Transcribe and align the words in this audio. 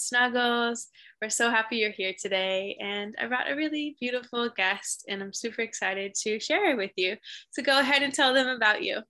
Snuggles. 0.00 0.88
We're 1.20 1.30
so 1.30 1.50
happy 1.50 1.76
you're 1.76 1.90
here 1.90 2.14
today. 2.18 2.76
And 2.80 3.14
I 3.20 3.26
brought 3.26 3.50
a 3.50 3.56
really 3.56 3.96
beautiful 3.98 4.48
guest, 4.48 5.04
and 5.08 5.22
I'm 5.22 5.32
super 5.32 5.62
excited 5.62 6.14
to 6.22 6.40
share 6.40 6.70
it 6.70 6.76
with 6.76 6.92
you. 6.96 7.16
So 7.50 7.62
go 7.62 7.78
ahead 7.78 8.02
and 8.02 8.12
tell 8.12 8.34
them 8.34 8.48
about 8.48 8.82
you. 8.82 9.02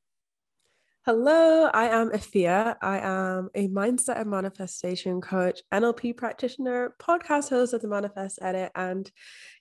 Hello, 1.05 1.70
I 1.73 1.87
am 1.87 2.11
Afia. 2.11 2.75
I 2.83 2.98
am 2.98 3.48
a 3.55 3.69
mindset 3.69 4.20
and 4.20 4.28
manifestation 4.28 5.20
coach, 5.20 5.61
NLP 5.73 6.16
practitioner, 6.16 6.97
podcast 7.00 7.48
host 7.48 7.73
of 7.73 7.80
the 7.80 7.87
Manifest 7.87 8.41
Edit. 8.42 8.73
And 8.75 9.09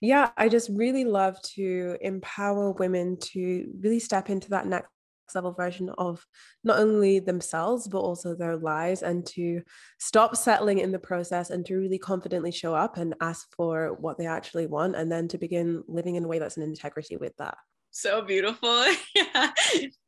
yeah, 0.00 0.30
I 0.36 0.48
just 0.48 0.68
really 0.72 1.04
love 1.04 1.40
to 1.54 1.98
empower 2.00 2.72
women 2.72 3.16
to 3.32 3.72
really 3.80 4.00
step 4.00 4.28
into 4.28 4.50
that 4.50 4.66
next 4.66 4.90
level 5.34 5.52
version 5.52 5.90
of 5.98 6.24
not 6.64 6.78
only 6.78 7.18
themselves 7.18 7.88
but 7.88 7.98
also 7.98 8.34
their 8.34 8.56
lives 8.56 9.02
and 9.02 9.26
to 9.26 9.62
stop 9.98 10.36
settling 10.36 10.78
in 10.78 10.92
the 10.92 10.98
process 10.98 11.50
and 11.50 11.64
to 11.66 11.76
really 11.76 11.98
confidently 11.98 12.50
show 12.50 12.74
up 12.74 12.96
and 12.96 13.14
ask 13.20 13.48
for 13.56 13.96
what 14.00 14.18
they 14.18 14.26
actually 14.26 14.66
want 14.66 14.96
and 14.96 15.10
then 15.10 15.28
to 15.28 15.38
begin 15.38 15.82
living 15.88 16.16
in 16.16 16.24
a 16.24 16.28
way 16.28 16.38
that's 16.38 16.56
in 16.56 16.62
integrity 16.62 17.16
with 17.16 17.36
that. 17.38 17.56
So 17.90 18.22
beautiful. 18.22 18.84
Yeah. 19.14 19.50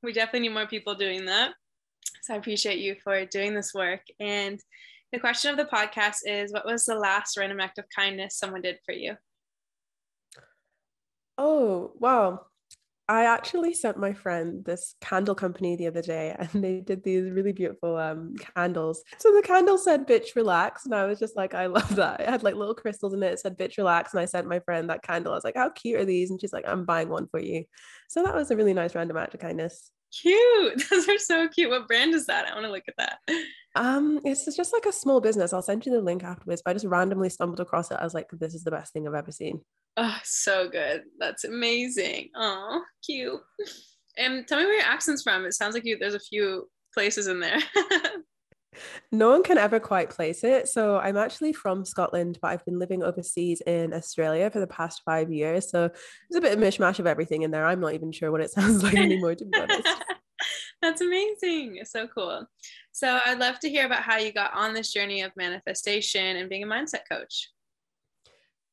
We 0.03 0.13
definitely 0.13 0.49
need 0.49 0.55
more 0.55 0.67
people 0.67 0.95
doing 0.95 1.25
that. 1.27 1.53
So 2.23 2.35
i 2.35 2.37
appreciate 2.37 2.79
you 2.79 2.97
for 3.03 3.25
doing 3.25 3.55
this 3.55 3.73
work. 3.75 4.01
And 4.21 4.61
the 5.13 5.19
question 5.19 5.51
of 5.51 5.57
the 5.57 5.65
podcast 5.65 6.19
is 6.27 6.53
what 6.53 6.67
was 6.67 6.85
the 6.85 6.95
last 6.95 7.37
random 7.39 7.61
act 7.61 7.79
of 7.79 7.87
kindness 7.95 8.37
someone 8.37 8.61
did 8.61 8.79
for 8.85 8.93
you? 8.93 9.17
Oh 11.39 11.93
wow 11.99 12.41
I 13.11 13.25
actually 13.25 13.73
sent 13.73 13.97
my 13.97 14.13
friend 14.13 14.63
this 14.67 14.95
candle 15.01 15.35
company 15.35 15.77
the 15.77 15.87
other 15.87 16.03
day 16.03 16.37
and 16.39 16.63
they 16.63 16.81
did 16.81 17.03
these 17.03 17.31
really 17.31 17.53
beautiful 17.53 17.97
um, 17.97 18.35
candles. 18.55 19.03
So 19.19 19.35
the 19.35 19.43
candle 19.43 19.79
said 19.79 20.07
bitch 20.07 20.37
relax. 20.37 20.85
And 20.85 20.95
I 20.95 21.07
was 21.07 21.19
just 21.19 21.37
like, 21.37 21.55
I 21.55 21.67
love 21.79 21.97
that. 21.97 22.21
It 22.21 22.29
had 22.29 22.43
like 22.43 22.55
little 22.55 22.75
crystals 22.75 23.15
in 23.15 23.23
it. 23.23 23.33
It 23.33 23.41
said 23.41 23.59
bitch 23.59 23.79
relax. 23.79 24.13
And 24.13 24.21
I 24.21 24.27
sent 24.27 24.47
my 24.47 24.61
friend 24.61 24.91
that 24.91 25.03
candle. 25.03 25.33
I 25.33 25.37
was 25.37 25.45
like, 25.45 25.57
how 25.57 25.71
cute 25.71 26.01
are 26.01 26.05
these? 26.05 26.31
And 26.31 26.41
she's 26.41 26.53
like, 26.53 26.69
I'm 26.69 26.85
buying 26.85 27.09
one 27.09 27.29
for 27.29 27.41
you. 27.41 27.65
So 28.09 28.23
that 28.23 28.35
was 28.35 28.51
a 28.51 28.57
really 28.57 28.75
nice 28.75 28.95
random 28.95 29.17
act 29.17 29.35
of 29.35 29.41
kindness. 29.41 29.91
Cute. 30.13 30.83
Those 30.91 31.09
are 31.09 31.19
so 31.19 31.49
cute. 31.49 31.71
What 31.71 31.89
brand 31.89 32.15
is 32.15 32.27
that? 32.27 32.47
I 32.49 32.55
want 32.55 32.67
to 32.67 32.73
look 32.73 32.85
at 32.89 32.95
that. 32.99 33.19
Um, 33.75 34.21
it's 34.25 34.45
just 34.57 34.73
like 34.73 34.87
a 34.87 34.93
small 34.93 35.21
business. 35.21 35.53
I'll 35.53 35.63
send 35.63 35.85
you 35.87 35.93
the 35.93 36.01
link 36.01 36.25
afterwards. 36.25 36.63
But 36.65 36.71
I 36.71 36.75
just 36.75 36.87
randomly 36.87 37.29
stumbled 37.29 37.61
across 37.61 37.91
it. 37.91 37.99
I 38.01 38.05
was 38.05 38.15
like, 38.15 38.29
this 38.33 38.55
is 38.55 38.65
the 38.65 38.71
best 38.71 38.93
thing 38.93 39.07
I've 39.07 39.15
ever 39.15 39.33
seen. 39.33 39.61
Oh, 39.97 40.19
so 40.25 40.69
good. 40.69 41.03
That's 41.19 41.45
amazing. 41.45 42.31
Oh, 42.37 42.83
cute. 43.05 43.41
And 44.21 44.49
tell 44.49 44.59
me 44.59 44.65
where 44.65 44.75
your 44.75 44.85
accent's 44.85 45.23
from. 45.23 45.45
It 45.45 45.55
sounds 45.55 45.75
like 45.75 45.85
you 45.85 45.97
there's 45.97 46.15
a 46.15 46.19
few 46.19 46.69
places 46.93 47.29
in 47.29 47.39
there. 47.39 47.61
no 49.11 49.31
one 49.31 49.43
can 49.43 49.59
ever 49.59 49.81
quite 49.81 50.11
place 50.11 50.45
it. 50.45 50.69
So 50.69 50.99
I'm 50.99 51.17
actually 51.17 51.53
from 51.53 51.85
Scotland, 51.85 52.39
but 52.41 52.49
I've 52.49 52.65
been 52.65 52.79
living 52.79 53.03
overseas 53.03 53.61
in 53.63 53.93
Australia 53.93 54.51
for 54.51 54.61
the 54.61 54.67
past 54.67 55.03
five 55.05 55.33
years. 55.33 55.71
So 55.71 55.89
there's 55.89 56.39
a 56.39 56.41
bit 56.41 56.57
of 56.57 56.63
mishmash 56.63 56.99
of 56.99 57.07
everything 57.07 57.43
in 57.43 57.51
there. 57.51 57.67
I'm 57.67 57.81
not 57.81 57.95
even 57.95 58.13
sure 58.13 58.31
what 58.31 58.41
it 58.41 58.51
sounds 58.53 58.83
like 58.83 58.95
anymore, 58.95 59.35
to 59.35 59.45
be 59.45 59.59
honest. 59.59 59.89
That's 60.83 61.01
amazing. 61.01 61.81
So 61.85 62.07
cool. 62.07 62.47
So 62.93 63.19
I'd 63.25 63.41
love 63.41 63.59
to 63.61 63.71
hear 63.71 63.87
about 63.87 64.03
how 64.03 64.19
you 64.19 64.33
got 64.33 64.55
on 64.55 64.75
this 64.75 64.93
journey 64.93 65.23
of 65.23 65.33
manifestation 65.37 66.37
and 66.37 66.49
being 66.49 66.63
a 66.63 66.67
mindset 66.67 67.03
coach. 67.11 67.49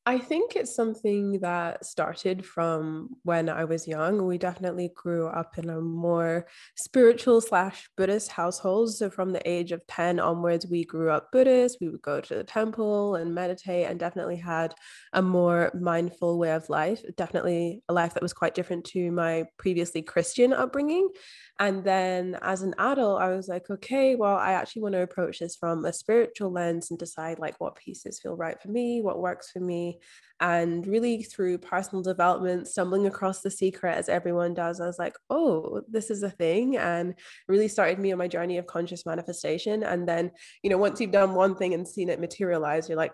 I 0.08 0.20
think 0.20 0.56
it's 0.56 0.76
something 0.76 1.40
that 1.40 1.84
started 1.84 2.46
from 2.46 3.16
when 3.24 3.50
I 3.50 3.66
was 3.66 3.88
young. 3.88 4.24
We 4.24 4.38
definitely 4.38 4.92
grew 4.94 5.26
up 5.26 5.58
in 5.58 5.68
a 5.68 5.82
more 5.82 6.46
spiritual 6.76 7.42
slash 7.42 7.90
Buddhist 7.98 8.30
household. 8.30 8.94
So 8.94 9.10
from 9.10 9.32
the 9.32 9.42
age 9.50 9.72
of 9.72 9.86
10 9.88 10.20
onwards, 10.20 10.68
we 10.68 10.86
grew 10.86 11.10
up 11.10 11.32
Buddhist. 11.32 11.80
We 11.82 11.90
would 11.90 12.04
go 12.04 12.22
to 12.22 12.36
the 12.36 12.44
temple 12.44 13.16
and 13.16 13.34
meditate 13.34 13.88
and 13.88 14.00
definitely 14.00 14.36
had 14.36 14.76
a 15.12 15.24
more 15.24 15.72
mindful 15.74 16.38
way 16.38 16.52
of 16.52 16.70
life. 16.70 17.02
Definitely 17.18 17.82
a 17.90 17.94
life 17.94 18.14
that 18.14 18.22
was 18.22 18.34
quite 18.34 18.54
different 18.54 18.86
to 18.86 19.12
my 19.12 19.46
previously 19.58 20.04
Christian 20.04 20.54
upbringing. 20.54 21.10
And 21.58 21.86
then 21.86 22.38
as 22.42 22.64
an 22.64 22.76
adult, 22.78 23.22
I 23.22 23.30
was 23.30 23.48
like, 23.48 23.70
okay, 23.70 24.16
well, 24.16 24.36
I 24.36 24.52
actually 24.52 24.82
want 24.82 24.94
to 24.94 25.02
approach 25.02 25.40
this 25.40 25.56
from 25.56 25.86
a 25.86 25.94
spiritual 25.94 26.52
lens 26.52 26.90
and 26.90 27.00
decide 27.00 27.40
like 27.40 27.56
what 27.60 27.78
pieces 27.78 28.20
feel 28.20 28.36
right 28.36 28.62
for 28.62 28.68
me, 28.68 29.02
what 29.02 29.22
works 29.22 29.52
for 29.52 29.62
me. 29.62 30.00
And 30.42 30.86
really 30.86 31.24
through 31.24 31.60
personal 31.60 32.04
development, 32.04 32.68
stumbling 32.68 33.08
across 33.08 33.42
the 33.42 33.50
secret 33.50 33.96
as 33.96 34.10
everyone 34.10 34.54
does, 34.54 34.82
I 34.82 34.86
was 34.86 35.00
like, 35.00 35.16
oh, 35.30 35.82
this 35.90 36.12
is 36.12 36.24
a 36.24 36.30
thing. 36.30 36.76
And 36.76 37.14
really 37.48 37.70
started 37.70 38.00
me 38.00 38.12
on 38.12 38.18
my 38.18 38.28
journey 38.28 38.58
of 38.58 38.68
conscious 38.68 39.06
manifestation. 39.06 39.84
And 39.84 40.06
then, 40.06 40.32
you 40.62 40.70
know, 40.70 40.78
once 40.78 41.00
you've 41.00 41.12
done 41.12 41.36
one 41.36 41.56
thing 41.56 41.74
and 41.74 41.88
seen 41.88 42.10
it 42.10 42.20
materialize, 42.20 42.90
you're 42.90 42.98
like, 42.98 43.14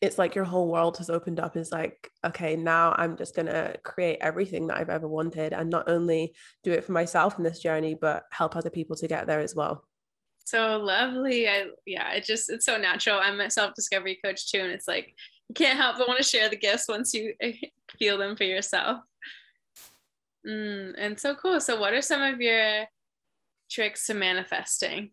it's 0.00 0.18
like 0.18 0.34
your 0.34 0.44
whole 0.44 0.70
world 0.70 0.98
has 0.98 1.08
opened 1.08 1.40
up 1.40 1.56
is 1.56 1.72
like 1.72 2.10
okay 2.24 2.54
now 2.54 2.94
i'm 2.98 3.16
just 3.16 3.34
going 3.34 3.46
to 3.46 3.74
create 3.82 4.18
everything 4.20 4.66
that 4.66 4.76
i've 4.76 4.90
ever 4.90 5.08
wanted 5.08 5.52
and 5.52 5.70
not 5.70 5.88
only 5.88 6.34
do 6.62 6.72
it 6.72 6.84
for 6.84 6.92
myself 6.92 7.38
in 7.38 7.44
this 7.44 7.60
journey 7.60 7.94
but 7.94 8.24
help 8.30 8.56
other 8.56 8.70
people 8.70 8.96
to 8.96 9.08
get 9.08 9.26
there 9.26 9.40
as 9.40 9.54
well. 9.54 9.84
So 10.44 10.78
lovely. 10.78 11.48
I 11.48 11.66
yeah 11.86 12.12
it 12.12 12.24
just 12.24 12.50
it's 12.50 12.64
so 12.64 12.76
natural. 12.76 13.18
I'm 13.18 13.40
a 13.40 13.50
self-discovery 13.50 14.20
coach 14.24 14.50
too 14.50 14.60
and 14.60 14.70
it's 14.70 14.86
like 14.86 15.12
you 15.48 15.54
can't 15.54 15.78
help 15.78 15.98
but 15.98 16.06
want 16.06 16.18
to 16.18 16.24
share 16.24 16.48
the 16.48 16.56
gifts 16.56 16.86
once 16.88 17.12
you 17.12 17.34
feel 17.98 18.16
them 18.16 18.36
for 18.36 18.44
yourself. 18.44 19.00
Mm, 20.46 20.94
and 20.96 21.18
so 21.18 21.34
cool. 21.34 21.60
So 21.60 21.80
what 21.80 21.94
are 21.94 22.02
some 22.02 22.22
of 22.22 22.40
your 22.40 22.84
tricks 23.68 24.06
to 24.06 24.14
manifesting 24.14 25.10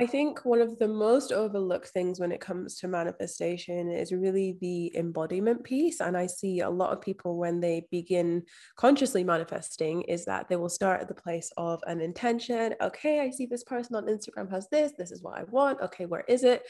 I 0.00 0.06
think 0.06 0.44
one 0.44 0.60
of 0.60 0.78
the 0.78 0.86
most 0.86 1.32
overlooked 1.32 1.88
things 1.88 2.20
when 2.20 2.30
it 2.30 2.40
comes 2.40 2.76
to 2.76 2.86
manifestation 2.86 3.90
is 3.90 4.12
really 4.12 4.56
the 4.60 4.96
embodiment 4.96 5.64
piece. 5.64 6.00
And 6.00 6.16
I 6.16 6.28
see 6.28 6.60
a 6.60 6.70
lot 6.70 6.92
of 6.92 7.00
people 7.00 7.36
when 7.36 7.58
they 7.58 7.84
begin 7.90 8.44
consciously 8.76 9.24
manifesting, 9.24 10.02
is 10.02 10.24
that 10.26 10.48
they 10.48 10.54
will 10.54 10.68
start 10.68 11.00
at 11.00 11.08
the 11.08 11.14
place 11.14 11.50
of 11.56 11.82
an 11.88 12.00
intention. 12.00 12.76
Okay, 12.80 13.18
I 13.18 13.30
see 13.30 13.46
this 13.46 13.64
person 13.64 13.96
on 13.96 14.06
Instagram 14.06 14.48
has 14.52 14.68
this. 14.70 14.92
This 14.96 15.10
is 15.10 15.20
what 15.20 15.36
I 15.36 15.42
want. 15.44 15.80
Okay, 15.80 16.06
where 16.06 16.24
is 16.28 16.44
it? 16.44 16.62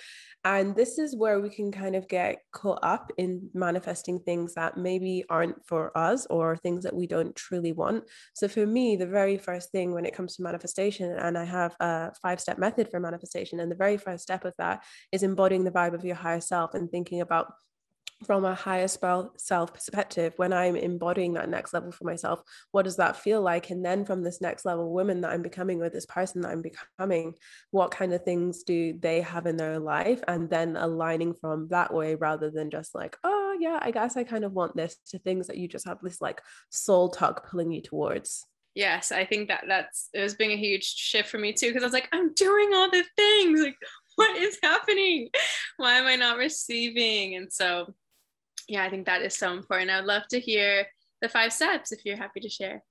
And 0.45 0.75
this 0.75 0.97
is 0.97 1.15
where 1.15 1.39
we 1.39 1.51
can 1.51 1.71
kind 1.71 1.97
of 1.97 2.09
get 2.09 2.39
caught 2.53 2.79
up 2.83 3.13
in 3.19 3.51
manifesting 3.53 4.21
things 4.21 4.55
that 4.55 4.79
maybe 4.79 5.25
aren't 5.29 5.67
for 5.67 5.97
us 5.99 6.27
or 6.31 6.57
things 6.57 6.83
that 6.85 6.97
we 6.97 7.07
don't 7.07 7.37
truly 7.37 7.73
want. 7.73 8.05
So 8.33 8.49
for 8.49 8.65
me, 8.65 8.97
the 8.97 9.07
very 9.07 9.37
first 9.37 9.71
thing 9.71 9.93
when 9.93 10.07
it 10.07 10.15
comes 10.15 10.37
to 10.37 10.43
manifestation, 10.43 11.13
and 11.13 11.37
I 11.37 11.45
have 11.45 11.77
a 11.81 12.15
five 12.23 12.41
step 12.41 12.59
method 12.59 12.89
for 12.91 12.99
manifestation 12.99 13.18
manifestation. 13.19 13.61
And 13.61 13.71
the 13.71 13.77
very 13.77 13.97
first 13.97 14.23
step 14.23 14.45
of 14.45 14.55
that 14.59 14.85
is 15.13 15.23
embodying 15.23 15.65
the 15.65 15.71
vibe 15.71 15.95
of 15.95 16.05
your 16.05 16.17
higher 16.17 16.41
self 16.41 16.75
and 16.75 16.91
thinking 16.91 17.21
about 17.21 17.53
from 18.25 18.45
a 18.45 18.53
higher 18.53 18.89
self 18.89 19.73
perspective 19.73 20.33
when 20.39 20.53
i'm 20.53 20.75
embodying 20.75 21.35
that 21.35 21.49
next 21.49 21.73
level 21.73 21.93
for 21.93 22.03
myself 22.03 22.43
what 22.73 22.83
does 22.83 22.97
that 22.97 23.17
feel 23.17 23.41
like? 23.41 23.71
And 23.71 23.85
then 23.85 24.05
from 24.05 24.25
this 24.25 24.41
next 24.41 24.65
level 24.65 24.93
woman 24.93 25.21
that 25.21 25.31
i'm 25.31 25.43
becoming 25.43 25.81
or 25.81 25.89
this 25.89 26.07
person 26.07 26.41
that 26.41 26.51
i'm 26.51 26.61
becoming 26.63 27.35
what 27.71 27.93
kind 27.93 28.13
of 28.13 28.25
things 28.25 28.65
do 28.65 28.99
they 28.99 29.21
have 29.21 29.47
in 29.47 29.57
their 29.57 29.79
life? 29.79 30.21
And 30.27 30.51
then 30.51 30.77
aligning 30.77 31.35
from 31.35 31.69
that 31.69 31.95
way 31.95 32.17
rather 32.17 32.51
than 32.51 32.73
just 32.73 32.93
like 32.93 33.17
oh 33.23 33.57
yeah 33.61 33.79
i 33.83 33.93
guess 33.93 34.17
i 34.17 34.25
kind 34.25 34.45
of 34.45 34.53
want 34.53 34.75
this 34.75 34.97
to 35.11 35.21
things 35.21 35.47
that 35.47 35.57
you 35.57 35.69
just 35.69 35.87
have 35.87 35.99
this 36.03 36.21
like 36.21 36.43
soul 36.71 37.11
tug 37.11 37.45
pulling 37.49 37.71
you 37.71 37.83
towards 37.83 38.45
yes 38.75 39.13
i 39.13 39.25
think 39.25 39.49
that 39.49 39.65
that's 39.67 40.09
it 40.13 40.21
was 40.21 40.35
being 40.35 40.53
a 40.53 40.57
huge 40.57 40.85
shift 40.85 41.29
for 41.29 41.39
me 41.39 41.53
too 41.53 41.69
because 41.69 41.83
i 41.83 41.87
was 41.87 41.93
like 41.93 42.09
i'm 42.13 42.33
doing 42.35 42.71
all 42.75 42.91
the 42.91 43.05
things 43.17 43.61
like 43.61 43.77
what 44.19 44.37
is 44.37 44.59
happening? 44.63 45.31
Why 45.77 45.95
am 45.95 46.07
i 46.07 46.17
not 46.17 46.37
receiving? 46.39 47.37
And 47.37 47.51
so 47.53 47.95
yeah 48.69 48.85
i 48.85 48.91
think 48.91 49.07
that 49.07 49.23
is 49.23 49.35
so 49.35 49.53
important. 49.53 49.91
I 49.91 50.01
would 50.01 50.07
love 50.07 50.27
to 50.31 50.41
hear 50.41 50.87
the 51.23 51.29
five 51.29 51.53
steps 51.53 51.93
if 51.93 52.05
you're 52.05 52.17
happy 52.17 52.41
to 52.41 52.49
share. 52.49 52.83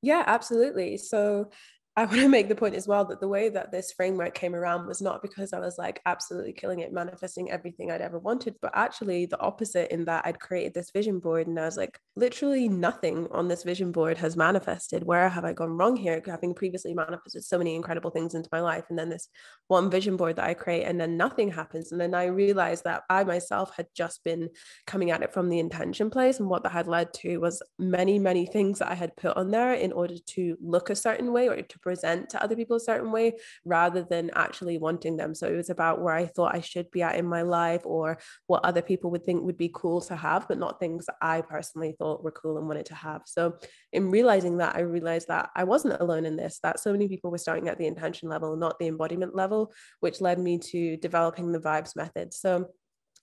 Yeah 0.00 0.22
absolutely. 0.26 0.96
So 0.96 1.50
I 1.96 2.04
want 2.06 2.20
to 2.20 2.28
make 2.28 2.48
the 2.48 2.54
point 2.54 2.74
as 2.74 2.88
well 2.88 3.04
that 3.06 3.20
the 3.20 3.28
way 3.28 3.48
that 3.48 3.70
this 3.70 3.92
framework 3.92 4.34
came 4.34 4.54
around 4.54 4.86
was 4.86 5.00
not 5.00 5.22
because 5.22 5.52
I 5.52 5.60
was 5.60 5.78
like 5.78 6.00
absolutely 6.06 6.52
killing 6.52 6.80
it, 6.80 6.92
manifesting 6.92 7.50
everything 7.50 7.90
I'd 7.90 8.00
ever 8.00 8.18
wanted, 8.18 8.56
but 8.60 8.72
actually 8.74 9.26
the 9.26 9.40
opposite 9.40 9.92
in 9.92 10.04
that 10.06 10.26
I'd 10.26 10.40
created 10.40 10.74
this 10.74 10.90
vision 10.90 11.20
board 11.20 11.46
and 11.46 11.58
I 11.58 11.64
was 11.64 11.76
like, 11.76 11.98
literally 12.16 12.68
nothing 12.68 13.28
on 13.30 13.48
this 13.48 13.62
vision 13.62 13.92
board 13.92 14.18
has 14.18 14.36
manifested. 14.36 15.04
Where 15.04 15.28
have 15.28 15.44
I 15.44 15.52
gone 15.52 15.76
wrong 15.76 15.96
here? 15.96 16.22
Having 16.24 16.54
previously 16.54 16.94
manifested 16.94 17.44
so 17.44 17.58
many 17.58 17.74
incredible 17.74 18.10
things 18.10 18.34
into 18.34 18.48
my 18.52 18.60
life. 18.60 18.84
And 18.88 18.98
then 18.98 19.08
this 19.08 19.28
one 19.68 19.90
vision 19.90 20.16
board 20.16 20.36
that 20.36 20.48
I 20.48 20.54
create, 20.54 20.84
and 20.84 21.00
then 21.00 21.16
nothing 21.16 21.50
happens. 21.50 21.92
And 21.92 22.00
then 22.00 22.14
I 22.14 22.26
realized 22.26 22.84
that 22.84 23.02
I 23.08 23.24
myself 23.24 23.74
had 23.76 23.86
just 23.94 24.22
been 24.24 24.50
coming 24.86 25.10
at 25.10 25.22
it 25.22 25.32
from 25.32 25.48
the 25.48 25.58
intention 25.58 26.10
place. 26.10 26.38
And 26.38 26.48
what 26.48 26.62
that 26.64 26.72
had 26.72 26.86
led 26.86 27.12
to 27.14 27.38
was 27.38 27.62
many, 27.78 28.18
many 28.18 28.46
things 28.46 28.78
that 28.78 28.90
I 28.90 28.94
had 28.94 29.16
put 29.16 29.36
on 29.36 29.50
there 29.50 29.74
in 29.74 29.92
order 29.92 30.14
to 30.18 30.56
look 30.60 30.90
a 30.90 30.96
certain 30.96 31.32
way 31.32 31.48
or 31.48 31.60
to 31.60 31.78
present 31.84 32.30
to 32.30 32.42
other 32.42 32.56
people 32.56 32.76
a 32.76 32.80
certain 32.80 33.12
way 33.12 33.34
rather 33.64 34.02
than 34.02 34.30
actually 34.34 34.78
wanting 34.78 35.16
them. 35.16 35.34
So 35.34 35.46
it 35.46 35.56
was 35.56 35.70
about 35.70 36.00
where 36.00 36.14
I 36.14 36.26
thought 36.26 36.54
I 36.54 36.62
should 36.62 36.90
be 36.90 37.02
at 37.02 37.16
in 37.16 37.26
my 37.26 37.42
life 37.42 37.82
or 37.84 38.18
what 38.46 38.64
other 38.64 38.82
people 38.82 39.10
would 39.10 39.24
think 39.24 39.44
would 39.44 39.58
be 39.58 39.70
cool 39.72 40.00
to 40.02 40.16
have, 40.16 40.48
but 40.48 40.58
not 40.58 40.80
things 40.80 41.04
that 41.06 41.16
I 41.20 41.42
personally 41.42 41.94
thought 41.98 42.24
were 42.24 42.32
cool 42.32 42.56
and 42.56 42.66
wanted 42.66 42.86
to 42.86 42.94
have. 42.94 43.22
So 43.26 43.58
in 43.92 44.10
realizing 44.10 44.56
that, 44.58 44.74
I 44.74 44.80
realized 44.80 45.28
that 45.28 45.50
I 45.54 45.64
wasn't 45.64 46.00
alone 46.00 46.24
in 46.24 46.36
this, 46.36 46.58
that 46.62 46.80
so 46.80 46.90
many 46.90 47.06
people 47.06 47.30
were 47.30 47.38
starting 47.38 47.68
at 47.68 47.78
the 47.78 47.86
intention 47.86 48.30
level, 48.30 48.56
not 48.56 48.78
the 48.78 48.88
embodiment 48.88 49.36
level, 49.36 49.72
which 50.00 50.22
led 50.22 50.38
me 50.38 50.58
to 50.70 50.96
developing 50.96 51.52
the 51.52 51.60
vibes 51.60 51.94
method. 51.94 52.32
So 52.32 52.70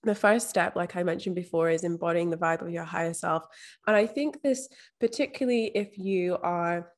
the 0.04 0.16
first 0.16 0.50
step, 0.50 0.76
like 0.76 0.96
I 0.96 1.04
mentioned 1.04 1.36
before, 1.36 1.70
is 1.70 1.84
embodying 1.84 2.30
the 2.30 2.38
vibe 2.38 2.62
of 2.62 2.72
your 2.72 2.84
higher 2.84 3.14
self. 3.14 3.46
And 3.86 3.96
I 3.96 4.08
think 4.08 4.42
this, 4.42 4.68
particularly 5.00 5.66
if 5.76 5.98
you 5.98 6.38
are 6.42 6.92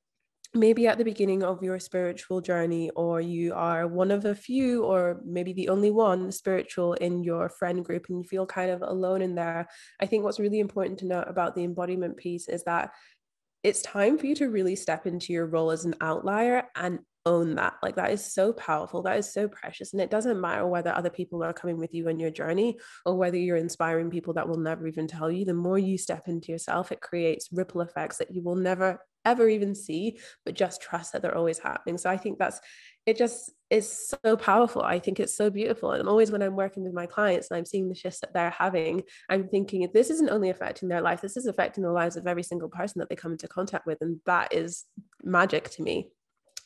maybe 0.56 0.88
at 0.88 0.98
the 0.98 1.04
beginning 1.04 1.44
of 1.44 1.64
your 1.64 1.80
spiritual 1.80 2.42
journey, 2.42 2.90
or 2.92 3.20
you 3.20 3.54
are 3.54 3.88
one 3.88 4.12
of 4.12 4.26
a 4.26 4.36
few, 4.36 4.84
or 4.84 5.22
maybe 5.26 5.54
the 5.54 5.70
only 5.70 5.92
one 5.92 6.32
spiritual 6.32 6.94
in 6.94 7.24
your 7.24 7.50
friend 7.50 7.84
group, 7.84 8.06
and 8.10 8.20
you 8.20 8.24
feel 8.24 8.46
kind 8.46 8.72
of 8.72 8.82
alone 8.82 9.22
in 9.22 9.36
there, 9.36 9.68
I 10.00 10.06
think 10.06 10.24
what's 10.24 10.40
really 10.40 10.60
important 10.60 11.00
to 11.00 11.08
note 11.08 11.26
about 11.28 11.56
the 11.56 11.64
embodiment 11.64 12.18
piece 12.18 12.48
is 12.48 12.64
that 12.66 12.92
it's 13.64 13.82
time 13.82 14.18
for 14.18 14.26
you 14.26 14.36
to 14.36 14.50
really 14.50 14.76
step 14.76 15.08
into 15.08 15.34
your 15.34 15.46
role 15.46 15.72
as 15.72 15.86
an 15.86 15.96
outlier 16.02 16.64
and 16.76 17.00
own 17.26 17.56
that. 17.56 17.76
Like 17.82 17.96
that 17.96 18.12
is 18.12 18.34
so 18.34 18.52
powerful. 18.52 19.02
That 19.04 19.18
is 19.18 19.32
so 19.32 19.48
precious. 19.48 19.94
And 19.94 20.02
it 20.02 20.12
doesn't 20.12 20.42
matter 20.42 20.68
whether 20.68 20.92
other 20.92 21.10
people 21.10 21.42
are 21.44 21.54
coming 21.54 21.78
with 21.78 21.94
you 21.94 22.10
on 22.10 22.20
your 22.20 22.32
journey 22.32 22.78
or 23.06 23.16
whether 23.16 23.38
you're 23.38 23.56
inspiring 23.56 24.10
people 24.10 24.34
that 24.34 24.48
will 24.48 24.58
never 24.58 24.86
even 24.88 25.08
tell 25.08 25.32
you. 25.32 25.46
The 25.46 25.54
more 25.54 25.80
you 25.80 25.98
step 25.98 26.28
into 26.28 26.52
yourself, 26.52 26.92
it 26.92 27.00
creates 27.00 27.48
ripple 27.54 27.80
effects 27.80 28.18
that 28.18 28.34
you 28.34 28.44
will 28.44 28.58
never 28.58 29.00
ever 29.26 29.48
even 29.48 29.76
see, 29.76 30.20
but 30.46 30.56
just 30.56 30.82
trust 30.82 31.14
that 31.14 31.22
they're 31.22 31.38
always 31.38 31.60
happening. 31.60 31.98
So 31.98 32.10
I 32.10 32.18
think 32.18 32.40
that's 32.40 32.60
it 33.06 33.18
just 33.18 33.52
is 33.70 34.14
so 34.24 34.38
powerful. 34.38 34.82
I 34.82 35.00
think 35.00 35.20
it's 35.20 35.36
so 35.36 35.50
beautiful. 35.50 35.92
And 35.92 36.08
always 36.08 36.32
when 36.32 36.42
I'm 36.42 36.56
working 36.56 36.84
with 36.84 36.94
my 36.94 37.06
clients 37.06 37.50
and 37.50 37.58
I'm 37.58 37.66
seeing 37.66 37.90
the 37.90 37.96
shifts 37.96 38.22
that 38.22 38.34
they're 38.34 38.50
having, 38.50 39.04
I'm 39.30 39.48
thinking 39.50 39.88
this 39.94 40.10
isn't 40.10 40.30
only 40.30 40.50
affecting 40.50 40.88
their 40.88 41.02
life, 41.02 41.20
this 41.20 41.36
is 41.36 41.46
affecting 41.46 41.84
the 41.84 41.92
lives 41.92 42.16
of 42.16 42.28
every 42.28 42.44
single 42.44 42.70
person 42.70 43.00
that 43.00 43.10
they 43.10 43.16
come 43.16 43.34
into 43.34 43.48
contact 43.48 43.86
with. 43.86 43.98
And 44.02 44.20
that 44.26 44.54
is 44.54 44.86
magic 45.22 45.70
to 45.72 45.84
me. 45.84 46.12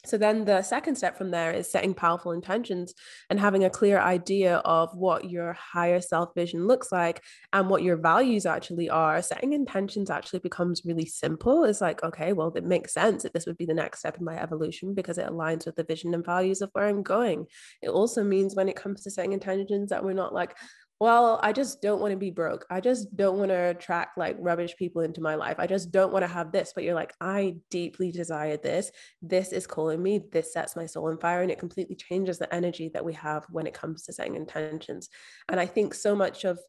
So 0.05 0.17
then 0.17 0.45
the 0.45 0.61
second 0.61 0.95
step 0.95 1.17
from 1.17 1.31
there 1.31 1.51
is 1.51 1.69
setting 1.69 1.93
powerful 1.93 2.31
intentions 2.31 2.93
and 3.29 3.39
having 3.39 3.65
a 3.65 3.69
clear 3.69 3.99
idea 3.99 4.57
of 4.57 4.95
what 4.95 5.29
your 5.29 5.53
higher 5.53 5.99
self 5.99 6.29
vision 6.33 6.65
looks 6.65 6.91
like 6.91 7.23
and 7.51 7.69
what 7.69 7.83
your 7.83 7.97
values 7.97 8.45
actually 8.45 8.89
are. 8.89 9.21
Setting 9.21 9.53
intentions 9.53 10.09
actually 10.09 10.39
becomes 10.39 10.83
really 10.85 11.05
simple. 11.05 11.65
It's 11.65 11.81
like, 11.81 12.03
okay, 12.03 12.31
well, 12.31 12.53
it 12.55 12.63
makes 12.63 12.93
sense 12.93 13.23
that 13.23 13.33
this 13.33 13.45
would 13.45 13.57
be 13.57 13.65
the 13.65 13.73
next 13.73 13.99
step 13.99 14.17
in 14.17 14.23
my 14.23 14.39
evolution 14.41 14.93
because 14.93 15.17
it 15.17 15.27
aligns 15.27 15.65
with 15.65 15.75
the 15.75 15.83
vision 15.83 16.13
and 16.13 16.23
values 16.25 16.61
of 16.61 16.69
where 16.73 16.85
I'm 16.85 17.03
going. 17.03 17.47
It 17.81 17.89
also 17.89 18.23
means 18.23 18.55
when 18.55 18.69
it 18.69 18.77
comes 18.77 19.03
to 19.03 19.11
setting 19.11 19.33
intentions 19.33 19.89
that 19.89 20.03
we're 20.03 20.13
not 20.13 20.33
like, 20.33 20.55
well, 20.99 21.39
I 21.43 21.53
just 21.53 21.81
don't 21.81 22.01
want 22.01 22.11
to 22.11 22.17
be 22.17 22.31
broke. 22.31 22.65
I 22.71 22.81
just 22.81 23.15
don't 23.15 23.37
want 23.37 23.49
to 23.49 23.69
attract 23.69 24.17
like 24.17 24.35
rubbish 24.39 24.75
people 24.77 25.03
into 25.03 25.21
my 25.21 25.35
life. 25.35 25.57
I 25.59 25.67
just 25.67 25.91
don't 25.91 26.11
want 26.11 26.23
to 26.23 26.27
have 26.27 26.51
this. 26.51 26.71
But 26.73 26.83
you're 26.83 26.95
like, 26.95 27.13
I 27.21 27.57
deeply 27.69 28.11
desire 28.11 28.57
this. 28.57 28.91
This 29.21 29.51
is 29.51 29.67
calling 29.67 30.01
me. 30.01 30.23
This 30.31 30.53
sets 30.53 30.75
my 30.75 30.87
soul 30.87 31.09
on 31.09 31.19
fire. 31.19 31.43
And 31.43 31.51
it 31.51 31.59
completely 31.59 31.95
changes 31.95 32.39
the 32.39 32.53
energy 32.53 32.89
that 32.93 33.05
we 33.05 33.13
have 33.13 33.45
when 33.49 33.67
it 33.67 33.75
comes 33.75 34.03
to 34.03 34.13
setting 34.13 34.35
intentions. 34.35 35.09
And 35.49 35.59
I 35.59 35.67
think 35.67 35.93
so 35.93 36.15
much 36.15 36.45
of 36.45 36.59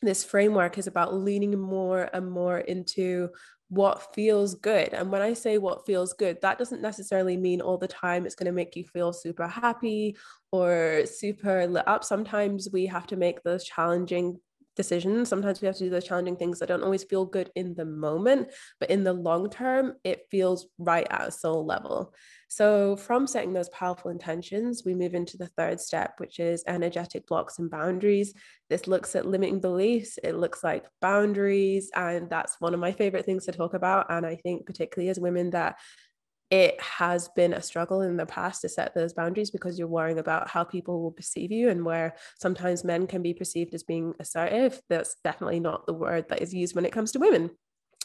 this 0.00 0.24
framework 0.24 0.78
is 0.78 0.86
about 0.86 1.12
leaning 1.12 1.58
more 1.58 2.08
and 2.12 2.30
more 2.30 2.58
into 2.58 3.28
what 3.68 4.14
feels 4.14 4.54
good. 4.54 4.94
And 4.94 5.10
when 5.12 5.20
I 5.20 5.34
say 5.34 5.58
what 5.58 5.84
feels 5.84 6.14
good, 6.14 6.40
that 6.40 6.58
doesn't 6.58 6.80
necessarily 6.80 7.36
mean 7.36 7.60
all 7.60 7.76
the 7.76 7.88
time 7.88 8.24
it's 8.24 8.34
going 8.34 8.46
to 8.46 8.52
make 8.52 8.76
you 8.76 8.84
feel 8.84 9.12
super 9.12 9.46
happy 9.46 10.16
or 10.52 11.02
super 11.04 11.66
lit 11.66 11.86
up. 11.86 12.02
Sometimes 12.02 12.68
we 12.72 12.86
have 12.86 13.06
to 13.08 13.16
make 13.16 13.42
those 13.42 13.64
challenging 13.64 14.40
decisions. 14.78 15.28
Sometimes 15.28 15.60
we 15.60 15.66
have 15.66 15.76
to 15.76 15.84
do 15.84 15.90
those 15.90 16.06
challenging 16.06 16.36
things 16.36 16.58
that 16.58 16.68
don't 16.68 16.82
always 16.82 17.04
feel 17.04 17.26
good 17.26 17.50
in 17.54 17.74
the 17.74 17.84
moment, 17.84 18.48
but 18.80 18.88
in 18.88 19.04
the 19.04 19.12
long 19.12 19.50
term, 19.50 19.94
it 20.04 20.26
feels 20.30 20.68
right 20.78 21.06
at 21.10 21.28
a 21.28 21.30
soul 21.30 21.66
level. 21.66 22.14
So, 22.48 22.96
from 22.96 23.26
setting 23.26 23.52
those 23.52 23.68
powerful 23.68 24.10
intentions, 24.10 24.82
we 24.86 24.94
move 24.94 25.14
into 25.14 25.36
the 25.36 25.48
third 25.48 25.80
step, 25.80 26.14
which 26.16 26.38
is 26.38 26.64
energetic 26.66 27.26
blocks 27.26 27.58
and 27.58 27.70
boundaries. 27.70 28.32
This 28.70 28.86
looks 28.86 29.14
at 29.14 29.26
limiting 29.26 29.60
beliefs, 29.60 30.18
it 30.22 30.36
looks 30.36 30.64
like 30.64 30.86
boundaries. 31.02 31.90
And 31.94 32.30
that's 32.30 32.58
one 32.60 32.72
of 32.72 32.80
my 32.80 32.92
favorite 32.92 33.26
things 33.26 33.44
to 33.46 33.52
talk 33.52 33.74
about. 33.74 34.06
And 34.08 34.24
I 34.24 34.36
think, 34.36 34.64
particularly 34.64 35.10
as 35.10 35.20
women, 35.20 35.50
that 35.50 35.76
it 36.50 36.80
has 36.80 37.28
been 37.36 37.52
a 37.52 37.62
struggle 37.62 38.00
in 38.00 38.16
the 38.16 38.24
past 38.26 38.62
to 38.62 38.68
set 38.68 38.94
those 38.94 39.12
boundaries 39.12 39.50
because 39.50 39.78
you're 39.78 39.86
worrying 39.86 40.18
about 40.18 40.48
how 40.48 40.64
people 40.64 41.02
will 41.02 41.10
perceive 41.10 41.52
you 41.52 41.68
and 41.68 41.84
where 41.84 42.14
sometimes 42.38 42.84
men 42.84 43.06
can 43.06 43.22
be 43.22 43.34
perceived 43.34 43.74
as 43.74 43.82
being 43.82 44.14
assertive. 44.18 44.80
That's 44.88 45.16
definitely 45.22 45.60
not 45.60 45.86
the 45.86 45.92
word 45.92 46.28
that 46.30 46.40
is 46.40 46.54
used 46.54 46.74
when 46.74 46.86
it 46.86 46.92
comes 46.92 47.12
to 47.12 47.18
women. 47.18 47.50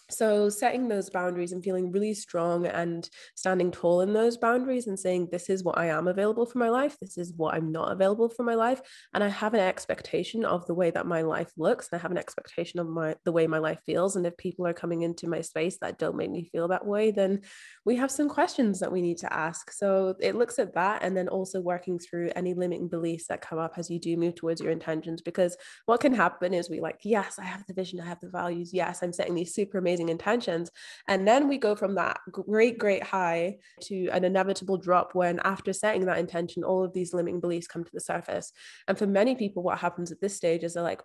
So, 0.09 0.49
setting 0.49 0.89
those 0.89 1.09
boundaries 1.09 1.53
and 1.53 1.63
feeling 1.63 1.91
really 1.91 2.13
strong 2.13 2.65
and 2.65 3.09
standing 3.35 3.71
tall 3.71 4.01
in 4.01 4.11
those 4.11 4.37
boundaries 4.37 4.87
and 4.87 4.99
saying, 4.99 5.29
This 5.31 5.49
is 5.49 5.63
what 5.63 5.77
I 5.77 5.87
am 5.87 6.07
available 6.07 6.45
for 6.45 6.57
my 6.57 6.69
life. 6.69 6.97
This 6.99 7.17
is 7.17 7.33
what 7.35 7.55
I'm 7.55 7.71
not 7.71 7.91
available 7.91 8.29
for 8.29 8.43
my 8.43 8.55
life. 8.55 8.81
And 9.13 9.23
I 9.23 9.29
have 9.29 9.53
an 9.53 9.61
expectation 9.61 10.43
of 10.43 10.65
the 10.67 10.73
way 10.73 10.91
that 10.91 11.07
my 11.07 11.21
life 11.21 11.51
looks. 11.57 11.87
And 11.91 11.99
I 11.99 12.01
have 12.01 12.11
an 12.11 12.17
expectation 12.17 12.79
of 12.79 12.87
my 12.87 13.15
the 13.23 13.31
way 13.31 13.47
my 13.47 13.59
life 13.59 13.79
feels. 13.85 14.17
And 14.17 14.25
if 14.25 14.35
people 14.35 14.67
are 14.67 14.73
coming 14.73 15.03
into 15.03 15.29
my 15.29 15.39
space 15.39 15.77
that 15.79 15.97
don't 15.97 16.17
make 16.17 16.31
me 16.31 16.49
feel 16.51 16.67
that 16.67 16.85
way, 16.85 17.11
then 17.11 17.41
we 17.85 17.95
have 17.95 18.11
some 18.11 18.27
questions 18.27 18.81
that 18.81 18.91
we 18.91 19.01
need 19.01 19.19
to 19.19 19.33
ask. 19.33 19.71
So, 19.71 20.15
it 20.19 20.35
looks 20.35 20.59
at 20.59 20.75
that 20.75 21.03
and 21.03 21.15
then 21.15 21.29
also 21.29 21.61
working 21.61 21.97
through 21.97 22.31
any 22.35 22.53
limiting 22.53 22.89
beliefs 22.89 23.27
that 23.27 23.41
come 23.41 23.57
up 23.57 23.75
as 23.77 23.89
you 23.89 23.99
do 23.99 24.17
move 24.17 24.35
towards 24.35 24.59
your 24.59 24.71
intentions. 24.71 25.21
Because 25.21 25.55
what 25.85 26.01
can 26.01 26.13
happen 26.13 26.53
is 26.53 26.69
we 26.69 26.81
like, 26.81 26.99
Yes, 27.03 27.39
I 27.39 27.45
have 27.45 27.63
the 27.67 27.73
vision, 27.73 28.01
I 28.01 28.05
have 28.05 28.19
the 28.19 28.29
values. 28.29 28.73
Yes, 28.73 29.01
I'm 29.01 29.13
setting 29.13 29.35
these 29.35 29.53
super 29.53 29.77
amazing 29.77 29.92
amazing 29.93 30.09
intentions. 30.09 30.71
And 31.07 31.27
then 31.27 31.47
we 31.47 31.57
go 31.57 31.75
from 31.75 31.95
that 31.95 32.19
great, 32.31 32.77
great 32.77 33.03
high 33.03 33.57
to 33.83 34.07
an 34.09 34.23
inevitable 34.23 34.77
drop 34.77 35.13
when, 35.13 35.39
after 35.43 35.71
setting 35.73 36.05
that 36.05 36.17
intention, 36.17 36.63
all 36.63 36.83
of 36.83 36.93
these 36.93 37.13
limiting 37.13 37.39
beliefs 37.39 37.67
come 37.67 37.83
to 37.83 37.91
the 37.93 37.99
surface. 37.99 38.51
And 38.87 38.97
for 38.97 39.07
many 39.07 39.35
people, 39.35 39.63
what 39.63 39.79
happens 39.79 40.11
at 40.11 40.19
this 40.19 40.35
stage 40.35 40.63
is 40.63 40.73
they're 40.73 40.83
like, 40.83 41.01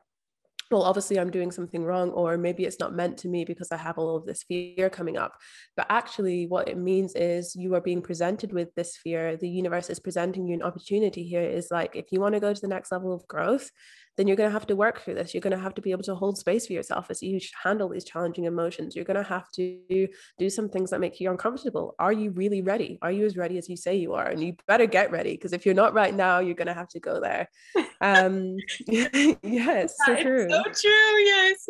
well, 0.71 0.83
obviously 0.83 1.19
I'm 1.19 1.31
doing 1.31 1.51
something 1.51 1.83
wrong, 1.83 2.11
or 2.11 2.37
maybe 2.37 2.65
it's 2.65 2.79
not 2.79 2.95
meant 2.95 3.17
to 3.19 3.29
me 3.29 3.47
because 3.47 3.73
I 3.73 3.79
have 3.79 3.97
all 3.97 4.17
of 4.17 4.27
this 4.27 4.43
fear 4.43 4.91
coming 4.91 5.17
up. 5.17 5.33
But 5.79 5.87
actually, 5.89 6.47
what 6.47 6.69
it 6.69 6.77
means 6.77 7.15
is 7.15 7.57
you 7.57 7.75
are 7.75 7.81
being 7.81 8.03
presented 8.03 8.53
with 8.53 8.75
this 8.75 8.95
fear. 8.97 9.37
The 9.39 9.49
universe 9.49 9.89
is 9.89 9.99
presenting 9.99 10.47
you 10.47 10.55
an 10.55 10.63
opportunity 10.63 11.23
here. 11.23 11.41
Is 11.41 11.69
like, 11.71 11.97
if 11.97 12.13
you 12.13 12.21
want 12.21 12.35
to 12.35 12.41
go 12.41 12.53
to 12.53 12.61
the 12.61 12.69
next 12.69 12.93
level 12.93 13.15
of 13.15 13.27
growth, 13.29 13.71
then 14.19 14.27
you're 14.27 14.37
going 14.37 14.49
to 14.49 14.53
have 14.53 14.67
to 14.67 14.75
work 14.75 15.01
through 15.01 15.15
this. 15.15 15.33
You're 15.33 15.41
going 15.41 15.57
to 15.57 15.63
have 15.63 15.75
to 15.75 15.81
be 15.81 15.93
able 15.93 16.03
to 16.03 16.15
hold 16.17 16.37
space 16.37 16.67
for 16.67 16.73
yourself 16.73 17.09
as 17.09 17.23
you 17.23 17.39
handle 17.63 17.89
these 17.89 18.05
challenging 18.05 18.45
emotions. 18.45 18.97
You're 18.97 19.05
going 19.05 19.17
to 19.17 19.23
have 19.23 19.49
to 19.53 20.09
do 20.39 20.51
some 20.51 20.69
things 20.69 20.91
that 20.91 20.99
make 20.99 21.21
you 21.21 21.31
uncomfortable. 21.31 21.95
Are 22.01 22.13
you 22.13 22.33
really 22.33 22.61
ready? 22.61 22.99
Are 23.01 23.13
you 23.13 23.25
as 23.27 23.37
ready 23.37 23.59
as 23.59 23.69
you 23.69 23.77
say 23.77 23.95
you 23.95 24.15
are? 24.15 24.27
And 24.27 24.43
you 24.43 24.57
better 24.67 24.87
get 24.87 25.13
ready 25.13 25.35
because 25.35 25.53
if 25.53 25.65
you're 25.65 25.75
not 25.75 25.95
right 25.95 26.13
now, 26.13 26.41
you're 26.41 26.57
going 26.57 26.67
to 26.67 26.75
have 26.75 26.89
to 26.89 27.01
go 27.01 27.21
there. 27.21 27.49
Um, 28.01 28.57
yes, 28.89 29.95
so 30.05 30.21
true. 30.21 30.49
So 30.51 30.63
true. 30.65 31.19
Yes. 31.25 31.69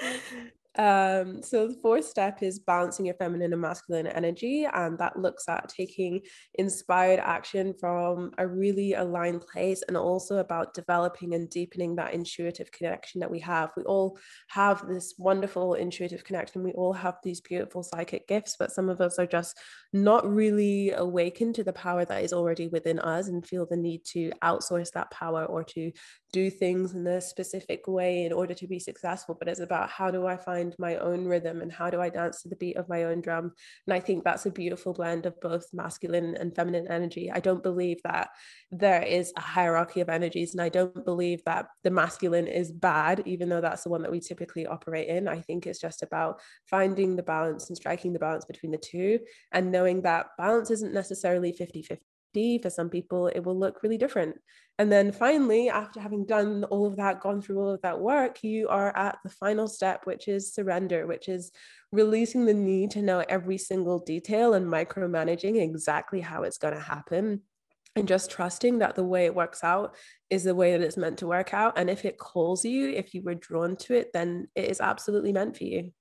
Um, 0.78 1.42
so 1.42 1.68
the 1.68 1.74
fourth 1.74 2.06
step 2.06 2.42
is 2.42 2.58
balancing 2.58 3.04
your 3.04 3.14
feminine 3.16 3.52
and 3.52 3.60
masculine 3.60 4.06
energy, 4.06 4.66
and 4.72 4.98
that 4.98 5.18
looks 5.18 5.48
at 5.48 5.68
taking 5.68 6.22
inspired 6.54 7.20
action 7.20 7.74
from 7.78 8.32
a 8.38 8.46
really 8.46 8.94
aligned 8.94 9.42
place 9.42 9.82
and 9.86 9.96
also 9.96 10.38
about 10.38 10.72
developing 10.72 11.34
and 11.34 11.50
deepening 11.50 11.96
that 11.96 12.14
intuitive 12.14 12.72
connection 12.72 13.20
that 13.20 13.30
we 13.30 13.40
have. 13.40 13.70
We 13.76 13.82
all 13.82 14.18
have 14.48 14.86
this 14.88 15.14
wonderful 15.18 15.74
intuitive 15.74 16.24
connection, 16.24 16.62
we 16.62 16.72
all 16.72 16.94
have 16.94 17.16
these 17.22 17.40
beautiful 17.42 17.82
psychic 17.82 18.26
gifts, 18.26 18.56
but 18.58 18.72
some 18.72 18.88
of 18.88 19.00
us 19.00 19.18
are 19.18 19.26
just 19.26 19.58
not 19.92 20.26
really 20.26 20.92
awakened 20.92 21.54
to 21.56 21.64
the 21.64 21.72
power 21.72 22.04
that 22.06 22.24
is 22.24 22.32
already 22.32 22.68
within 22.68 22.98
us 22.98 23.28
and 23.28 23.46
feel 23.46 23.66
the 23.66 23.76
need 23.76 24.04
to 24.06 24.32
outsource 24.42 24.90
that 24.92 25.10
power 25.10 25.44
or 25.44 25.64
to 25.64 25.92
do 26.32 26.50
things 26.50 26.94
in 26.94 27.06
a 27.06 27.20
specific 27.20 27.86
way 27.86 28.24
in 28.24 28.32
order 28.32 28.54
to 28.54 28.66
be 28.66 28.78
successful. 28.78 29.36
But 29.38 29.48
it's 29.48 29.60
about 29.60 29.90
how 29.90 30.10
do 30.10 30.26
I 30.26 30.36
find 30.36 30.74
my 30.78 30.96
own 30.96 31.26
rhythm 31.26 31.60
and 31.60 31.70
how 31.70 31.90
do 31.90 32.00
I 32.00 32.08
dance 32.08 32.42
to 32.42 32.48
the 32.48 32.56
beat 32.56 32.76
of 32.76 32.88
my 32.88 33.04
own 33.04 33.20
drum. 33.20 33.52
And 33.86 33.94
I 33.94 34.00
think 34.00 34.24
that's 34.24 34.46
a 34.46 34.50
beautiful 34.50 34.94
blend 34.94 35.26
of 35.26 35.40
both 35.40 35.66
masculine 35.72 36.34
and 36.36 36.54
feminine 36.54 36.88
energy. 36.88 37.30
I 37.30 37.40
don't 37.40 37.62
believe 37.62 37.98
that 38.04 38.30
there 38.70 39.02
is 39.02 39.32
a 39.36 39.40
hierarchy 39.40 40.00
of 40.00 40.08
energies, 40.08 40.52
and 40.52 40.62
I 40.62 40.68
don't 40.68 41.04
believe 41.04 41.42
that 41.44 41.66
the 41.84 41.90
masculine 41.90 42.46
is 42.46 42.72
bad, 42.72 43.22
even 43.26 43.48
though 43.48 43.60
that's 43.60 43.82
the 43.82 43.90
one 43.90 44.02
that 44.02 44.10
we 44.10 44.20
typically 44.20 44.66
operate 44.66 45.08
in. 45.08 45.28
I 45.28 45.40
think 45.40 45.66
it's 45.66 45.80
just 45.80 46.02
about 46.02 46.40
finding 46.68 47.16
the 47.16 47.22
balance 47.22 47.68
and 47.68 47.76
striking 47.76 48.12
the 48.12 48.18
balance 48.18 48.44
between 48.44 48.72
the 48.72 48.78
two 48.78 49.18
and 49.52 49.70
knowing 49.70 50.02
that 50.02 50.28
balance 50.38 50.70
isn't 50.70 50.94
necessarily 50.94 51.52
50 51.52 51.82
50 51.82 52.02
D. 52.32 52.58
For 52.58 52.70
some 52.70 52.90
people, 52.90 53.28
it 53.28 53.40
will 53.40 53.58
look 53.58 53.82
really 53.82 53.98
different. 53.98 54.36
And 54.78 54.90
then 54.90 55.12
finally, 55.12 55.68
after 55.68 56.00
having 56.00 56.24
done 56.24 56.64
all 56.64 56.86
of 56.86 56.96
that, 56.96 57.20
gone 57.20 57.42
through 57.42 57.60
all 57.60 57.70
of 57.70 57.82
that 57.82 58.00
work, 58.00 58.42
you 58.42 58.68
are 58.68 58.96
at 58.96 59.18
the 59.22 59.30
final 59.30 59.68
step, 59.68 60.06
which 60.06 60.28
is 60.28 60.54
surrender, 60.54 61.06
which 61.06 61.28
is 61.28 61.52
releasing 61.92 62.46
the 62.46 62.54
need 62.54 62.90
to 62.92 63.02
know 63.02 63.22
every 63.28 63.58
single 63.58 63.98
detail 63.98 64.54
and 64.54 64.66
micromanaging 64.66 65.60
exactly 65.62 66.20
how 66.20 66.42
it's 66.42 66.58
going 66.58 66.74
to 66.74 66.80
happen. 66.80 67.42
And 67.94 68.08
just 68.08 68.30
trusting 68.30 68.78
that 68.78 68.94
the 68.94 69.04
way 69.04 69.26
it 69.26 69.34
works 69.34 69.62
out 69.62 69.94
is 70.30 70.44
the 70.44 70.54
way 70.54 70.72
that 70.72 70.80
it's 70.80 70.96
meant 70.96 71.18
to 71.18 71.26
work 71.26 71.52
out. 71.52 71.76
And 71.76 71.90
if 71.90 72.06
it 72.06 72.18
calls 72.18 72.64
you, 72.64 72.88
if 72.88 73.12
you 73.12 73.20
were 73.22 73.34
drawn 73.34 73.76
to 73.76 73.94
it, 73.94 74.12
then 74.14 74.48
it 74.54 74.70
is 74.70 74.80
absolutely 74.80 75.32
meant 75.34 75.58
for 75.58 75.64
you. 75.64 75.92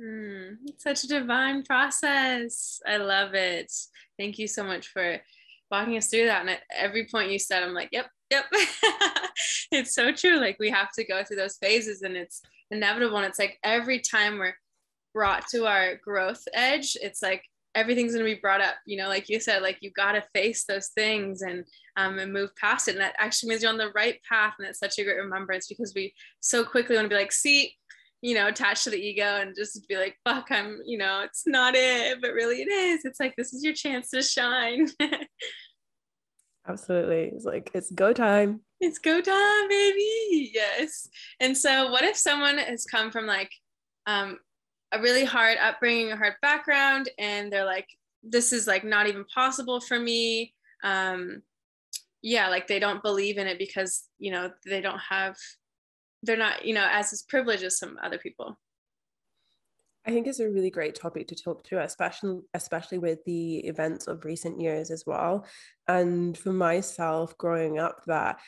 Mm, 0.00 0.56
such 0.78 1.04
a 1.04 1.08
divine 1.08 1.64
process. 1.64 2.80
I 2.86 2.96
love 2.96 3.34
it. 3.34 3.70
Thank 4.18 4.38
you 4.38 4.48
so 4.48 4.64
much 4.64 4.88
for 4.88 5.18
walking 5.70 5.96
us 5.96 6.08
through 6.08 6.26
that. 6.26 6.40
And 6.40 6.50
at 6.50 6.62
every 6.76 7.06
point 7.06 7.30
you 7.30 7.38
said, 7.38 7.62
I'm 7.62 7.74
like, 7.74 7.90
yep, 7.92 8.06
yep. 8.30 8.44
it's 9.72 9.94
so 9.94 10.12
true. 10.12 10.38
Like 10.38 10.56
we 10.58 10.70
have 10.70 10.92
to 10.92 11.04
go 11.04 11.22
through 11.22 11.36
those 11.36 11.58
phases 11.58 12.02
and 12.02 12.16
it's 12.16 12.42
inevitable. 12.70 13.16
And 13.16 13.26
it's 13.26 13.38
like 13.38 13.58
every 13.62 14.00
time 14.00 14.38
we're 14.38 14.54
brought 15.14 15.46
to 15.48 15.66
our 15.66 15.96
growth 15.96 16.42
edge, 16.54 16.96
it's 17.00 17.22
like 17.22 17.42
everything's 17.74 18.12
going 18.12 18.24
to 18.24 18.34
be 18.34 18.40
brought 18.40 18.60
up, 18.60 18.74
you 18.86 18.96
know, 18.96 19.08
like 19.08 19.28
you 19.28 19.38
said, 19.38 19.62
like 19.62 19.78
you 19.80 19.90
got 19.90 20.12
to 20.12 20.24
face 20.34 20.64
those 20.64 20.88
things 20.88 21.42
and, 21.42 21.64
um, 21.96 22.18
and 22.18 22.32
move 22.32 22.54
past 22.56 22.88
it. 22.88 22.92
And 22.92 23.00
that 23.00 23.14
actually 23.18 23.50
means 23.50 23.62
you're 23.62 23.70
on 23.70 23.78
the 23.78 23.92
right 23.94 24.18
path. 24.28 24.54
And 24.58 24.66
it's 24.66 24.80
such 24.80 24.98
a 24.98 25.04
great 25.04 25.18
remembrance 25.18 25.68
because 25.68 25.92
we 25.94 26.14
so 26.40 26.64
quickly 26.64 26.96
want 26.96 27.04
to 27.04 27.08
be 27.08 27.20
like, 27.20 27.32
see, 27.32 27.74
you 28.20 28.34
know, 28.34 28.48
attached 28.48 28.84
to 28.84 28.90
the 28.90 29.00
ego 29.00 29.40
and 29.40 29.54
just 29.56 29.86
be 29.88 29.96
like, 29.96 30.16
fuck, 30.24 30.48
I'm, 30.50 30.80
you 30.84 30.98
know, 30.98 31.22
it's 31.22 31.46
not 31.46 31.74
it, 31.76 32.20
but 32.20 32.32
really 32.32 32.62
it 32.62 32.68
is. 32.68 33.04
It's 33.04 33.20
like, 33.20 33.34
this 33.36 33.52
is 33.52 33.62
your 33.62 33.74
chance 33.74 34.10
to 34.10 34.22
shine. 34.22 34.88
Absolutely. 36.68 37.30
It's 37.34 37.44
like, 37.44 37.70
it's 37.74 37.90
go 37.90 38.12
time. 38.12 38.60
It's 38.80 38.98
go 38.98 39.20
time, 39.20 39.68
baby. 39.68 40.50
Yes. 40.52 41.08
And 41.40 41.56
so, 41.56 41.90
what 41.90 42.04
if 42.04 42.16
someone 42.16 42.58
has 42.58 42.84
come 42.84 43.10
from 43.10 43.26
like 43.26 43.50
um, 44.06 44.38
a 44.92 45.00
really 45.00 45.24
hard 45.24 45.58
upbringing, 45.58 46.12
a 46.12 46.16
hard 46.16 46.34
background, 46.42 47.08
and 47.18 47.52
they're 47.52 47.64
like, 47.64 47.88
this 48.22 48.52
is 48.52 48.66
like 48.66 48.84
not 48.84 49.06
even 49.06 49.24
possible 49.34 49.80
for 49.80 49.98
me? 49.98 50.54
Um, 50.84 51.42
yeah, 52.22 52.48
like 52.48 52.66
they 52.66 52.78
don't 52.78 53.02
believe 53.02 53.38
in 53.38 53.46
it 53.46 53.58
because, 53.58 54.04
you 54.18 54.30
know, 54.32 54.50
they 54.66 54.80
don't 54.80 55.00
have 55.00 55.36
they're 56.22 56.36
not 56.36 56.64
you 56.64 56.74
know 56.74 56.86
as 56.90 57.12
as 57.12 57.22
privileged 57.22 57.62
as 57.62 57.78
some 57.78 57.98
other 58.02 58.18
people 58.18 58.58
I 60.06 60.10
think 60.10 60.26
it's 60.26 60.40
a 60.40 60.48
really 60.48 60.70
great 60.70 60.94
topic 60.94 61.28
to 61.28 61.34
talk 61.34 61.64
to, 61.64 61.82
especially 61.82 62.40
especially 62.54 62.96
with 62.96 63.22
the 63.26 63.58
events 63.58 64.06
of 64.06 64.24
recent 64.24 64.58
years 64.58 64.90
as 64.90 65.04
well. 65.06 65.44
And 65.86 66.38
for 66.38 66.50
myself, 66.52 67.36
growing 67.36 67.78
up, 67.78 68.04
that 68.06 68.38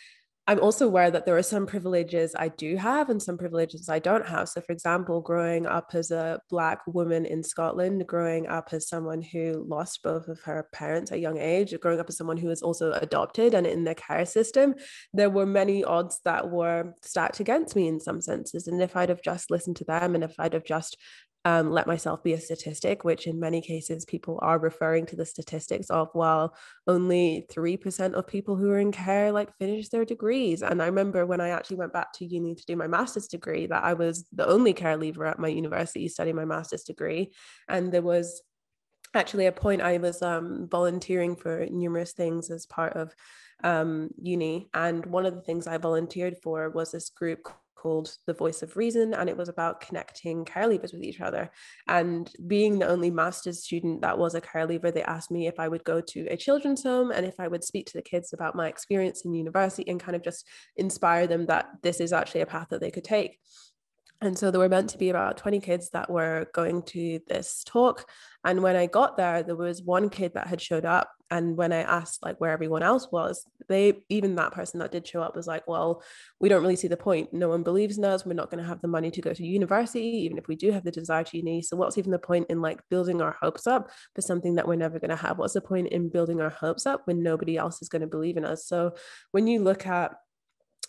I'm 0.50 0.58
also 0.58 0.84
aware 0.84 1.12
that 1.12 1.26
there 1.26 1.36
are 1.36 1.44
some 1.44 1.64
privileges 1.64 2.34
I 2.36 2.48
do 2.48 2.74
have 2.74 3.08
and 3.08 3.22
some 3.22 3.38
privileges 3.38 3.88
I 3.88 4.00
don't 4.00 4.26
have. 4.26 4.48
So, 4.48 4.60
for 4.60 4.72
example, 4.72 5.20
growing 5.20 5.64
up 5.64 5.92
as 5.94 6.10
a 6.10 6.40
Black 6.50 6.80
woman 6.88 7.24
in 7.24 7.44
Scotland, 7.44 8.04
growing 8.08 8.48
up 8.48 8.70
as 8.72 8.88
someone 8.88 9.22
who 9.22 9.64
lost 9.68 10.02
both 10.02 10.26
of 10.26 10.40
her 10.40 10.66
parents 10.72 11.12
at 11.12 11.18
a 11.18 11.20
young 11.20 11.38
age, 11.38 11.72
growing 11.78 12.00
up 12.00 12.08
as 12.08 12.16
someone 12.16 12.36
who 12.36 12.48
was 12.48 12.62
also 12.62 12.90
adopted 12.94 13.54
and 13.54 13.64
in 13.64 13.84
the 13.84 13.94
care 13.94 14.26
system, 14.26 14.74
there 15.14 15.30
were 15.30 15.46
many 15.46 15.84
odds 15.84 16.18
that 16.24 16.50
were 16.50 16.94
stacked 17.00 17.38
against 17.38 17.76
me 17.76 17.86
in 17.86 18.00
some 18.00 18.20
senses. 18.20 18.66
And 18.66 18.82
if 18.82 18.96
I'd 18.96 19.08
have 19.08 19.22
just 19.22 19.52
listened 19.52 19.76
to 19.76 19.84
them 19.84 20.16
and 20.16 20.24
if 20.24 20.34
I'd 20.36 20.54
have 20.54 20.64
just 20.64 20.96
um, 21.44 21.70
let 21.70 21.86
myself 21.86 22.22
be 22.22 22.34
a 22.34 22.40
statistic, 22.40 23.02
which 23.02 23.26
in 23.26 23.40
many 23.40 23.62
cases 23.62 24.04
people 24.04 24.38
are 24.42 24.58
referring 24.58 25.06
to 25.06 25.16
the 25.16 25.24
statistics 25.24 25.88
of, 25.88 26.08
well, 26.14 26.54
only 26.86 27.46
3% 27.50 28.12
of 28.12 28.26
people 28.26 28.56
who 28.56 28.70
are 28.70 28.78
in 28.78 28.92
care 28.92 29.32
like 29.32 29.56
finish 29.56 29.88
their 29.88 30.04
degrees. 30.04 30.62
And 30.62 30.82
I 30.82 30.86
remember 30.86 31.24
when 31.24 31.40
I 31.40 31.48
actually 31.48 31.78
went 31.78 31.94
back 31.94 32.12
to 32.14 32.26
uni 32.26 32.54
to 32.54 32.66
do 32.66 32.76
my 32.76 32.86
master's 32.86 33.26
degree, 33.26 33.66
that 33.66 33.84
I 33.84 33.94
was 33.94 34.26
the 34.32 34.46
only 34.46 34.74
care 34.74 34.98
leaver 34.98 35.24
at 35.24 35.38
my 35.38 35.48
university 35.48 36.08
studying 36.08 36.36
my 36.36 36.44
master's 36.44 36.82
degree. 36.82 37.32
And 37.68 37.90
there 37.90 38.02
was 38.02 38.42
actually 39.14 39.46
a 39.46 39.52
point 39.52 39.80
I 39.80 39.96
was 39.96 40.20
um, 40.22 40.68
volunteering 40.70 41.36
for 41.36 41.66
numerous 41.70 42.12
things 42.12 42.50
as 42.50 42.66
part 42.66 42.94
of 42.94 43.14
um, 43.64 44.10
uni. 44.20 44.68
And 44.74 45.06
one 45.06 45.24
of 45.24 45.34
the 45.34 45.42
things 45.42 45.66
I 45.66 45.78
volunteered 45.78 46.36
for 46.42 46.68
was 46.68 46.92
this 46.92 47.08
group 47.08 47.48
called 47.80 48.16
The 48.26 48.34
Voice 48.34 48.62
of 48.62 48.76
Reason, 48.76 49.14
and 49.14 49.28
it 49.28 49.36
was 49.36 49.48
about 49.48 49.80
connecting 49.80 50.44
care 50.44 50.68
leavers 50.68 50.92
with 50.92 51.02
each 51.02 51.20
other. 51.20 51.50
And 51.88 52.30
being 52.46 52.78
the 52.78 52.88
only 52.88 53.10
master's 53.10 53.62
student 53.62 54.02
that 54.02 54.18
was 54.18 54.34
a 54.34 54.40
care 54.40 54.66
leaver, 54.66 54.90
they 54.90 55.02
asked 55.02 55.30
me 55.30 55.46
if 55.46 55.58
I 55.58 55.68
would 55.68 55.84
go 55.84 56.00
to 56.00 56.26
a 56.26 56.36
children's 56.36 56.82
home 56.82 57.10
and 57.10 57.24
if 57.24 57.40
I 57.40 57.48
would 57.48 57.64
speak 57.64 57.86
to 57.86 57.92
the 57.94 58.02
kids 58.02 58.32
about 58.32 58.54
my 58.54 58.68
experience 58.68 59.24
in 59.24 59.34
university 59.34 59.88
and 59.88 59.98
kind 59.98 60.16
of 60.16 60.22
just 60.22 60.46
inspire 60.76 61.26
them 61.26 61.46
that 61.46 61.68
this 61.82 62.00
is 62.00 62.12
actually 62.12 62.42
a 62.42 62.46
path 62.46 62.68
that 62.70 62.80
they 62.80 62.90
could 62.90 63.04
take. 63.04 63.38
And 64.22 64.38
so 64.38 64.50
there 64.50 64.60
were 64.60 64.68
meant 64.68 64.90
to 64.90 64.98
be 64.98 65.08
about 65.08 65.38
20 65.38 65.60
kids 65.60 65.90
that 65.90 66.10
were 66.10 66.46
going 66.52 66.82
to 66.82 67.20
this 67.26 67.64
talk. 67.64 68.06
And 68.44 68.62
when 68.62 68.76
I 68.76 68.86
got 68.86 69.16
there, 69.16 69.42
there 69.42 69.56
was 69.56 69.82
one 69.82 70.10
kid 70.10 70.34
that 70.34 70.46
had 70.46 70.60
showed 70.60 70.84
up. 70.84 71.10
And 71.30 71.56
when 71.56 71.72
I 71.72 71.82
asked 71.82 72.22
like 72.22 72.38
where 72.38 72.50
everyone 72.50 72.82
else 72.82 73.08
was, 73.10 73.46
they 73.68 74.02
even 74.10 74.34
that 74.34 74.52
person 74.52 74.80
that 74.80 74.92
did 74.92 75.06
show 75.06 75.22
up 75.22 75.36
was 75.36 75.46
like, 75.46 75.66
well, 75.66 76.02
we 76.38 76.50
don't 76.50 76.60
really 76.60 76.76
see 76.76 76.88
the 76.88 76.96
point. 76.98 77.32
No 77.32 77.48
one 77.48 77.62
believes 77.62 77.96
in 77.96 78.04
us. 78.04 78.26
We're 78.26 78.34
not 78.34 78.50
going 78.50 78.62
to 78.62 78.68
have 78.68 78.82
the 78.82 78.88
money 78.88 79.10
to 79.10 79.22
go 79.22 79.32
to 79.32 79.46
university, 79.46 80.00
even 80.00 80.36
if 80.36 80.48
we 80.48 80.56
do 80.56 80.70
have 80.72 80.84
the 80.84 80.90
desire 80.90 81.24
to 81.24 81.36
uni. 81.36 81.62
So 81.62 81.76
what's 81.76 81.96
even 81.96 82.10
the 82.10 82.18
point 82.18 82.46
in 82.50 82.60
like 82.60 82.80
building 82.90 83.22
our 83.22 83.36
hopes 83.40 83.66
up 83.66 83.90
for 84.14 84.20
something 84.20 84.56
that 84.56 84.68
we're 84.68 84.74
never 84.74 84.98
going 84.98 85.10
to 85.10 85.16
have? 85.16 85.38
What's 85.38 85.54
the 85.54 85.60
point 85.62 85.88
in 85.88 86.10
building 86.10 86.40
our 86.42 86.50
hopes 86.50 86.84
up 86.84 87.02
when 87.06 87.22
nobody 87.22 87.56
else 87.56 87.80
is 87.80 87.88
going 87.88 88.02
to 88.02 88.08
believe 88.08 88.36
in 88.36 88.44
us? 88.44 88.66
So 88.66 88.96
when 89.30 89.46
you 89.46 89.62
look 89.62 89.86
at 89.86 90.12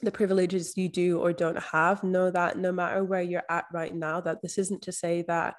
the 0.02 0.12
privileges 0.12 0.78
you 0.78 0.90
do 0.90 1.20
or 1.20 1.34
don't 1.34 1.60
have 1.60 2.04
know 2.04 2.32
that 2.32 2.58
no 2.58 2.72
matter 2.72 3.04
where 3.04 3.22
you're 3.22 3.44
at 3.50 3.66
right 3.74 3.94
now 3.94 4.22
that 4.22 4.42
this 4.42 4.58
isn't 4.58 4.82
to 4.84 4.92
say 4.92 5.24
that 5.28 5.56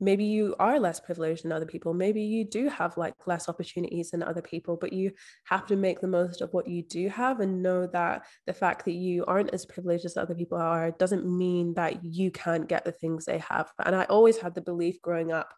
maybe 0.00 0.24
you 0.24 0.54
are 0.58 0.78
less 0.80 1.00
privileged 1.00 1.44
than 1.44 1.52
other 1.52 1.66
people. 1.66 1.94
Maybe 1.94 2.22
you 2.22 2.44
do 2.44 2.68
have 2.68 2.96
like 2.96 3.14
less 3.26 3.48
opportunities 3.48 4.10
than 4.10 4.22
other 4.22 4.42
people 4.42 4.76
but 4.76 4.92
you 4.92 5.12
have 5.44 5.66
to 5.66 5.76
make 5.76 6.00
the 6.00 6.08
most 6.08 6.40
of 6.40 6.52
what 6.52 6.68
you 6.68 6.82
do 6.82 7.08
have 7.08 7.40
and 7.40 7.62
know 7.62 7.86
that 7.88 8.24
the 8.46 8.52
fact 8.52 8.84
that 8.84 8.92
you 8.92 9.24
aren't 9.26 9.54
as 9.54 9.64
privileged 9.64 10.04
as 10.04 10.16
other 10.16 10.34
people 10.34 10.58
are 10.58 10.90
doesn't 10.92 11.26
mean 11.26 11.74
that 11.74 12.04
you 12.04 12.30
can't 12.30 12.68
get 12.68 12.84
the 12.84 12.92
things 12.92 13.24
they 13.24 13.38
have. 13.38 13.70
And 13.84 13.94
i 13.94 14.04
always 14.04 14.38
had 14.38 14.54
the 14.54 14.60
belief 14.60 15.00
growing 15.00 15.32
up 15.32 15.54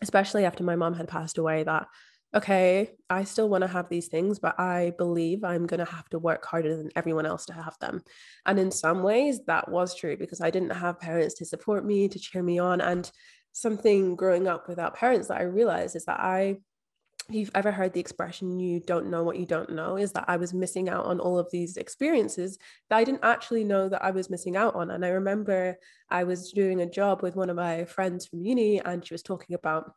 especially 0.00 0.44
after 0.44 0.62
my 0.62 0.76
mom 0.76 0.94
had 0.94 1.08
passed 1.08 1.38
away 1.38 1.64
that 1.64 1.86
okay, 2.34 2.90
I 3.08 3.24
still 3.24 3.48
want 3.48 3.62
to 3.62 3.68
have 3.68 3.88
these 3.88 4.08
things, 4.08 4.38
but 4.38 4.58
I 4.60 4.92
believe 4.98 5.44
I'm 5.44 5.66
going 5.66 5.84
to 5.84 5.90
have 5.90 6.08
to 6.10 6.18
work 6.18 6.44
harder 6.44 6.76
than 6.76 6.90
everyone 6.94 7.24
else 7.24 7.46
to 7.46 7.54
have 7.54 7.78
them. 7.80 8.02
And 8.44 8.58
in 8.58 8.70
some 8.70 9.02
ways, 9.02 9.40
that 9.46 9.70
was 9.70 9.94
true 9.94 10.16
because 10.16 10.40
I 10.40 10.50
didn't 10.50 10.70
have 10.70 11.00
parents 11.00 11.34
to 11.36 11.46
support 11.46 11.86
me, 11.86 12.06
to 12.08 12.18
cheer 12.18 12.42
me 12.42 12.58
on. 12.58 12.82
And 12.82 13.10
something 13.52 14.14
growing 14.14 14.46
up 14.46 14.68
without 14.68 14.94
parents 14.94 15.28
that 15.28 15.38
I 15.38 15.44
realized 15.44 15.96
is 15.96 16.04
that 16.04 16.20
I, 16.20 16.58
if 17.30 17.34
you've 17.34 17.50
ever 17.54 17.72
heard 17.72 17.94
the 17.94 18.00
expression, 18.00 18.60
you 18.60 18.80
don't 18.80 19.10
know 19.10 19.22
what 19.22 19.38
you 19.38 19.46
don't 19.46 19.70
know, 19.70 19.96
is 19.96 20.12
that 20.12 20.26
I 20.28 20.36
was 20.36 20.52
missing 20.52 20.90
out 20.90 21.06
on 21.06 21.20
all 21.20 21.38
of 21.38 21.50
these 21.50 21.78
experiences 21.78 22.58
that 22.90 22.96
I 22.98 23.04
didn't 23.04 23.24
actually 23.24 23.64
know 23.64 23.88
that 23.88 24.04
I 24.04 24.10
was 24.10 24.28
missing 24.28 24.54
out 24.54 24.74
on. 24.74 24.90
And 24.90 25.02
I 25.02 25.08
remember 25.08 25.78
I 26.10 26.24
was 26.24 26.52
doing 26.52 26.82
a 26.82 26.90
job 26.90 27.22
with 27.22 27.36
one 27.36 27.48
of 27.48 27.56
my 27.56 27.86
friends 27.86 28.26
from 28.26 28.42
uni, 28.42 28.80
and 28.80 29.04
she 29.04 29.14
was 29.14 29.22
talking 29.22 29.54
about 29.54 29.92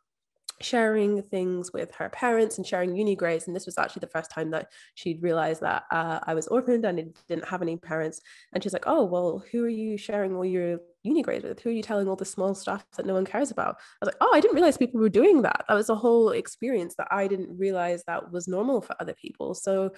sharing 0.62 1.22
things 1.22 1.72
with 1.72 1.92
her 1.92 2.08
parents 2.08 2.58
and 2.58 2.66
sharing 2.66 2.96
uni 2.96 3.16
grades. 3.16 3.46
And 3.46 3.54
this 3.54 3.66
was 3.66 3.78
actually 3.78 4.00
the 4.00 4.06
first 4.08 4.30
time 4.30 4.50
that 4.50 4.72
she'd 4.94 5.22
realized 5.22 5.60
that 5.60 5.84
uh, 5.90 6.20
I 6.24 6.34
was 6.34 6.48
orphaned 6.48 6.84
and 6.84 7.14
didn't 7.28 7.48
have 7.48 7.62
any 7.62 7.76
parents. 7.76 8.20
And 8.52 8.62
she's 8.62 8.72
like, 8.72 8.86
oh, 8.86 9.04
well, 9.04 9.44
who 9.50 9.64
are 9.64 9.68
you 9.68 9.96
sharing 9.96 10.34
all 10.34 10.44
your 10.44 10.80
uni 11.02 11.22
grades 11.22 11.44
with? 11.44 11.60
Who 11.60 11.70
are 11.70 11.72
you 11.72 11.82
telling 11.82 12.08
all 12.08 12.16
the 12.16 12.24
small 12.24 12.54
stuff 12.54 12.84
that 12.96 13.06
no 13.06 13.14
one 13.14 13.24
cares 13.24 13.50
about? 13.50 13.76
I 13.76 14.04
was 14.04 14.06
like, 14.08 14.16
oh, 14.20 14.30
I 14.34 14.40
didn't 14.40 14.54
realize 14.54 14.76
people 14.76 15.00
were 15.00 15.08
doing 15.08 15.42
that. 15.42 15.64
That 15.68 15.74
was 15.74 15.88
a 15.90 15.94
whole 15.94 16.30
experience 16.30 16.94
that 16.96 17.08
I 17.10 17.26
didn't 17.26 17.58
realize 17.58 18.04
that 18.04 18.32
was 18.32 18.48
normal 18.48 18.80
for 18.80 18.96
other 19.00 19.14
people. 19.14 19.54
So 19.54 19.92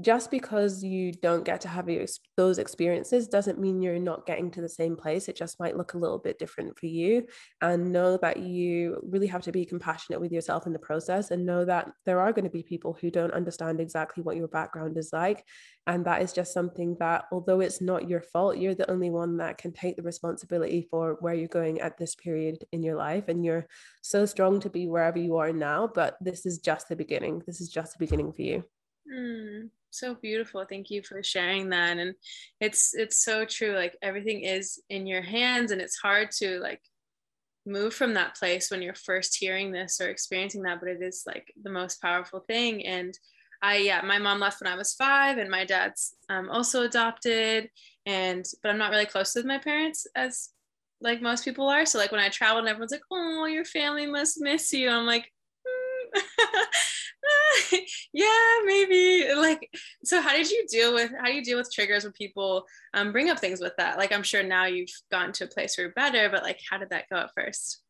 just 0.00 0.30
because 0.30 0.84
you 0.84 1.10
don't 1.10 1.44
get 1.44 1.62
to 1.62 1.68
have 1.68 1.88
those 2.36 2.58
experiences 2.58 3.28
doesn't 3.28 3.58
mean 3.58 3.80
you're 3.80 3.98
not 3.98 4.26
getting 4.26 4.50
to 4.50 4.60
the 4.60 4.68
same 4.68 4.94
place. 4.94 5.28
It 5.28 5.36
just 5.36 5.58
might 5.58 5.76
look 5.76 5.94
a 5.94 5.98
little 5.98 6.18
bit 6.18 6.38
different 6.38 6.78
for 6.78 6.86
you. 6.86 7.26
And 7.62 7.92
know 7.92 8.18
that 8.18 8.38
you 8.38 9.00
really 9.02 9.28
have 9.28 9.42
to 9.42 9.52
be 9.52 9.64
compassionate 9.64 10.20
with 10.20 10.32
yourself 10.32 10.66
in 10.66 10.74
the 10.74 10.78
process 10.78 11.30
and 11.30 11.46
know 11.46 11.64
that 11.64 11.90
there 12.04 12.20
are 12.20 12.32
going 12.32 12.44
to 12.44 12.50
be 12.50 12.62
people 12.62 12.96
who 13.00 13.10
don't 13.10 13.32
understand 13.32 13.80
exactly 13.80 14.22
what 14.22 14.36
your 14.36 14.48
background 14.48 14.98
is 14.98 15.10
like. 15.12 15.44
And 15.86 16.04
that 16.04 16.20
is 16.20 16.32
just 16.32 16.52
something 16.52 16.96
that, 17.00 17.24
although 17.32 17.60
it's 17.60 17.80
not 17.80 18.08
your 18.08 18.20
fault, 18.20 18.58
you're 18.58 18.74
the 18.74 18.90
only 18.90 19.08
one 19.08 19.38
that 19.38 19.56
can 19.56 19.72
take 19.72 19.96
the 19.96 20.02
responsibility 20.02 20.86
for 20.90 21.16
where 21.20 21.34
you're 21.34 21.48
going 21.48 21.80
at 21.80 21.96
this 21.96 22.14
period 22.14 22.64
in 22.72 22.82
your 22.82 22.96
life. 22.96 23.28
And 23.28 23.44
you're 23.44 23.66
so 24.02 24.26
strong 24.26 24.60
to 24.60 24.68
be 24.68 24.88
wherever 24.88 25.18
you 25.18 25.36
are 25.36 25.52
now. 25.52 25.86
But 25.86 26.18
this 26.20 26.44
is 26.44 26.58
just 26.58 26.88
the 26.88 26.96
beginning. 26.96 27.42
This 27.46 27.62
is 27.62 27.70
just 27.70 27.92
the 27.92 28.04
beginning 28.04 28.32
for 28.32 28.42
you. 28.42 28.64
Mm, 29.10 29.70
so 29.90 30.14
beautiful 30.14 30.64
thank 30.68 30.90
you 30.90 31.02
for 31.02 31.22
sharing 31.22 31.70
that 31.70 31.96
and 31.98 32.14
it's 32.60 32.94
it's 32.94 33.24
so 33.24 33.44
true 33.44 33.74
like 33.74 33.96
everything 34.02 34.42
is 34.42 34.80
in 34.90 35.06
your 35.06 35.22
hands 35.22 35.70
and 35.70 35.80
it's 35.80 35.96
hard 35.96 36.30
to 36.30 36.58
like 36.60 36.80
move 37.64 37.94
from 37.94 38.14
that 38.14 38.36
place 38.36 38.70
when 38.70 38.82
you're 38.82 38.94
first 38.94 39.36
hearing 39.36 39.72
this 39.72 40.00
or 40.00 40.08
experiencing 40.08 40.62
that 40.62 40.78
but 40.80 40.88
it 40.88 41.02
is 41.02 41.24
like 41.26 41.52
the 41.62 41.70
most 41.70 42.00
powerful 42.00 42.40
thing 42.40 42.86
and 42.86 43.18
I 43.62 43.76
yeah, 43.78 44.02
my 44.02 44.18
mom 44.18 44.40
left 44.40 44.60
when 44.60 44.72
I 44.72 44.76
was 44.76 44.94
five, 44.94 45.38
and 45.38 45.50
my 45.50 45.64
dad's 45.64 46.14
um, 46.28 46.48
also 46.50 46.82
adopted, 46.82 47.68
and 48.04 48.44
but 48.62 48.70
I'm 48.70 48.78
not 48.78 48.90
really 48.90 49.06
close 49.06 49.34
with 49.34 49.44
my 49.46 49.58
parents 49.58 50.06
as 50.14 50.50
like 51.00 51.22
most 51.22 51.44
people 51.44 51.68
are. 51.68 51.86
So 51.86 51.98
like 51.98 52.12
when 52.12 52.20
I 52.20 52.28
travel, 52.28 52.58
and 52.58 52.68
everyone's 52.68 52.92
like, 52.92 53.02
"Oh, 53.10 53.46
your 53.46 53.64
family 53.64 54.06
must 54.06 54.40
miss 54.40 54.72
you," 54.72 54.90
I'm 54.90 55.06
like. 55.06 55.32
Yeah 58.12 58.58
maybe. 58.64 59.28
Like 59.34 59.68
so 60.04 60.20
how 60.20 60.32
did 60.32 60.50
you 60.50 60.64
deal 60.70 60.94
with 60.94 61.10
how 61.18 61.26
do 61.26 61.34
you 61.34 61.44
deal 61.44 61.58
with 61.58 61.72
triggers 61.72 62.04
when 62.04 62.12
people 62.12 62.64
um, 62.94 63.12
bring 63.12 63.30
up 63.30 63.38
things 63.38 63.60
with 63.60 63.74
that? 63.78 63.98
Like 63.98 64.12
i'm 64.12 64.22
sure 64.22 64.42
now 64.42 64.66
you've 64.66 64.90
gotten 65.10 65.32
to 65.32 65.44
a 65.44 65.48
place 65.48 65.76
where 65.76 65.86
you're 65.86 65.94
better 65.94 66.28
but 66.30 66.42
like 66.42 66.60
how 66.70 66.78
did 66.78 66.90
that 66.90 67.04
go 67.10 67.16
at 67.16 67.30
first 67.34 67.82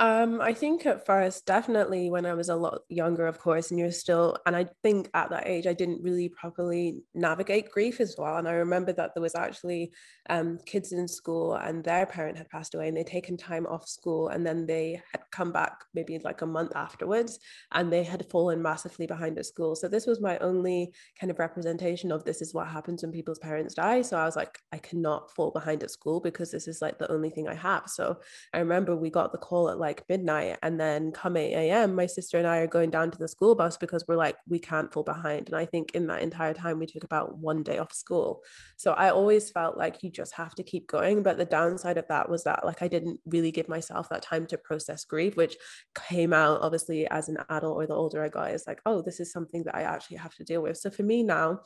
um, 0.00 0.40
I 0.40 0.54
think 0.54 0.86
at 0.86 1.04
first, 1.04 1.44
definitely 1.44 2.08
when 2.08 2.24
I 2.24 2.32
was 2.32 2.48
a 2.48 2.56
lot 2.56 2.80
younger, 2.88 3.26
of 3.26 3.38
course, 3.38 3.70
and 3.70 3.78
you're 3.78 3.92
still, 3.92 4.38
and 4.46 4.56
I 4.56 4.66
think 4.82 5.10
at 5.12 5.28
that 5.28 5.46
age, 5.46 5.66
I 5.66 5.74
didn't 5.74 6.02
really 6.02 6.30
properly 6.30 7.02
navigate 7.14 7.70
grief 7.70 8.00
as 8.00 8.14
well. 8.16 8.38
And 8.38 8.48
I 8.48 8.52
remember 8.52 8.94
that 8.94 9.10
there 9.14 9.22
was 9.22 9.34
actually 9.34 9.92
um, 10.30 10.58
kids 10.64 10.92
in 10.92 11.06
school 11.06 11.56
and 11.56 11.84
their 11.84 12.06
parent 12.06 12.38
had 12.38 12.48
passed 12.48 12.74
away 12.74 12.88
and 12.88 12.96
they'd 12.96 13.06
taken 13.06 13.36
time 13.36 13.66
off 13.66 13.86
school 13.86 14.28
and 14.28 14.46
then 14.46 14.64
they 14.64 15.02
had 15.12 15.20
come 15.32 15.52
back 15.52 15.84
maybe 15.92 16.18
like 16.24 16.40
a 16.40 16.46
month 16.46 16.72
afterwards 16.74 17.38
and 17.72 17.92
they 17.92 18.02
had 18.02 18.24
fallen 18.30 18.62
massively 18.62 19.06
behind 19.06 19.38
at 19.38 19.44
school. 19.44 19.76
So 19.76 19.86
this 19.86 20.06
was 20.06 20.18
my 20.18 20.38
only 20.38 20.94
kind 21.20 21.30
of 21.30 21.38
representation 21.38 22.10
of 22.10 22.24
this 22.24 22.40
is 22.40 22.54
what 22.54 22.68
happens 22.68 23.02
when 23.02 23.12
people's 23.12 23.38
parents 23.38 23.74
die. 23.74 24.00
So 24.00 24.16
I 24.16 24.24
was 24.24 24.36
like, 24.36 24.58
I 24.72 24.78
cannot 24.78 25.30
fall 25.34 25.50
behind 25.50 25.82
at 25.82 25.90
school 25.90 26.20
because 26.20 26.50
this 26.50 26.68
is 26.68 26.80
like 26.80 26.98
the 26.98 27.12
only 27.12 27.28
thing 27.28 27.48
I 27.48 27.54
have. 27.54 27.82
So 27.88 28.16
I 28.54 28.60
remember 28.60 28.96
we 28.96 29.10
got 29.10 29.32
the 29.32 29.38
call 29.38 29.68
at 29.68 29.78
like, 29.78 29.89
like 29.90 30.08
midnight 30.08 30.56
and 30.62 30.78
then 30.78 31.10
come 31.10 31.36
8 31.36 31.52
a.m 31.52 31.94
my 31.96 32.06
sister 32.06 32.38
and 32.38 32.46
i 32.46 32.58
are 32.58 32.66
going 32.76 32.90
down 32.90 33.10
to 33.10 33.18
the 33.18 33.26
school 33.26 33.54
bus 33.56 33.76
because 33.76 34.04
we're 34.06 34.22
like 34.26 34.36
we 34.48 34.58
can't 34.58 34.92
fall 34.92 35.02
behind. 35.02 35.48
And 35.48 35.56
i 35.56 35.66
think 35.66 35.92
in 35.92 36.06
that 36.06 36.22
entire 36.22 36.54
time 36.54 36.78
we 36.78 36.86
took 36.86 37.02
about 37.04 37.38
one 37.38 37.62
day 37.62 37.78
off 37.78 37.92
school. 37.92 38.42
So 38.76 38.92
i 38.92 39.10
always 39.10 39.50
felt 39.50 39.76
like 39.76 40.02
you 40.02 40.10
just 40.10 40.32
have 40.34 40.54
to 40.54 40.62
keep 40.62 40.86
going. 40.86 41.22
But 41.22 41.38
the 41.38 41.44
downside 41.44 41.98
of 41.98 42.06
that 42.08 42.28
was 42.28 42.44
that 42.44 42.64
like 42.64 42.82
i 42.82 42.88
didn't 42.88 43.18
really 43.26 43.50
give 43.50 43.68
myself 43.68 44.08
that 44.08 44.22
time 44.22 44.46
to 44.46 44.58
process 44.58 45.04
grief 45.04 45.36
which 45.36 45.56
came 46.08 46.32
out 46.32 46.60
obviously 46.62 47.00
as 47.08 47.28
an 47.28 47.38
adult 47.48 47.76
or 47.76 47.86
the 47.86 48.00
older 48.02 48.22
i 48.22 48.28
got 48.28 48.52
is 48.52 48.66
like 48.66 48.80
oh 48.86 49.02
this 49.02 49.18
is 49.20 49.32
something 49.32 49.64
that 49.64 49.74
i 49.74 49.82
actually 49.82 50.18
have 50.18 50.34
to 50.36 50.44
deal 50.44 50.62
with. 50.62 50.76
So 50.78 50.90
for 50.90 51.02
me 51.02 51.22
now 51.22 51.60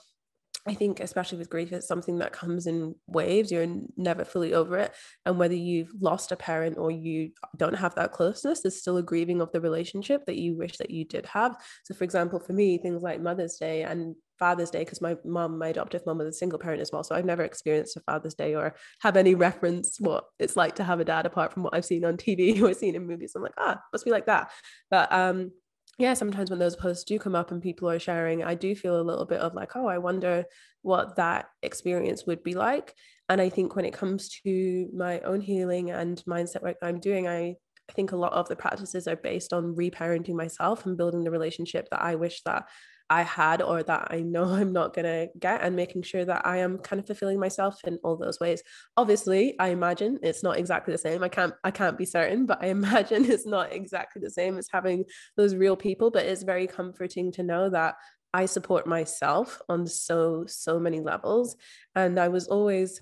I 0.67 0.73
think, 0.73 1.01
especially 1.01 1.39
with 1.39 1.51
grief, 1.51 1.73
it's 1.73 1.87
something 1.87 2.19
that 2.19 2.33
comes 2.33 2.67
in 2.67 2.95
waves. 3.07 3.53
You're 3.53 3.67
never 3.99 4.25
fully 4.25 4.55
over 4.55 4.79
it. 4.79 4.95
And 5.27 5.39
whether 5.39 5.55
you've 5.55 5.91
lost 6.01 6.33
a 6.33 6.37
parent 6.37 6.79
or 6.79 6.91
you 6.91 7.33
don't 7.59 7.77
have 7.77 7.95
that 7.97 8.13
closeness, 8.13 8.63
there's 8.63 8.81
still 8.81 8.97
a 8.97 9.03
grieving 9.03 9.43
of 9.43 9.53
the 9.53 9.61
relationship 9.61 10.25
that 10.25 10.39
you 10.39 10.57
wish 10.57 10.79
that 10.79 10.91
you 10.91 11.05
did 11.05 11.27
have. 11.27 11.55
So, 11.85 11.95
for 11.95 12.05
example, 12.05 12.41
for 12.41 12.55
me, 12.55 12.79
things 12.79 13.03
like 13.03 13.21
Mother's 13.21 13.57
Day 13.59 13.83
and 13.83 14.17
Father's 14.39 14.71
Day, 14.71 14.81
because 14.81 15.03
my 15.03 15.17
mom, 15.23 15.59
my 15.59 15.69
adoptive 15.69 16.07
mom, 16.07 16.19
was 16.19 16.29
a 16.29 16.33
single 16.33 16.59
parent 16.59 16.81
as 16.81 16.91
well. 16.91 17.05
So 17.05 17.15
I've 17.15 17.27
never 17.27 17.43
experienced 17.43 17.99
a 17.99 18.01
Father's 18.01 18.35
Day 18.35 18.55
or 18.55 18.75
have 19.01 19.19
any 19.19 19.35
reference 19.35 19.97
what 20.01 20.25
it's 20.39 20.57
like 20.57 20.77
to 20.77 20.85
have 20.85 20.99
a 20.99 21.05
dad 21.05 21.27
apart 21.27 21.53
from 21.53 21.63
what 21.63 21.75
I've 21.75 21.85
seen 21.85 22.07
on 22.07 22.17
TV 22.17 22.63
or 22.63 22.73
seen 22.73 22.95
in 22.95 23.07
movies. 23.07 23.33
I'm 23.37 23.43
like, 23.43 23.53
ah, 23.59 23.81
must 23.93 24.07
be 24.07 24.11
like 24.11 24.27
that. 24.27 24.51
But 24.91 25.13
um, 25.13 25.53
yeah, 25.99 26.15
sometimes 26.15 26.51
when 26.51 26.59
those 26.59 26.77
posts 26.77 27.05
do 27.05 27.19
come 27.19 27.35
up 27.35 27.51
and 27.51 27.63
people 27.63 27.89
are 27.89 27.99
sharing, 27.99 28.43
I 28.43 28.55
do 28.55 28.75
feel 28.75 29.01
a 29.01 29.03
little 29.03 29.25
bit 29.25 29.41
of 29.41 29.55
like, 29.55 29.77
oh, 29.77 29.87
I 29.87 29.99
wonder 29.99 30.45
what 30.83 31.17
that 31.17 31.47
experience 31.63 32.27
would 32.27 32.43
be 32.43 32.55
like. 32.55 32.95
And 33.29 33.41
I 33.41 33.49
think 33.49 33.77
when 33.77 33.85
it 33.85 33.95
comes 33.95 34.29
to 34.45 34.89
my 34.95 35.21
own 35.21 35.41
healing 35.41 35.91
and 35.91 36.23
mindset 36.29 36.63
work 36.63 36.77
I'm 36.83 37.01
doing, 37.01 37.29
I, 37.29 37.57
I 37.89 37.93
think 37.93 38.13
a 38.13 38.17
lot 38.17 38.33
of 38.33 38.49
the 38.49 38.57
practices 38.57 39.07
are 39.07 39.17
based 39.17 39.53
on 39.53 39.77
reparenting 39.77 40.35
myself 40.35 40.85
and 40.85 40.97
building 40.97 41.25
the 41.25 41.31
relationship 41.31 41.89
that 41.91 42.03
I 42.03 42.17
wish 42.17 42.43
that 42.43 42.69
I 43.11 43.23
had 43.23 43.63
or 43.63 43.83
that 43.83 44.09
I 44.11 44.21
know 44.21 44.45
I'm 44.55 44.73
not 44.73 44.95
going 44.95 45.05
to 45.05 45.29
get 45.39 45.63
and 45.63 45.77
making 45.77 46.03
sure 46.03 46.25
that 46.25 46.47
I 46.47 46.59
am 46.59 46.79
kind 46.79 47.01
of 47.01 47.07
fulfilling 47.07 47.39
myself 47.39 47.79
in 47.87 47.99
all 48.03 48.17
those 48.17 48.41
ways. 48.41 48.63
Obviously, 48.97 49.59
I 49.59 49.69
imagine 49.69 50.19
it's 50.23 50.43
not 50.43 50.59
exactly 50.59 50.93
the 50.93 50.99
same. 50.99 51.23
I 51.23 51.29
can't 51.29 51.55
I 51.63 51.71
can't 51.71 51.99
be 51.99 52.05
certain, 52.05 52.47
but 52.47 52.63
I 52.63 52.67
imagine 52.79 53.25
it's 53.25 53.47
not 53.47 53.73
exactly 53.73 54.21
the 54.21 54.31
same 54.31 54.59
as 54.59 54.69
having 54.73 55.05
those 55.37 55.55
real 55.55 55.77
people, 55.77 56.11
but 56.11 56.27
it's 56.27 56.43
very 56.43 56.67
comforting 56.67 57.33
to 57.33 57.43
know 57.43 57.71
that 57.71 57.97
I 58.33 58.47
support 58.47 58.87
myself 58.87 59.63
on 59.69 59.87
so 59.87 60.45
so 60.49 60.81
many 60.81 61.01
levels 61.01 61.57
and 61.95 62.19
I 62.19 62.29
was 62.29 62.49
always 62.49 63.01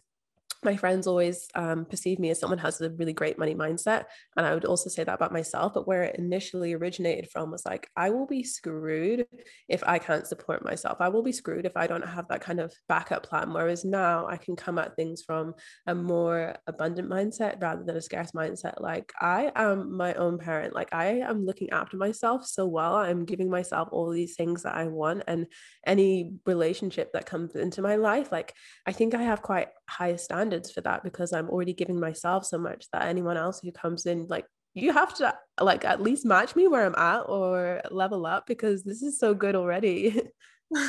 my 0.65 0.77
friends 0.77 1.07
always 1.07 1.49
um, 1.55 1.85
perceive 1.85 2.19
me 2.19 2.31
as 2.31 2.39
someone 2.39 2.59
who 2.59 2.67
has 2.67 2.81
a 2.81 2.91
really 2.91 3.13
great 3.13 3.39
money 3.39 3.55
mindset. 3.55 4.05
And 4.37 4.47
I 4.47 4.55
would 4.55 4.65
also 4.65 4.89
say 4.89 5.03
that 5.05 5.15
about 5.15 5.33
myself. 5.33 5.75
But 5.75 5.89
where 5.89 6.05
it 6.05 6.17
initially 6.17 6.73
originated 6.73 7.31
from 7.31 7.51
was 7.51 7.67
like, 7.67 7.89
I 7.97 8.11
will 8.11 8.27
be 8.27 8.45
screwed 8.45 9.27
if 9.69 9.83
I 9.87 9.99
can't 9.99 10.27
support 10.27 10.65
myself. 10.65 10.99
I 11.01 11.09
will 11.09 11.23
be 11.23 11.33
screwed 11.33 11.67
if 11.67 11.77
I 11.77 11.87
don't 11.87 12.07
have 12.07 12.29
that 12.29 12.43
kind 12.43 12.61
of 12.61 12.73
backup 12.89 13.25
plan. 13.25 13.53
Whereas 13.53 13.85
now 13.85 14.27
I 14.27 14.37
can 14.37 14.55
come 14.57 14.79
at 14.79 14.95
things 14.95 15.23
from 15.23 15.55
a 15.87 15.95
more 15.95 16.55
abundant 16.67 17.09
mindset 17.09 17.61
rather 17.61 17.83
than 17.83 17.97
a 17.97 18.03
scarce 18.03 18.33
mindset. 18.33 18.81
Like, 18.81 19.13
I 19.21 19.51
am 19.57 19.97
my 19.97 20.15
own 20.15 20.39
parent. 20.39 20.75
Like, 20.75 20.95
I 20.95 21.21
am 21.21 21.45
looking 21.45 21.71
after 21.71 21.97
myself 21.97 22.47
so 22.47 22.67
well. 22.67 22.95
I'm 22.95 23.25
giving 23.25 23.51
myself 23.51 23.89
all 23.91 24.11
these 24.11 24.37
things 24.37 24.63
that 24.63 24.77
I 24.77 24.87
want. 24.87 25.25
And 25.27 25.47
any 25.87 26.35
relationship 26.47 27.13
that 27.13 27.27
comes 27.27 27.57
into 27.57 27.83
my 27.83 27.97
life, 27.97 28.31
like, 28.31 28.55
I 28.87 28.93
think 28.93 29.15
I 29.15 29.23
have 29.23 29.43
quite 29.43 29.69
high 29.93 30.17
standards 30.17 30.71
for 30.71 30.81
that 30.83 31.05
because 31.05 31.33
I'm 31.33 31.49
already 31.49 31.75
giving 31.75 32.01
myself 32.01 32.45
so 32.45 32.59
much 32.59 32.87
that 32.93 33.07
anyone 33.07 33.37
else 33.37 33.61
who 33.61 33.73
comes 33.73 34.07
in 34.07 34.27
like 34.29 34.47
you 34.75 34.93
have 34.93 35.15
to 35.15 35.35
like 35.61 35.85
at 35.85 36.03
least 36.03 36.25
match 36.25 36.57
me 36.57 36.67
where 36.67 36.87
I'm 36.87 36.95
at 36.95 37.29
or 37.29 37.83
level 37.91 38.27
up 38.27 38.47
because 38.47 38.83
this 38.83 39.03
is 39.03 39.19
so 39.19 39.35
good 39.35 39.55
already. 39.55 40.11
I 40.75 40.89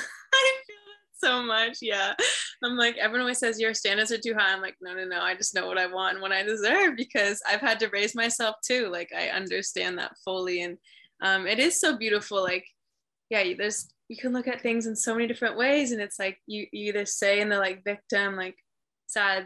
feel 0.67 0.77
so 1.13 1.43
much. 1.43 1.79
Yeah. 1.81 2.13
I'm 2.63 2.77
like, 2.77 2.97
everyone 2.97 3.21
always 3.21 3.39
says 3.39 3.59
your 3.59 3.73
standards 3.73 4.11
are 4.11 4.17
too 4.17 4.33
high. 4.33 4.53
I'm 4.53 4.61
like, 4.61 4.75
no, 4.81 4.93
no, 4.93 5.05
no. 5.05 5.19
I 5.19 5.35
just 5.35 5.53
know 5.53 5.67
what 5.67 5.77
I 5.77 5.87
want 5.87 6.13
and 6.13 6.21
what 6.21 6.31
I 6.31 6.43
deserve 6.43 6.95
because 6.95 7.41
I've 7.47 7.59
had 7.59 7.79
to 7.79 7.89
raise 7.89 8.15
myself 8.15 8.55
too. 8.65 8.87
Like, 8.89 9.11
I 9.15 9.27
understand 9.29 9.97
that 9.97 10.13
fully. 10.23 10.61
And 10.61 10.77
um, 11.21 11.45
it 11.45 11.59
is 11.59 11.79
so 11.79 11.97
beautiful. 11.97 12.41
Like, 12.41 12.65
yeah, 13.29 13.43
there's, 13.57 13.89
you 14.07 14.15
can 14.15 14.31
look 14.31 14.47
at 14.47 14.61
things 14.61 14.85
in 14.85 14.95
so 14.95 15.13
many 15.13 15.27
different 15.27 15.57
ways. 15.57 15.91
And 15.91 16.01
it's 16.01 16.19
like, 16.19 16.37
you, 16.47 16.67
you 16.71 16.89
either 16.89 17.05
say 17.05 17.41
in 17.41 17.49
the 17.49 17.57
like 17.57 17.83
victim, 17.83 18.37
like, 18.37 18.55
sad 19.13 19.45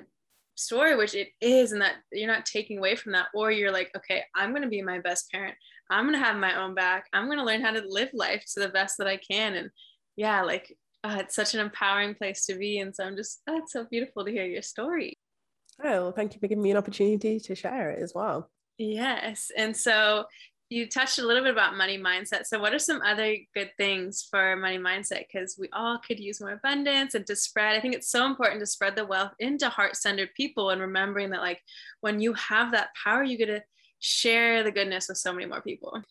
story 0.55 0.95
which 0.95 1.13
it 1.13 1.29
is 1.39 1.71
and 1.71 1.81
that 1.81 1.95
you're 2.11 2.25
not 2.25 2.45
taking 2.45 2.79
away 2.79 2.95
from 2.95 3.11
that 3.11 3.27
or 3.35 3.51
you're 3.51 3.71
like 3.71 3.91
okay 3.95 4.23
i'm 4.35 4.49
going 4.49 4.63
to 4.63 4.67
be 4.67 4.81
my 4.81 4.99
best 4.99 5.31
parent. 5.31 5.55
I'm 5.89 6.03
going 6.03 6.19
to 6.19 6.25
have 6.25 6.35
my 6.35 6.61
own 6.61 6.75
back. 6.75 7.05
I'm 7.13 7.27
going 7.27 7.37
to 7.37 7.45
learn 7.45 7.61
how 7.61 7.71
to 7.71 7.81
live 7.87 8.09
life 8.13 8.43
to 8.53 8.59
the 8.59 8.69
best 8.69 8.97
that 8.97 9.07
i 9.07 9.17
can. 9.17 9.55
And 9.55 9.69
yeah 10.15 10.41
like 10.41 10.75
uh, 11.03 11.17
it's 11.19 11.35
such 11.35 11.53
an 11.53 11.61
empowering 11.61 12.15
place 12.15 12.45
to 12.47 12.55
be. 12.55 12.79
And 12.79 12.93
so 12.95 13.03
i'm 13.05 13.15
just 13.15 13.41
oh, 13.47 13.57
it's 13.57 13.73
so 13.73 13.85
beautiful 13.89 14.25
to 14.25 14.31
hear 14.31 14.45
your 14.45 14.63
story. 14.63 15.17
Oh 15.83 16.01
well 16.03 16.11
thank 16.11 16.33
you 16.33 16.39
for 16.39 16.47
giving 16.47 16.63
me 16.63 16.71
an 16.71 16.77
opportunity 16.77 17.39
to 17.39 17.55
share 17.55 17.91
it 17.91 18.01
as 18.01 18.13
well. 18.15 18.49
Yes. 18.77 19.51
And 19.55 19.75
so 19.75 20.25
you 20.69 20.87
touched 20.87 21.19
a 21.19 21.25
little 21.25 21.43
bit 21.43 21.53
about 21.53 21.77
money 21.77 21.97
mindset. 21.97 22.45
So, 22.45 22.59
what 22.59 22.73
are 22.73 22.79
some 22.79 23.01
other 23.01 23.35
good 23.53 23.71
things 23.77 24.27
for 24.29 24.55
money 24.55 24.77
mindset? 24.77 25.25
Because 25.31 25.57
we 25.57 25.69
all 25.73 25.99
could 25.99 26.19
use 26.19 26.41
more 26.41 26.51
abundance 26.51 27.15
and 27.15 27.25
to 27.27 27.35
spread. 27.35 27.75
I 27.75 27.79
think 27.79 27.95
it's 27.95 28.11
so 28.11 28.25
important 28.25 28.59
to 28.59 28.65
spread 28.65 28.95
the 28.95 29.05
wealth 29.05 29.33
into 29.39 29.69
heart 29.69 29.95
centered 29.95 30.29
people 30.35 30.69
and 30.71 30.81
remembering 30.81 31.29
that, 31.29 31.41
like, 31.41 31.61
when 32.01 32.19
you 32.19 32.33
have 32.33 32.71
that 32.71 32.89
power, 33.01 33.23
you 33.23 33.37
get 33.37 33.47
to 33.47 33.63
share 33.99 34.63
the 34.63 34.71
goodness 34.71 35.07
with 35.07 35.17
so 35.17 35.33
many 35.33 35.45
more 35.45 35.61
people 35.61 36.01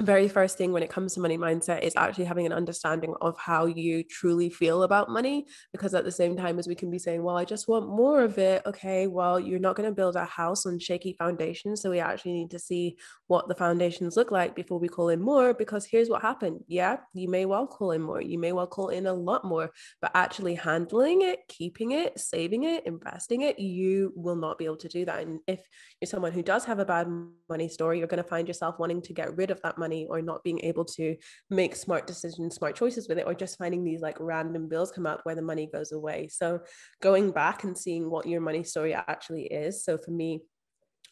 very 0.00 0.28
first 0.28 0.56
thing 0.56 0.72
when 0.72 0.82
it 0.82 0.90
comes 0.90 1.14
to 1.14 1.20
money 1.20 1.36
mindset 1.36 1.82
is 1.82 1.94
actually 1.96 2.24
having 2.24 2.46
an 2.46 2.52
understanding 2.52 3.14
of 3.20 3.36
how 3.38 3.66
you 3.66 4.02
truly 4.02 4.48
feel 4.48 4.82
about 4.82 5.10
money 5.10 5.46
because 5.72 5.94
at 5.94 6.04
the 6.04 6.12
same 6.12 6.36
time 6.36 6.58
as 6.58 6.66
we 6.66 6.74
can 6.74 6.90
be 6.90 6.98
saying 6.98 7.22
well 7.22 7.36
i 7.36 7.44
just 7.44 7.68
want 7.68 7.88
more 7.88 8.22
of 8.22 8.38
it. 8.38 8.62
Okay 8.64 9.06
well 9.06 9.38
you're 9.38 9.58
not 9.58 9.76
going 9.76 9.88
to 9.88 9.94
build 9.94 10.16
a 10.16 10.24
house 10.24 10.64
on 10.66 10.78
shaky 10.78 11.14
foundations 11.18 11.82
so 11.82 11.90
we 11.90 12.00
actually 12.00 12.32
need 12.32 12.50
to 12.50 12.58
see 12.58 12.96
what 13.26 13.48
the 13.48 13.54
foundations 13.54 14.16
look 14.16 14.30
like 14.30 14.54
before 14.54 14.78
we 14.78 14.88
call 14.88 15.10
in 15.10 15.20
more 15.20 15.52
because 15.52 15.84
here's 15.84 16.08
what 16.08 16.22
happened. 16.22 16.60
Yeah 16.66 16.96
you 17.12 17.28
may 17.28 17.44
well 17.44 17.66
call 17.66 17.92
in 17.92 18.02
more. 18.02 18.22
You 18.22 18.38
may 18.38 18.52
well 18.52 18.66
call 18.66 18.88
in 18.88 19.06
a 19.06 19.12
lot 19.12 19.44
more 19.44 19.70
but 20.00 20.12
actually 20.14 20.54
handling 20.54 21.22
it 21.22 21.40
keeping 21.48 21.92
it 21.92 22.18
saving 22.18 22.64
it 22.64 22.86
investing 22.86 23.42
it 23.42 23.58
you 23.58 24.12
will 24.16 24.36
not 24.36 24.58
be 24.58 24.64
able 24.64 24.76
to 24.76 24.88
do 24.88 25.04
that. 25.04 25.20
And 25.20 25.40
if 25.46 25.60
you're 26.00 26.08
someone 26.08 26.32
who 26.32 26.42
does 26.42 26.64
have 26.64 26.78
a 26.78 26.84
bad 26.84 27.06
money 27.48 27.68
story 27.68 27.98
you're 27.98 28.08
going 28.08 28.22
to 28.22 28.28
find 28.28 28.48
yourself 28.48 28.78
wanting 28.78 29.02
to 29.02 29.12
get 29.12 29.36
rid 29.36 29.50
of 29.50 29.60
that 29.62 29.76
money 29.78 29.89
money 29.90 30.06
or 30.08 30.22
not 30.22 30.44
being 30.44 30.60
able 30.62 30.84
to 30.84 31.16
make 31.50 31.74
smart 31.74 32.06
decisions, 32.06 32.54
smart 32.54 32.76
choices 32.76 33.08
with 33.08 33.18
it, 33.18 33.26
or 33.26 33.34
just 33.34 33.58
finding 33.58 33.84
these 33.84 34.00
like 34.00 34.16
random 34.20 34.68
bills 34.68 34.92
come 34.92 35.06
up 35.06 35.20
where 35.24 35.34
the 35.34 35.42
money 35.42 35.68
goes 35.72 35.92
away. 35.92 36.28
So 36.28 36.60
going 37.02 37.32
back 37.32 37.64
and 37.64 37.76
seeing 37.76 38.10
what 38.10 38.26
your 38.26 38.40
money 38.40 38.62
story 38.62 38.94
actually 38.94 39.44
is. 39.44 39.84
So 39.84 39.98
for 39.98 40.12
me, 40.12 40.42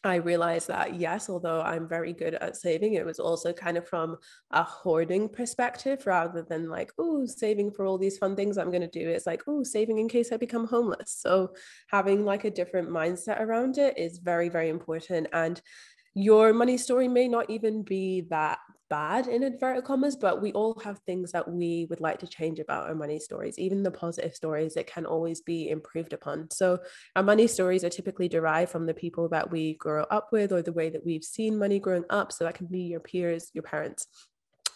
I 0.01 0.15
realized 0.15 0.69
that 0.69 0.95
yes, 0.95 1.29
although 1.29 1.61
I'm 1.61 1.89
very 1.89 2.13
good 2.13 2.35
at 2.35 2.55
saving, 2.55 2.93
it 2.93 3.05
was 3.05 3.19
also 3.19 3.51
kind 3.51 3.77
of 3.77 3.85
from 3.85 4.15
a 4.51 4.63
hoarding 4.63 5.27
perspective 5.27 6.07
rather 6.07 6.41
than 6.41 6.69
like, 6.69 6.93
oh, 6.97 7.25
saving 7.25 7.71
for 7.71 7.85
all 7.85 7.97
these 7.97 8.17
fun 8.17 8.33
things 8.37 8.57
I'm 8.57 8.71
going 8.71 8.89
to 8.89 8.99
do. 8.99 9.09
It's 9.09 9.27
like, 9.27 9.43
oh, 9.45 9.61
saving 9.63 9.97
in 9.97 10.07
case 10.07 10.31
I 10.31 10.37
become 10.37 10.67
homeless. 10.67 11.17
So 11.19 11.53
having 11.89 12.23
like 12.23 12.45
a 12.45 12.51
different 12.59 12.89
mindset 12.89 13.41
around 13.41 13.77
it 13.77 13.97
is 13.97 14.19
very, 14.19 14.47
very 14.47 14.69
important. 14.69 15.27
And 15.33 15.61
your 16.15 16.53
money 16.53 16.77
story 16.77 17.07
may 17.07 17.27
not 17.27 17.49
even 17.49 17.83
be 17.83 18.25
that 18.29 18.59
bad 18.89 19.27
in 19.27 19.43
inverted 19.43 19.83
commas, 19.83 20.15
but 20.15 20.41
we 20.41 20.51
all 20.53 20.79
have 20.83 20.99
things 20.99 21.31
that 21.31 21.49
we 21.49 21.87
would 21.89 22.01
like 22.01 22.19
to 22.19 22.27
change 22.27 22.59
about 22.59 22.87
our 22.87 22.95
money 22.95 23.19
stories, 23.19 23.57
even 23.59 23.83
the 23.83 23.91
positive 23.91 24.35
stories 24.35 24.73
that 24.73 24.87
can 24.87 25.05
always 25.05 25.41
be 25.41 25.69
improved 25.69 26.13
upon. 26.13 26.49
So, 26.51 26.79
our 27.15 27.23
money 27.23 27.47
stories 27.47 27.83
are 27.83 27.89
typically 27.89 28.27
derived 28.27 28.71
from 28.71 28.85
the 28.85 28.93
people 28.93 29.29
that 29.29 29.51
we 29.51 29.75
grow 29.75 30.03
up 30.03 30.29
with 30.31 30.51
or 30.51 30.61
the 30.61 30.73
way 30.73 30.89
that 30.89 31.05
we've 31.05 31.23
seen 31.23 31.57
money 31.57 31.79
growing 31.79 32.05
up. 32.09 32.31
So, 32.31 32.43
that 32.43 32.55
can 32.55 32.67
be 32.67 32.81
your 32.81 32.99
peers, 32.99 33.51
your 33.53 33.63
parents. 33.63 34.07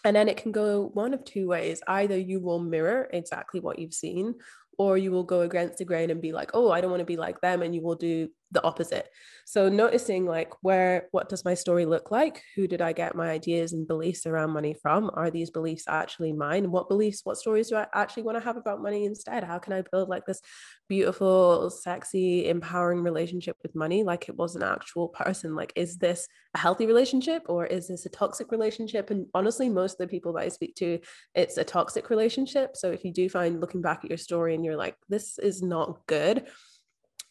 And 0.06 0.16
then 0.16 0.28
it 0.28 0.38
can 0.38 0.52
go 0.52 0.90
one 0.94 1.14
of 1.14 1.24
two 1.24 1.48
ways. 1.48 1.82
Either 1.88 2.18
you 2.18 2.40
will 2.40 2.60
mirror 2.60 3.10
exactly 3.14 3.62
what 3.62 3.80
you've 3.80 3.94
seen, 3.94 4.36
or 4.78 4.98
you 4.98 5.12
will 5.12 5.24
go 5.24 5.42
against 5.42 5.78
the 5.78 5.86
grain 5.86 6.10
and 6.10 6.22
be 6.22 6.32
like, 6.32 6.52
oh, 6.54 6.72
I 6.72 6.82
don't 6.82 6.92
want 6.92 7.02
to 7.02 7.06
be 7.06 7.18
like 7.18 7.40
them. 7.42 7.62
And 7.62 7.74
you 7.74 7.82
will 7.82 7.96
do 7.96 8.30
the 8.54 8.64
opposite. 8.64 9.10
So 9.46 9.68
noticing 9.68 10.26
like 10.26 10.54
where 10.62 11.08
what 11.12 11.28
does 11.28 11.44
my 11.44 11.54
story 11.54 11.86
look 11.86 12.12
like? 12.12 12.42
Who 12.56 12.68
did 12.68 12.82
I 12.82 12.94
get 12.94 13.16
my 13.16 13.30
ideas 13.30 13.74
and 13.74 13.88
beliefs 13.88 14.26
around 14.26 14.52
money 14.52 14.76
from? 14.82 15.12
Are 15.14 15.30
these 15.30 15.50
beliefs 15.50 15.84
actually 15.88 16.32
mine? 16.32 16.72
What 16.72 16.88
beliefs, 16.88 17.22
what 17.24 17.38
stories 17.38 17.70
do 17.70 17.76
I 17.76 17.88
actually 17.94 18.24
want 18.24 18.38
to 18.38 18.44
have 18.44 18.56
about 18.56 18.82
money 18.82 19.06
instead? 19.06 19.44
How 19.44 19.60
can 19.60 19.74
I 19.74 19.84
build 19.92 20.08
like 20.08 20.26
this 20.26 20.40
beautiful, 20.88 21.70
sexy, 21.70 22.48
empowering 22.48 23.02
relationship 23.02 23.58
with 23.64 23.76
money 23.76 24.04
like 24.04 24.30
it 24.30 24.38
was 24.38 24.56
an 24.56 24.64
actual 24.64 25.10
person? 25.10 25.56
Like, 25.56 25.74
is 25.76 25.98
this 25.98 26.28
a 26.54 26.60
healthy 26.60 26.86
relationship 26.86 27.44
or 27.48 27.66
is 27.66 27.88
this 27.88 28.06
a 28.06 28.10
toxic 28.10 28.52
relationship? 28.52 29.10
And 29.10 29.26
honestly, 29.34 29.68
most 29.68 29.94
of 29.94 29.98
the 29.98 30.08
people 30.08 30.34
that 30.34 30.44
I 30.44 30.50
speak 30.50 30.76
to, 30.76 31.00
it's 31.34 31.58
a 31.58 31.64
toxic 31.64 32.10
relationship. 32.10 32.78
So 32.78 32.92
if 32.92 33.04
you 33.04 33.12
do 33.12 33.28
find 33.28 33.60
looking 33.60 33.82
back 33.82 34.02
at 34.04 34.10
your 34.10 34.18
story 34.18 34.56
and 34.56 34.64
you're 34.64 34.78
like, 34.78 34.96
this 35.10 35.40
is 35.40 35.62
not 35.62 36.06
good 36.08 36.46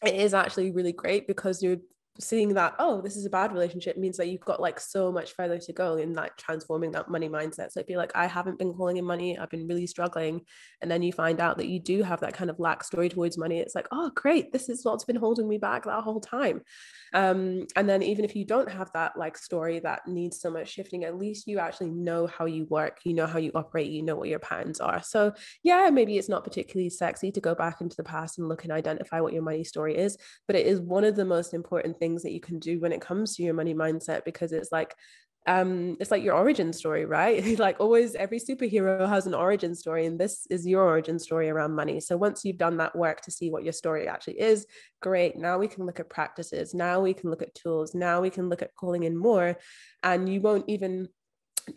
it 0.03 0.15
is 0.15 0.33
actually 0.33 0.71
really 0.71 0.91
great 0.91 1.27
because 1.27 1.63
you're 1.63 1.77
seeing 2.19 2.53
that 2.53 2.75
oh 2.77 3.01
this 3.01 3.15
is 3.15 3.25
a 3.25 3.29
bad 3.29 3.51
relationship 3.51 3.97
means 3.97 4.17
that 4.17 4.27
you've 4.27 4.45
got 4.45 4.61
like 4.61 4.79
so 4.79 5.11
much 5.11 5.31
further 5.31 5.57
to 5.57 5.73
go 5.73 5.95
in 5.95 6.13
like 6.13 6.35
transforming 6.37 6.91
that 6.91 7.09
money 7.09 7.27
mindset. 7.27 7.71
So 7.71 7.79
if 7.79 7.89
you're 7.89 7.97
like 7.97 8.11
i 8.15 8.27
haven't 8.27 8.59
been 8.59 8.73
calling 8.73 8.97
in 8.97 9.05
money 9.05 9.37
i've 9.37 9.49
been 9.49 9.67
really 9.67 9.87
struggling 9.87 10.41
and 10.81 10.91
then 10.91 11.01
you 11.01 11.11
find 11.11 11.39
out 11.39 11.57
that 11.57 11.67
you 11.67 11.79
do 11.79 12.03
have 12.03 12.19
that 12.19 12.35
kind 12.35 12.51
of 12.51 12.59
lack 12.59 12.83
story 12.83 13.09
towards 13.09 13.37
money 13.37 13.59
it's 13.59 13.73
like 13.73 13.87
oh 13.91 14.11
great 14.13 14.51
this 14.51 14.69
is 14.69 14.85
what's 14.85 15.05
been 15.05 15.15
holding 15.15 15.47
me 15.47 15.57
back 15.57 15.85
that 15.85 16.03
whole 16.03 16.21
time. 16.21 16.61
Um, 17.13 17.67
and 17.75 17.87
then 17.87 18.01
even 18.01 18.25
if 18.25 18.35
you 18.35 18.45
don't 18.45 18.69
have 18.69 18.91
that 18.93 19.17
like 19.17 19.37
story 19.37 19.79
that 19.79 20.07
needs 20.07 20.39
so 20.39 20.49
much 20.51 20.69
shifting 20.69 21.03
at 21.03 21.17
least 21.17 21.47
you 21.47 21.59
actually 21.59 21.91
know 21.91 22.27
how 22.27 22.45
you 22.45 22.65
work 22.65 22.99
you 23.05 23.13
know 23.13 23.27
how 23.27 23.37
you 23.39 23.51
operate 23.53 23.91
you 23.91 24.03
know 24.03 24.15
what 24.15 24.29
your 24.29 24.39
patterns 24.39 24.79
are. 24.79 25.01
So 25.01 25.33
yeah 25.63 25.89
maybe 25.91 26.17
it's 26.17 26.29
not 26.29 26.43
particularly 26.43 26.89
sexy 26.89 27.31
to 27.31 27.41
go 27.41 27.55
back 27.55 27.81
into 27.81 27.95
the 27.95 28.03
past 28.03 28.37
and 28.37 28.47
look 28.47 28.63
and 28.63 28.71
identify 28.71 29.19
what 29.19 29.33
your 29.33 29.41
money 29.41 29.63
story 29.63 29.97
is 29.97 30.17
but 30.47 30.55
it 30.55 30.67
is 30.67 30.79
one 30.79 31.03
of 31.03 31.15
the 31.15 31.25
most 31.25 31.53
important 31.53 31.97
things 31.97 32.02
that 32.23 32.31
you 32.31 32.39
can 32.39 32.59
do 32.59 32.79
when 32.79 32.91
it 32.91 33.01
comes 33.01 33.35
to 33.35 33.43
your 33.43 33.53
money 33.53 33.73
mindset 33.73 34.25
because 34.25 34.51
it's 34.51 34.71
like 34.71 34.93
um 35.45 35.97
it's 35.99 36.11
like 36.11 36.23
your 36.23 36.35
origin 36.35 36.71
story 36.71 37.05
right? 37.05 37.59
Like 37.59 37.79
always 37.79 38.15
every 38.15 38.39
superhero 38.39 39.07
has 39.07 39.27
an 39.27 39.33
origin 39.33 39.75
story 39.75 40.05
and 40.05 40.19
this 40.19 40.47
is 40.49 40.65
your 40.65 40.83
origin 40.83 41.19
story 41.19 41.49
around 41.49 41.75
money. 41.75 41.99
So 41.99 42.17
once 42.17 42.43
you've 42.43 42.57
done 42.57 42.77
that 42.77 42.95
work 42.95 43.21
to 43.21 43.31
see 43.31 43.49
what 43.49 43.63
your 43.63 43.73
story 43.73 44.07
actually 44.07 44.39
is 44.39 44.65
great. 45.01 45.37
Now 45.37 45.57
we 45.57 45.67
can 45.67 45.85
look 45.85 45.99
at 45.99 46.09
practices. 46.09 46.73
Now 46.73 47.01
we 47.01 47.13
can 47.13 47.29
look 47.29 47.41
at 47.41 47.55
tools. 47.55 47.93
Now 47.93 48.21
we 48.21 48.29
can 48.29 48.49
look 48.49 48.61
at 48.61 48.75
calling 48.75 49.03
in 49.03 49.17
more. 49.17 49.57
And 50.01 50.29
you 50.29 50.39
won't 50.41 50.65
even 50.67 51.09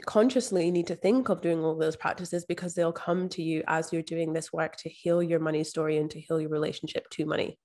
consciously 0.04 0.70
need 0.70 0.86
to 0.88 0.96
think 0.96 1.28
of 1.28 1.40
doing 1.40 1.62
all 1.64 1.76
those 1.76 1.96
practices 1.96 2.44
because 2.44 2.74
they'll 2.74 2.92
come 2.92 3.28
to 3.30 3.42
you 3.42 3.62
as 3.66 3.92
you're 3.92 4.02
doing 4.02 4.32
this 4.32 4.52
work 4.52 4.76
to 4.76 4.88
heal 4.88 5.22
your 5.22 5.40
money 5.40 5.64
story 5.64 5.96
and 5.98 6.10
to 6.10 6.20
heal 6.20 6.40
your 6.40 6.50
relationship 6.50 7.08
to 7.10 7.24
money. 7.24 7.58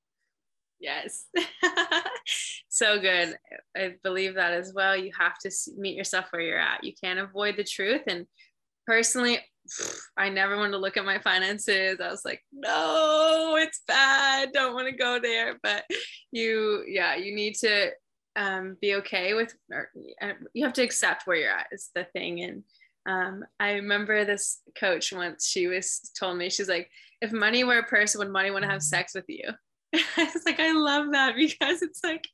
Yes. 0.80 1.26
so 2.82 3.00
good. 3.00 3.36
I 3.78 3.94
believe 4.04 4.34
that 4.36 4.54
as 4.54 4.74
well. 4.74 4.98
You 4.98 5.12
have 5.20 5.38
to 5.44 5.52
meet 5.78 5.96
yourself 5.96 6.26
where 6.32 6.42
you're 6.42 6.60
at. 6.60 6.84
You 6.84 6.94
can't 7.02 7.20
avoid 7.20 7.56
the 7.58 7.64
truth. 7.64 8.02
And 8.08 8.26
personally, 8.88 9.40
I 10.18 10.30
never 10.30 10.58
want 10.58 10.74
to 10.74 10.80
look 10.80 10.98
at 10.98 11.06
my 11.06 11.20
finances. 11.20 12.00
I 12.02 12.10
was 12.10 12.26
like, 12.26 12.42
no, 12.52 13.56
it's 13.60 13.82
bad. 13.88 14.50
Don't 14.52 14.74
want 14.74 14.88
to 14.88 14.96
go 14.96 15.20
there. 15.20 15.60
But 15.62 15.84
you, 16.32 16.84
yeah, 16.88 17.16
you 17.16 17.36
need 17.36 17.54
to 17.58 17.92
um, 18.36 18.78
be 18.82 18.96
okay 18.96 19.36
with, 19.36 19.54
or 19.72 19.90
uh, 20.20 20.34
you 20.56 20.64
have 20.66 20.74
to 20.74 20.84
accept 20.84 21.28
where 21.28 21.38
you're 21.38 21.52
at 21.52 21.68
is 21.72 21.92
the 21.94 22.06
thing. 22.14 22.42
And 22.42 22.64
um, 23.06 23.46
I 23.60 23.74
remember 23.74 24.26
this 24.26 24.62
coach 24.80 25.14
once, 25.14 25.48
she 25.48 25.68
was 25.68 26.12
told 26.20 26.38
me, 26.38 26.50
she's 26.50 26.70
like, 26.70 26.90
if 27.22 27.32
money 27.32 27.64
were 27.64 27.78
a 27.78 27.84
person, 27.84 28.20
would 28.20 28.32
money 28.32 28.50
want 28.50 28.64
to 28.64 28.72
have 28.72 28.82
sex 28.82 29.14
with 29.14 29.26
you? 29.28 29.50
I 30.18 30.24
was 30.34 30.44
like, 30.46 30.60
I 30.60 30.72
love 30.72 31.12
that 31.12 31.36
because 31.36 31.82
it's 31.82 32.02
like, 32.04 32.28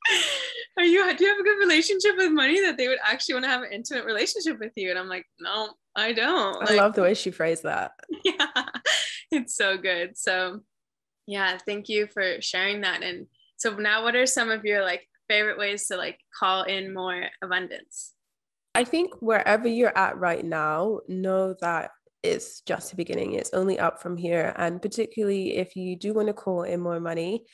are 0.76 0.84
you 0.84 1.16
do 1.16 1.24
you 1.24 1.30
have 1.30 1.40
a 1.40 1.42
good 1.42 1.58
relationship 1.58 2.16
with 2.16 2.30
money 2.30 2.60
that 2.60 2.76
they 2.76 2.88
would 2.88 2.98
actually 3.04 3.34
want 3.34 3.44
to 3.46 3.50
have 3.50 3.62
an 3.62 3.72
intimate 3.72 4.04
relationship 4.04 4.58
with 4.60 4.72
you? 4.76 4.90
And 4.90 4.98
I'm 4.98 5.08
like, 5.08 5.26
no, 5.40 5.70
I 5.96 6.12
don't. 6.12 6.70
I 6.70 6.74
love 6.74 6.94
the 6.94 7.02
way 7.02 7.14
she 7.14 7.30
phrased 7.30 7.64
that. 7.64 7.92
Yeah, 8.24 8.64
it's 9.30 9.56
so 9.56 9.76
good. 9.76 10.16
So 10.16 10.60
yeah, 11.26 11.58
thank 11.66 11.88
you 11.88 12.06
for 12.06 12.40
sharing 12.40 12.82
that. 12.82 13.02
And 13.02 13.26
so 13.56 13.74
now 13.74 14.02
what 14.02 14.16
are 14.16 14.26
some 14.26 14.50
of 14.50 14.64
your 14.64 14.82
like 14.82 15.08
favorite 15.28 15.58
ways 15.58 15.86
to 15.88 15.96
like 15.96 16.18
call 16.38 16.62
in 16.62 16.94
more 16.94 17.26
abundance? 17.42 18.14
I 18.74 18.84
think 18.84 19.14
wherever 19.20 19.66
you're 19.66 19.96
at 19.96 20.18
right 20.18 20.44
now, 20.44 21.00
know 21.08 21.54
that 21.60 21.90
it's 22.22 22.60
just 22.62 22.90
the 22.90 22.96
beginning. 22.96 23.34
It's 23.34 23.54
only 23.54 23.78
up 23.78 24.02
from 24.02 24.16
here. 24.16 24.52
And 24.56 24.82
particularly 24.82 25.56
if 25.56 25.76
you 25.76 25.96
do 25.96 26.12
want 26.12 26.28
to 26.28 26.34
call 26.34 26.62
in 26.62 26.80
more 26.80 27.00
money, 27.00 27.44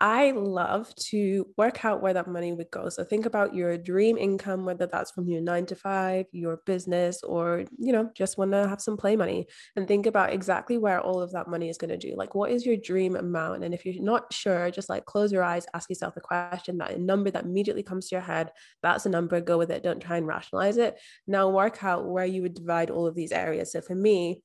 I 0.00 0.30
love 0.30 0.94
to 1.10 1.46
work 1.58 1.84
out 1.84 2.00
where 2.00 2.14
that 2.14 2.26
money 2.26 2.54
would 2.54 2.70
go. 2.70 2.88
So 2.88 3.04
think 3.04 3.26
about 3.26 3.54
your 3.54 3.76
dream 3.76 4.16
income, 4.16 4.64
whether 4.64 4.86
that's 4.86 5.10
from 5.10 5.28
your 5.28 5.42
nine 5.42 5.66
to 5.66 5.74
five, 5.74 6.24
your 6.32 6.60
business, 6.64 7.22
or 7.22 7.64
you 7.78 7.92
know, 7.92 8.10
just 8.16 8.38
want 8.38 8.52
to 8.52 8.66
have 8.66 8.80
some 8.80 8.96
play 8.96 9.14
money. 9.14 9.46
And 9.76 9.86
think 9.86 10.06
about 10.06 10.32
exactly 10.32 10.78
where 10.78 11.00
all 11.00 11.20
of 11.20 11.32
that 11.32 11.48
money 11.48 11.68
is 11.68 11.76
going 11.76 11.90
to 11.90 11.98
do. 11.98 12.14
Like, 12.16 12.34
what 12.34 12.50
is 12.50 12.64
your 12.64 12.78
dream 12.78 13.14
amount? 13.14 13.62
And 13.62 13.74
if 13.74 13.84
you're 13.84 14.02
not 14.02 14.32
sure, 14.32 14.70
just 14.70 14.88
like 14.88 15.04
close 15.04 15.32
your 15.32 15.44
eyes, 15.44 15.66
ask 15.74 15.90
yourself 15.90 16.14
the 16.14 16.22
question 16.22 16.78
that 16.78 16.98
number 16.98 17.30
that 17.30 17.44
immediately 17.44 17.82
comes 17.82 18.08
to 18.08 18.14
your 18.14 18.22
head. 18.22 18.52
That's 18.82 19.04
a 19.04 19.10
number, 19.10 19.40
go 19.42 19.58
with 19.58 19.70
it. 19.70 19.82
Don't 19.82 20.00
try 20.00 20.16
and 20.16 20.26
rationalize 20.26 20.78
it. 20.78 20.98
Now 21.26 21.50
work 21.50 21.84
out 21.84 22.08
where 22.08 22.24
you 22.24 22.40
would 22.40 22.54
divide 22.54 22.88
all 22.88 23.06
of 23.06 23.14
these 23.14 23.32
areas. 23.32 23.72
So 23.72 23.82
for 23.82 23.94
me, 23.94 24.42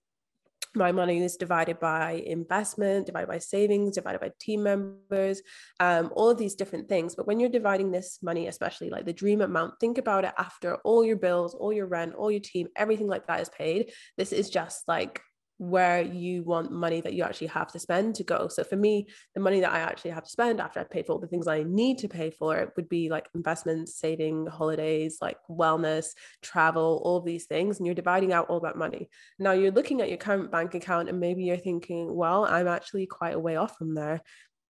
my 0.75 0.91
money 0.91 1.23
is 1.23 1.37
divided 1.37 1.79
by 1.79 2.23
investment, 2.25 3.05
divided 3.05 3.27
by 3.27 3.39
savings, 3.39 3.95
divided 3.95 4.21
by 4.21 4.31
team 4.39 4.63
members, 4.63 5.41
um, 5.79 6.11
all 6.15 6.29
of 6.29 6.37
these 6.37 6.55
different 6.55 6.89
things. 6.89 7.15
But 7.15 7.27
when 7.27 7.39
you're 7.39 7.49
dividing 7.49 7.91
this 7.91 8.19
money, 8.21 8.47
especially 8.47 8.89
like 8.89 9.05
the 9.05 9.13
dream 9.13 9.41
amount, 9.41 9.79
think 9.79 9.97
about 9.97 10.25
it 10.25 10.33
after 10.37 10.75
all 10.77 11.03
your 11.03 11.17
bills, 11.17 11.55
all 11.55 11.73
your 11.73 11.87
rent, 11.87 12.15
all 12.15 12.31
your 12.31 12.41
team, 12.41 12.67
everything 12.75 13.07
like 13.07 13.27
that 13.27 13.41
is 13.41 13.49
paid. 13.49 13.91
This 14.17 14.31
is 14.31 14.49
just 14.49 14.87
like 14.87 15.21
where 15.57 16.01
you 16.01 16.43
want 16.43 16.71
money 16.71 17.01
that 17.01 17.13
you 17.13 17.23
actually 17.23 17.47
have 17.47 17.71
to 17.71 17.79
spend 17.79 18.15
to 18.15 18.23
go. 18.23 18.47
So 18.47 18.63
for 18.63 18.75
me, 18.75 19.07
the 19.33 19.41
money 19.41 19.61
that 19.61 19.71
I 19.71 19.79
actually 19.79 20.11
have 20.11 20.23
to 20.23 20.29
spend 20.29 20.59
after 20.59 20.79
I've 20.79 20.89
paid 20.89 21.05
for 21.05 21.13
all 21.13 21.19
the 21.19 21.27
things 21.27 21.47
I 21.47 21.63
need 21.63 21.99
to 21.99 22.09
pay 22.09 22.29
for 22.29 22.57
it 22.57 22.71
would 22.75 22.89
be 22.89 23.09
like 23.09 23.29
investments, 23.33 23.95
saving, 23.95 24.47
holidays, 24.47 25.19
like 25.21 25.37
wellness, 25.49 26.09
travel, 26.41 27.01
all 27.03 27.21
these 27.21 27.45
things. 27.45 27.77
And 27.77 27.85
you're 27.85 27.95
dividing 27.95 28.33
out 28.33 28.49
all 28.49 28.59
that 28.61 28.77
money. 28.77 29.09
Now 29.39 29.53
you're 29.53 29.71
looking 29.71 30.01
at 30.01 30.09
your 30.09 30.17
current 30.17 30.51
bank 30.51 30.75
account 30.75 31.09
and 31.09 31.19
maybe 31.19 31.43
you're 31.43 31.57
thinking, 31.57 32.13
well, 32.13 32.45
I'm 32.45 32.67
actually 32.67 33.05
quite 33.05 33.35
a 33.35 33.39
way 33.39 33.55
off 33.55 33.77
from 33.77 33.95
there. 33.95 34.21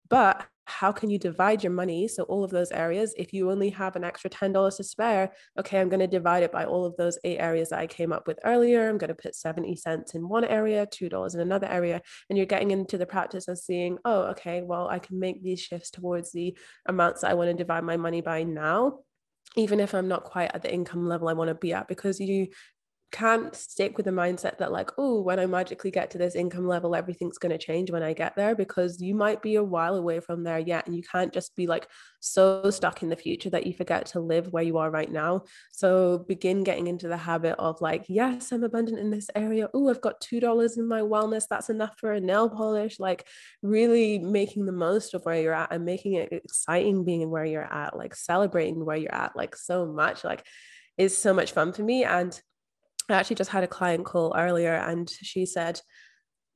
But 0.08 0.46
how 0.66 0.92
can 0.92 1.10
you 1.10 1.20
divide 1.20 1.64
your 1.64 1.72
money? 1.72 2.08
So, 2.08 2.24
all 2.24 2.44
of 2.44 2.52
those 2.52 2.72
areas, 2.72 3.14
if 3.18 3.34
you 3.34 3.52
only 3.52 3.70
have 3.70 3.96
an 3.96 4.04
extra 4.04 4.30
$10 4.30 4.78
to 4.78 4.84
spare, 4.84 5.32
okay, 5.60 5.80
I'm 5.80 5.90
going 5.90 6.00
to 6.00 6.08
divide 6.08 6.44
it 6.44 6.52
by 6.52 6.66
all 6.66 6.86
of 6.86 6.98
those 6.98 7.18
eight 7.24 7.38
areas 7.38 7.70
that 7.70 7.80
I 7.80 7.88
came 7.88 8.12
up 8.12 8.28
with 8.28 8.40
earlier. 8.44 8.90
I'm 8.90 8.98
going 8.98 9.10
to 9.10 9.16
put 9.16 9.36
70 9.36 9.76
cents 9.76 10.16
in 10.16 10.28
one 10.28 10.44
area, 10.44 10.88
$2 10.88 11.34
in 11.34 11.40
another 11.40 11.68
area. 11.68 12.02
And 12.30 12.38
you're 12.38 12.46
getting 12.46 12.72
into 12.72 12.98
the 12.98 13.06
practice 13.06 13.48
of 13.48 13.58
seeing, 13.58 13.98
oh, 14.06 14.24
okay, 14.32 14.62
well, 14.62 14.88
I 14.88 15.00
can 15.00 15.20
make 15.20 15.44
these 15.44 15.62
shifts 15.62 15.92
towards 15.92 16.32
the 16.32 16.58
amounts 16.86 17.22
that 17.22 17.32
I 17.32 17.36
want 17.36 17.50
to 17.50 17.54
divide 17.54 17.84
my 17.84 17.98
money 17.98 18.22
by 18.22 18.44
now 18.44 19.00
even 19.56 19.80
if 19.80 19.94
I'm 19.94 20.08
not 20.08 20.24
quite 20.24 20.52
at 20.54 20.64
the 20.64 20.74
income 20.74 21.08
level 21.08 21.28
I 21.28 21.34
want 21.34 21.48
to 21.50 21.56
be 21.56 21.74
at, 21.74 21.88
because 21.88 22.20
you 22.20 22.48
can't 23.12 23.56
stick 23.56 23.96
with 23.98 24.06
the 24.06 24.12
mindset 24.12 24.58
that 24.58 24.72
like 24.72 24.90
oh 24.98 25.22
when 25.22 25.40
i 25.40 25.46
magically 25.46 25.92
get 25.92 26.12
to 26.12 26.18
this 26.18 26.36
income 26.36 26.68
level 26.68 26.96
everything's 26.96 27.38
going 27.38 27.52
to 27.52 27.58
change 27.58 27.90
when 27.90 28.04
i 28.04 28.14
get 28.14 28.36
there 28.36 28.56
because 28.56 29.02
you 29.02 29.16
might 29.16 29.42
be 29.42 29.56
a 29.56 29.64
while 29.64 29.96
away 29.96 30.20
from 30.20 30.44
there 30.44 30.60
yet 30.60 30.86
and 30.86 30.96
you 30.96 31.04
can't 31.04 31.34
just 31.34 31.56
be 31.56 31.68
like 31.68 31.88
so 32.26 32.70
stuck 32.72 33.04
in 33.04 33.10
the 33.10 33.16
future 33.16 33.52
that 33.52 33.68
you 33.68 33.74
forget 33.74 34.08
to 34.08 34.20
live 34.20 34.52
where 34.52 34.64
you 34.64 34.80
are 34.80 34.90
right 34.90 35.12
now. 35.12 35.44
So 35.72 36.26
begin 36.28 36.64
getting 36.64 36.88
into 36.88 37.08
the 37.08 37.18
habit 37.18 37.56
of 37.60 37.80
like 37.82 38.06
yes 38.08 38.52
i'm 38.52 38.64
abundant 38.64 39.00
in 39.00 39.12
this 39.12 39.30
area. 39.36 39.70
Oh 39.74 39.90
i've 39.90 40.02
got 40.02 40.20
two 40.22 40.40
dollars 40.40 40.78
in 40.78 40.88
my 40.88 41.02
wellness. 41.02 41.46
That's 41.48 41.70
enough 41.70 41.96
for 42.00 42.14
a 42.14 42.20
nail 42.20 42.50
polish. 42.50 43.00
Like 43.00 43.28
really 43.62 44.18
making 44.18 44.66
the 44.66 44.72
most 44.72 45.14
of 45.14 45.24
where 45.24 45.40
you're 45.40 45.54
at 45.54 45.72
and 45.72 45.86
making 45.86 46.14
it 46.14 46.32
exciting 46.32 47.06
being 47.06 47.30
where 47.30 47.46
you're 47.46 47.72
at 47.72 47.96
like 47.96 48.16
celebrating 48.16 48.84
where 48.84 48.98
you're 48.98 49.14
at 49.14 49.36
like 49.36 49.56
so 49.56 49.86
much. 49.86 50.24
Like 50.24 50.44
is 50.98 51.16
so 51.16 51.34
much 51.34 51.52
fun 51.52 51.74
for 51.74 51.84
me 51.84 52.06
and 52.06 52.42
I 53.10 53.14
actually 53.14 53.38
just 53.38 53.52
had 53.52 53.64
a 53.64 53.68
client 53.68 54.06
call 54.06 54.34
earlier 54.38 54.74
and 54.74 55.10
she 55.10 55.46
said, 55.46 55.82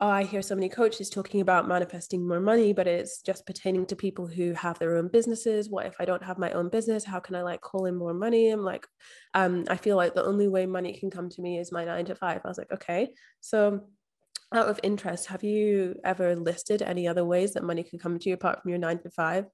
oh, 0.01 0.07
I 0.07 0.23
hear 0.23 0.41
so 0.41 0.55
many 0.55 0.69
coaches 0.69 1.09
talking 1.09 1.41
about 1.41 1.67
manifesting 1.67 2.25
more 2.25 2.39
money, 2.39 2.71
but 2.71 2.87
it's 2.87 3.21
just 3.21 3.45
pertaining 3.45 3.85
to 3.87 3.97
people 3.97 4.27
who 4.27 4.53
have 4.53 4.79
their 4.79 4.95
own 4.95 5.09
businesses. 5.09 5.69
What 5.69 5.85
if 5.85 5.95
I 5.99 6.05
don't 6.05 6.23
have 6.23 6.37
my 6.37 6.51
own 6.51 6.69
business? 6.69 7.03
How 7.03 7.19
can 7.19 7.35
I 7.35 7.41
like 7.41 7.59
call 7.59 7.85
in 7.85 7.95
more 7.95 8.13
money? 8.13 8.49
I'm 8.49 8.63
like, 8.63 8.87
um, 9.33 9.65
I 9.69 9.75
feel 9.75 9.97
like 9.97 10.15
the 10.15 10.23
only 10.23 10.47
way 10.47 10.65
money 10.65 10.97
can 10.97 11.11
come 11.11 11.29
to 11.29 11.41
me 11.41 11.59
is 11.59 11.71
my 11.71 11.83
nine 11.83 12.05
to 12.05 12.15
five. 12.15 12.41
I 12.45 12.47
was 12.47 12.57
like, 12.57 12.71
okay. 12.71 13.09
So 13.41 13.89
out 14.53 14.69
of 14.69 14.79
interest, 14.83 15.27
have 15.27 15.43
you 15.43 15.95
ever 16.05 16.35
listed 16.35 16.81
any 16.81 17.07
other 17.07 17.25
ways 17.25 17.53
that 17.53 17.63
money 17.63 17.83
can 17.83 17.99
come 17.99 18.17
to 18.17 18.29
you 18.29 18.35
apart 18.35 18.61
from 18.61 18.69
your 18.69 18.79
nine 18.79 18.99
to 18.99 19.09
five? 19.09 19.45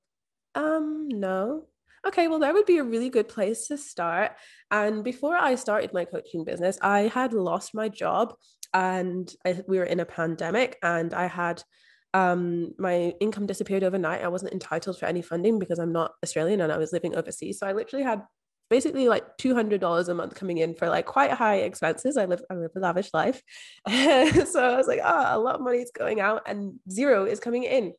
Um, 0.54 1.08
no. 1.10 1.68
Okay, 2.08 2.28
well, 2.28 2.40
that 2.40 2.54
would 2.54 2.68
be 2.68 2.78
a 2.78 2.84
really 2.84 3.10
good 3.10 3.28
place 3.28 3.68
to 3.68 3.78
start. 3.78 4.34
And 4.70 5.04
before 5.04 5.36
I 5.36 5.56
started 5.56 5.92
my 5.92 6.06
coaching 6.06 6.44
business, 6.44 6.78
I 6.82 7.02
had 7.02 7.34
lost 7.34 7.74
my 7.74 7.90
job 7.90 8.36
and 8.74 9.34
I, 9.46 9.64
we 9.68 9.80
were 9.80 9.86
in 9.86 10.00
a 10.00 10.06
pandemic 10.06 10.78
and 10.84 11.14
I 11.14 11.26
had 11.26 11.64
um, 12.14 12.74
my 12.78 13.14
income 13.20 13.48
disappeared 13.48 13.84
overnight. 13.84 14.22
I 14.22 14.28
wasn't 14.28 14.54
entitled 14.54 15.00
for 15.00 15.06
any 15.06 15.22
funding 15.22 15.58
because 15.58 15.80
I'm 15.80 15.92
not 15.92 16.12
Australian 16.24 16.62
and 16.62 16.72
I 16.72 16.78
was 16.78 16.94
living 16.94 17.16
overseas. 17.16 17.60
So 17.60 17.68
I 17.68 17.74
literally 17.74 18.06
had 18.06 18.22
basically 18.70 19.08
like 19.08 19.38
$200 19.38 20.08
a 20.08 20.14
month 20.14 20.36
coming 20.36 20.60
in 20.60 20.76
for 20.76 20.90
like 20.90 21.06
quite 21.06 21.32
high 21.32 21.58
expenses. 21.58 22.18
I 22.18 22.26
live, 22.26 22.42
I 22.52 22.56
live 22.56 22.72
a 22.76 22.80
lavish 22.80 23.10
life. 23.14 23.42
so 23.88 23.94
I 23.94 24.78
was 24.78 24.88
like, 24.88 25.02
oh, 25.04 25.38
a 25.38 25.40
lot 25.40 25.56
of 25.56 25.62
money 25.62 25.80
is 25.80 25.92
going 25.98 26.20
out 26.20 26.44
and 26.46 26.80
zero 26.90 27.26
is 27.26 27.40
coming 27.40 27.64
in. 27.64 27.94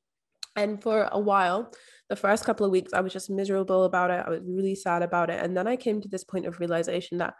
And 0.54 0.82
for 0.82 1.08
a 1.10 1.20
while, 1.20 1.72
the 2.08 2.16
first 2.16 2.44
couple 2.44 2.64
of 2.64 2.72
weeks, 2.72 2.92
I 2.92 3.00
was 3.00 3.12
just 3.12 3.30
miserable 3.30 3.84
about 3.84 4.10
it. 4.10 4.24
I 4.26 4.30
was 4.30 4.40
really 4.46 4.74
sad 4.74 5.02
about 5.02 5.30
it. 5.30 5.42
And 5.42 5.56
then 5.56 5.66
I 5.66 5.76
came 5.76 6.00
to 6.00 6.08
this 6.08 6.24
point 6.24 6.46
of 6.46 6.60
realization 6.60 7.18
that 7.18 7.34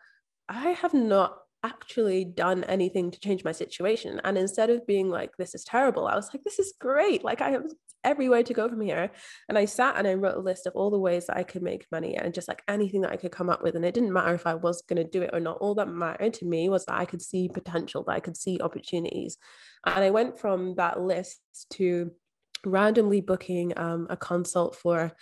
I 0.49 0.71
have 0.71 0.95
not 0.95 1.37
actually 1.63 2.25
done 2.25 2.65
anything 2.65 3.11
to 3.11 3.21
change 3.21 3.45
my 3.45 3.53
situation. 3.53 4.21
And 4.25 4.37
instead 4.39 4.71
of 4.71 4.87
being 4.87 5.09
like, 5.09 5.37
this 5.37 5.55
is 5.55 5.65
terrible, 5.65 6.07
I 6.07 6.17
was 6.17 6.31
like, 6.33 6.45
this 6.45 6.59
is 6.59 6.75
great. 6.81 7.25
Like, 7.25 7.41
I 7.41 7.51
have 7.51 7.65
everywhere 8.05 8.43
to 8.45 8.55
go 8.55 8.69
from 8.69 8.81
here. 8.81 9.11
And 9.49 9.59
I 9.59 9.65
sat 9.65 9.97
and 9.97 10.07
I 10.07 10.15
wrote 10.15 10.37
a 10.37 10.41
list 10.41 10.67
of 10.67 10.75
all 10.75 10.91
the 10.91 10.99
ways 10.99 11.27
that 11.27 11.37
I 11.37 11.43
could 11.43 11.63
make 11.63 11.87
money 11.91 12.17
and 12.17 12.33
just 12.33 12.47
like 12.47 12.63
anything 12.69 13.01
that 13.01 13.11
I 13.11 13.17
could 13.17 13.33
come 13.33 13.51
up 13.51 13.63
with. 13.63 13.75
And 13.75 13.85
it 13.85 13.95
didn't 13.95 14.13
matter 14.13 14.35
if 14.35 14.47
I 14.47 14.55
was 14.55 14.83
going 14.83 15.03
to 15.03 15.11
do 15.11 15.23
it 15.23 15.31
or 15.33 15.41
not. 15.41 15.59
All 15.59 15.75
that 15.75 15.89
mattered 15.89 16.35
to 16.35 16.45
me 16.45 16.69
was 16.69 16.85
that 16.87 16.99
I 16.99 17.05
could 17.05 17.21
see 17.21 17.49
potential, 17.49 18.05
that 18.05 18.13
I 18.13 18.21
could 18.21 18.37
see 18.37 18.61
opportunities. 18.61 19.39
And 19.85 20.05
I 20.05 20.11
went 20.11 20.39
from 20.39 20.77
that 20.77 21.01
list 21.01 21.41
to 21.75 22.13
randomly 22.65 23.21
booking 23.21 23.77
um, 23.77 24.07
a 24.11 24.17
consult 24.17 24.77
for 24.77 25.13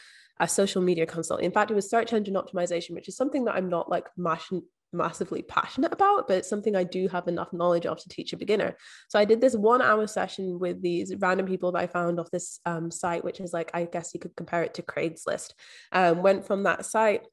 a 0.41 0.49
social 0.49 0.83
media 0.83 1.07
consult. 1.07 1.41
In 1.41 1.53
fact, 1.53 1.71
it 1.71 1.75
was 1.75 1.89
search 1.89 2.13
engine 2.13 2.35
optimization, 2.35 2.91
which 2.91 3.09
is 3.09 3.17
something 3.17 3.45
that 3.45 3.55
I'm 3.55 3.69
not 3.69 3.89
like 3.89 4.07
massively 4.17 5.43
passionate 5.43 5.93
about, 5.93 6.27
but 6.27 6.39
it's 6.39 6.49
something 6.49 6.75
I 6.75 6.85
do 6.85 7.09
have 7.09 7.29
enough 7.29 7.53
knowledge 7.53 7.87
of 7.87 7.99
to 7.99 8.09
teach 8.09 8.33
a 8.33 8.37
beginner. 8.37 8.77
So 9.09 9.19
I 9.19 9.25
did 9.25 9.41
this 9.41 9.55
one 9.55 9.83
hour 9.83 10.07
session 10.07 10.59
with 10.59 10.83
these 10.83 11.15
random 11.17 11.47
people 11.47 11.73
that 11.73 11.79
I 11.79 11.87
found 11.87 12.19
off 12.19 12.31
this 12.31 12.61
um, 12.67 12.91
site, 12.91 13.25
which 13.25 13.41
is 13.41 13.53
like, 13.53 13.71
I 13.75 13.85
guess 13.85 14.13
you 14.15 14.21
could 14.21 14.37
compare 14.37 14.63
it 14.63 14.75
to 14.75 14.83
Craigslist. 14.83 15.53
Um, 15.93 16.23
went 16.23 16.47
from 16.47 16.65
that 16.65 16.85
site 16.85 17.27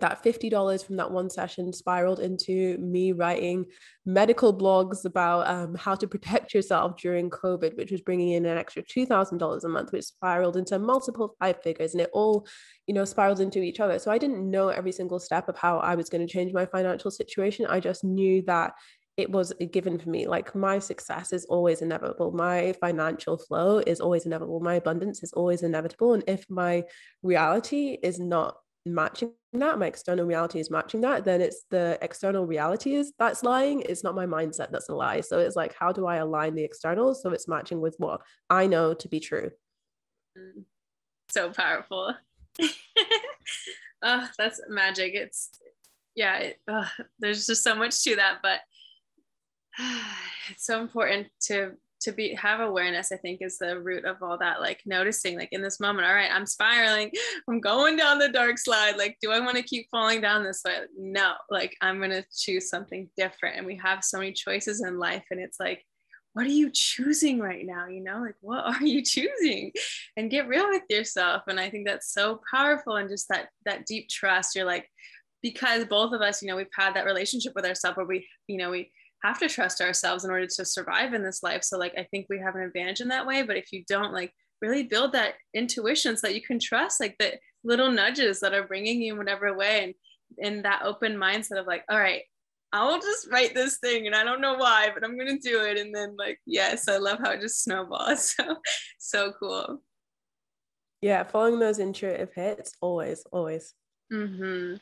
that 0.00 0.22
$50 0.22 0.84
from 0.84 0.96
that 0.96 1.10
one 1.10 1.30
session 1.30 1.72
spiraled 1.72 2.20
into 2.20 2.76
me 2.78 3.12
writing 3.12 3.66
medical 4.04 4.56
blogs 4.56 5.04
about 5.04 5.46
um, 5.48 5.74
how 5.74 5.94
to 5.94 6.06
protect 6.06 6.54
yourself 6.54 6.96
during 6.96 7.30
COVID, 7.30 7.76
which 7.76 7.90
was 7.90 8.00
bringing 8.00 8.30
in 8.30 8.46
an 8.46 8.58
extra 8.58 8.82
$2,000 8.82 9.64
a 9.64 9.68
month, 9.68 9.92
which 9.92 10.04
spiraled 10.04 10.56
into 10.56 10.78
multiple 10.78 11.34
five 11.40 11.62
figures. 11.62 11.92
And 11.92 12.00
it 12.00 12.10
all, 12.12 12.46
you 12.86 12.94
know, 12.94 13.04
spiraled 13.04 13.40
into 13.40 13.62
each 13.62 13.80
other. 13.80 13.98
So 13.98 14.10
I 14.10 14.18
didn't 14.18 14.50
know 14.50 14.68
every 14.68 14.92
single 14.92 15.18
step 15.18 15.48
of 15.48 15.56
how 15.56 15.78
I 15.78 15.94
was 15.94 16.08
going 16.08 16.26
to 16.26 16.32
change 16.32 16.52
my 16.52 16.66
financial 16.66 17.10
situation. 17.10 17.66
I 17.66 17.80
just 17.80 18.04
knew 18.04 18.42
that 18.42 18.72
it 19.16 19.30
was 19.30 19.52
a 19.60 19.66
given 19.66 19.98
for 19.98 20.10
me. 20.10 20.26
Like 20.26 20.54
my 20.54 20.78
success 20.78 21.32
is 21.32 21.46
always 21.46 21.80
inevitable. 21.80 22.32
My 22.32 22.74
financial 22.80 23.38
flow 23.38 23.78
is 23.78 24.00
always 24.00 24.26
inevitable. 24.26 24.60
My 24.60 24.74
abundance 24.74 25.22
is 25.22 25.32
always 25.32 25.62
inevitable. 25.62 26.12
And 26.12 26.22
if 26.26 26.44
my 26.50 26.84
reality 27.22 27.98
is 28.02 28.20
not 28.20 28.56
matching 28.86 29.32
that 29.52 29.78
my 29.78 29.86
external 29.86 30.24
reality 30.24 30.60
is 30.60 30.70
matching 30.70 31.00
that 31.00 31.24
then 31.24 31.40
it's 31.40 31.64
the 31.70 31.98
external 32.02 32.46
reality 32.46 32.94
is 32.94 33.12
that's 33.18 33.42
lying 33.42 33.80
it's 33.82 34.04
not 34.04 34.14
my 34.14 34.26
mindset 34.26 34.70
that's 34.70 34.88
a 34.88 34.94
lie. 34.94 35.20
So 35.20 35.38
it's 35.38 35.56
like 35.56 35.74
how 35.78 35.92
do 35.92 36.06
i 36.06 36.16
align 36.16 36.54
the 36.54 36.64
external 36.64 37.14
so 37.14 37.30
it's 37.30 37.48
matching 37.48 37.80
with 37.80 37.96
what 37.98 38.20
i 38.50 38.66
know 38.66 38.94
to 38.94 39.08
be 39.08 39.20
true? 39.20 39.50
Mm. 40.38 40.64
so 41.28 41.50
powerful. 41.50 42.14
Oh 44.02 44.28
that's 44.38 44.60
magic. 44.68 45.14
It's 45.14 45.50
yeah 46.14 46.38
it, 46.38 46.60
oh, 46.68 46.88
there's 47.18 47.46
just 47.46 47.64
so 47.64 47.74
much 47.74 48.02
to 48.04 48.16
that 48.16 48.38
but 48.42 48.60
it's 50.50 50.64
so 50.64 50.80
important 50.80 51.28
to 51.42 51.72
to 52.06 52.12
be 52.12 52.32
have 52.34 52.60
awareness 52.60 53.10
i 53.10 53.16
think 53.16 53.42
is 53.42 53.58
the 53.58 53.80
root 53.80 54.04
of 54.04 54.22
all 54.22 54.38
that 54.38 54.60
like 54.60 54.80
noticing 54.86 55.36
like 55.36 55.48
in 55.50 55.60
this 55.60 55.80
moment 55.80 56.06
all 56.06 56.14
right 56.14 56.30
i'm 56.32 56.46
spiraling. 56.46 57.10
I'm 57.48 57.60
going 57.60 57.96
down 57.96 58.18
the 58.18 58.28
dark 58.28 58.58
slide. 58.58 58.96
Like 58.96 59.16
do 59.20 59.32
i 59.32 59.40
want 59.40 59.56
to 59.56 59.62
keep 59.62 59.88
falling 59.90 60.20
down 60.20 60.44
this 60.44 60.62
way 60.64 60.78
no 60.96 61.32
like 61.50 61.74
i'm 61.80 61.98
going 61.98 62.10
to 62.10 62.24
choose 62.36 62.68
something 62.68 63.10
different. 63.16 63.56
And 63.56 63.66
we 63.66 63.76
have 63.76 64.04
so 64.04 64.18
many 64.18 64.32
choices 64.32 64.82
in 64.82 64.98
life 64.98 65.24
and 65.30 65.40
it's 65.40 65.58
like 65.58 65.84
what 66.34 66.44
are 66.44 66.50
you 66.50 66.70
choosing 66.70 67.38
right 67.38 67.64
now? 67.64 67.86
You 67.86 68.04
know 68.04 68.20
like 68.20 68.36
what 68.40 68.64
are 68.64 68.86
you 68.86 69.02
choosing? 69.02 69.72
And 70.16 70.30
get 70.30 70.48
real 70.48 70.68
with 70.68 70.82
yourself. 70.88 71.42
And 71.48 71.58
i 71.58 71.68
think 71.68 71.86
that's 71.86 72.12
so 72.12 72.40
powerful 72.50 72.96
and 72.96 73.08
just 73.08 73.28
that 73.30 73.48
that 73.64 73.86
deep 73.86 74.08
trust. 74.08 74.54
You're 74.54 74.64
like 74.64 74.88
because 75.42 75.84
both 75.86 76.12
of 76.12 76.20
us 76.20 76.40
you 76.40 76.48
know 76.48 76.56
we've 76.56 76.66
had 76.76 76.94
that 76.94 77.04
relationship 77.04 77.52
with 77.56 77.66
ourselves 77.66 77.96
where 77.96 78.06
we 78.06 78.26
you 78.46 78.58
know 78.58 78.70
we 78.70 78.92
have 79.26 79.38
to 79.40 79.48
trust 79.48 79.80
ourselves 79.80 80.24
in 80.24 80.30
order 80.30 80.46
to 80.46 80.64
survive 80.64 81.14
in 81.14 81.22
this 81.22 81.42
life. 81.42 81.64
So 81.64 81.78
like 81.78 81.94
I 81.98 82.04
think 82.04 82.26
we 82.28 82.38
have 82.38 82.54
an 82.54 82.62
advantage 82.62 83.00
in 83.00 83.08
that 83.08 83.26
way. 83.26 83.42
But 83.42 83.56
if 83.56 83.72
you 83.72 83.84
don't 83.88 84.12
like 84.12 84.32
really 84.62 84.84
build 84.84 85.12
that 85.12 85.34
intuition 85.54 86.16
so 86.16 86.26
that 86.26 86.34
you 86.34 86.42
can 86.42 86.58
trust 86.58 87.00
like 87.00 87.16
the 87.18 87.34
little 87.64 87.90
nudges 87.90 88.40
that 88.40 88.54
are 88.54 88.66
bringing 88.66 89.02
you 89.02 89.12
in 89.12 89.18
whatever 89.18 89.56
way 89.56 89.84
and 89.84 89.94
in 90.38 90.62
that 90.62 90.82
open 90.84 91.16
mindset 91.16 91.58
of 91.58 91.66
like, 91.66 91.84
all 91.90 91.98
right, 91.98 92.22
I'll 92.72 93.00
just 93.00 93.30
write 93.30 93.54
this 93.54 93.78
thing 93.78 94.06
and 94.06 94.14
I 94.14 94.24
don't 94.24 94.40
know 94.40 94.54
why, 94.54 94.90
but 94.92 95.04
I'm 95.04 95.18
gonna 95.18 95.38
do 95.38 95.62
it. 95.62 95.78
And 95.78 95.94
then 95.94 96.16
like, 96.16 96.38
yes, 96.46 96.88
I 96.88 96.98
love 96.98 97.18
how 97.18 97.30
it 97.32 97.40
just 97.40 97.62
snowballs. 97.62 98.34
So 98.46 98.56
so 98.98 99.32
cool. 99.38 99.82
Yeah, 101.00 101.22
following 101.24 101.58
those 101.58 101.78
intuitive 101.78 102.32
hits, 102.34 102.72
always, 102.80 103.24
always. 103.30 103.74
Mm-hmm. 104.12 104.76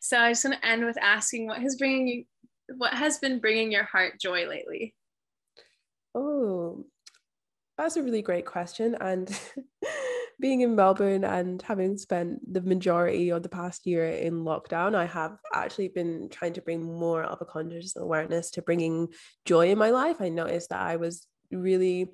So 0.00 0.18
I 0.18 0.30
just 0.30 0.44
want 0.44 0.60
to 0.60 0.68
end 0.68 0.84
with 0.84 0.96
asking 0.98 1.46
what 1.46 1.60
has 1.60 1.76
bringing 1.76 2.08
you 2.08 2.24
what 2.76 2.94
has 2.94 3.18
been 3.18 3.38
bringing 3.38 3.72
your 3.72 3.84
heart 3.84 4.20
joy 4.20 4.46
lately? 4.46 4.94
Oh, 6.14 6.84
that's 7.76 7.96
a 7.96 8.02
really 8.02 8.22
great 8.22 8.46
question. 8.46 8.96
And 9.00 9.30
being 10.40 10.60
in 10.60 10.76
Melbourne 10.76 11.24
and 11.24 11.60
having 11.62 11.96
spent 11.96 12.52
the 12.52 12.60
majority 12.60 13.30
of 13.30 13.42
the 13.42 13.48
past 13.48 13.86
year 13.86 14.08
in 14.08 14.44
lockdown, 14.44 14.94
I 14.94 15.06
have 15.06 15.38
actually 15.52 15.88
been 15.88 16.28
trying 16.28 16.52
to 16.54 16.62
bring 16.62 16.82
more 16.82 17.22
of 17.22 17.40
a 17.40 17.44
conscious 17.44 17.96
awareness 17.96 18.50
to 18.52 18.62
bringing 18.62 19.08
joy 19.44 19.70
in 19.70 19.78
my 19.78 19.90
life. 19.90 20.16
I 20.20 20.28
noticed 20.28 20.70
that 20.70 20.80
I 20.80 20.96
was 20.96 21.26
really 21.50 22.10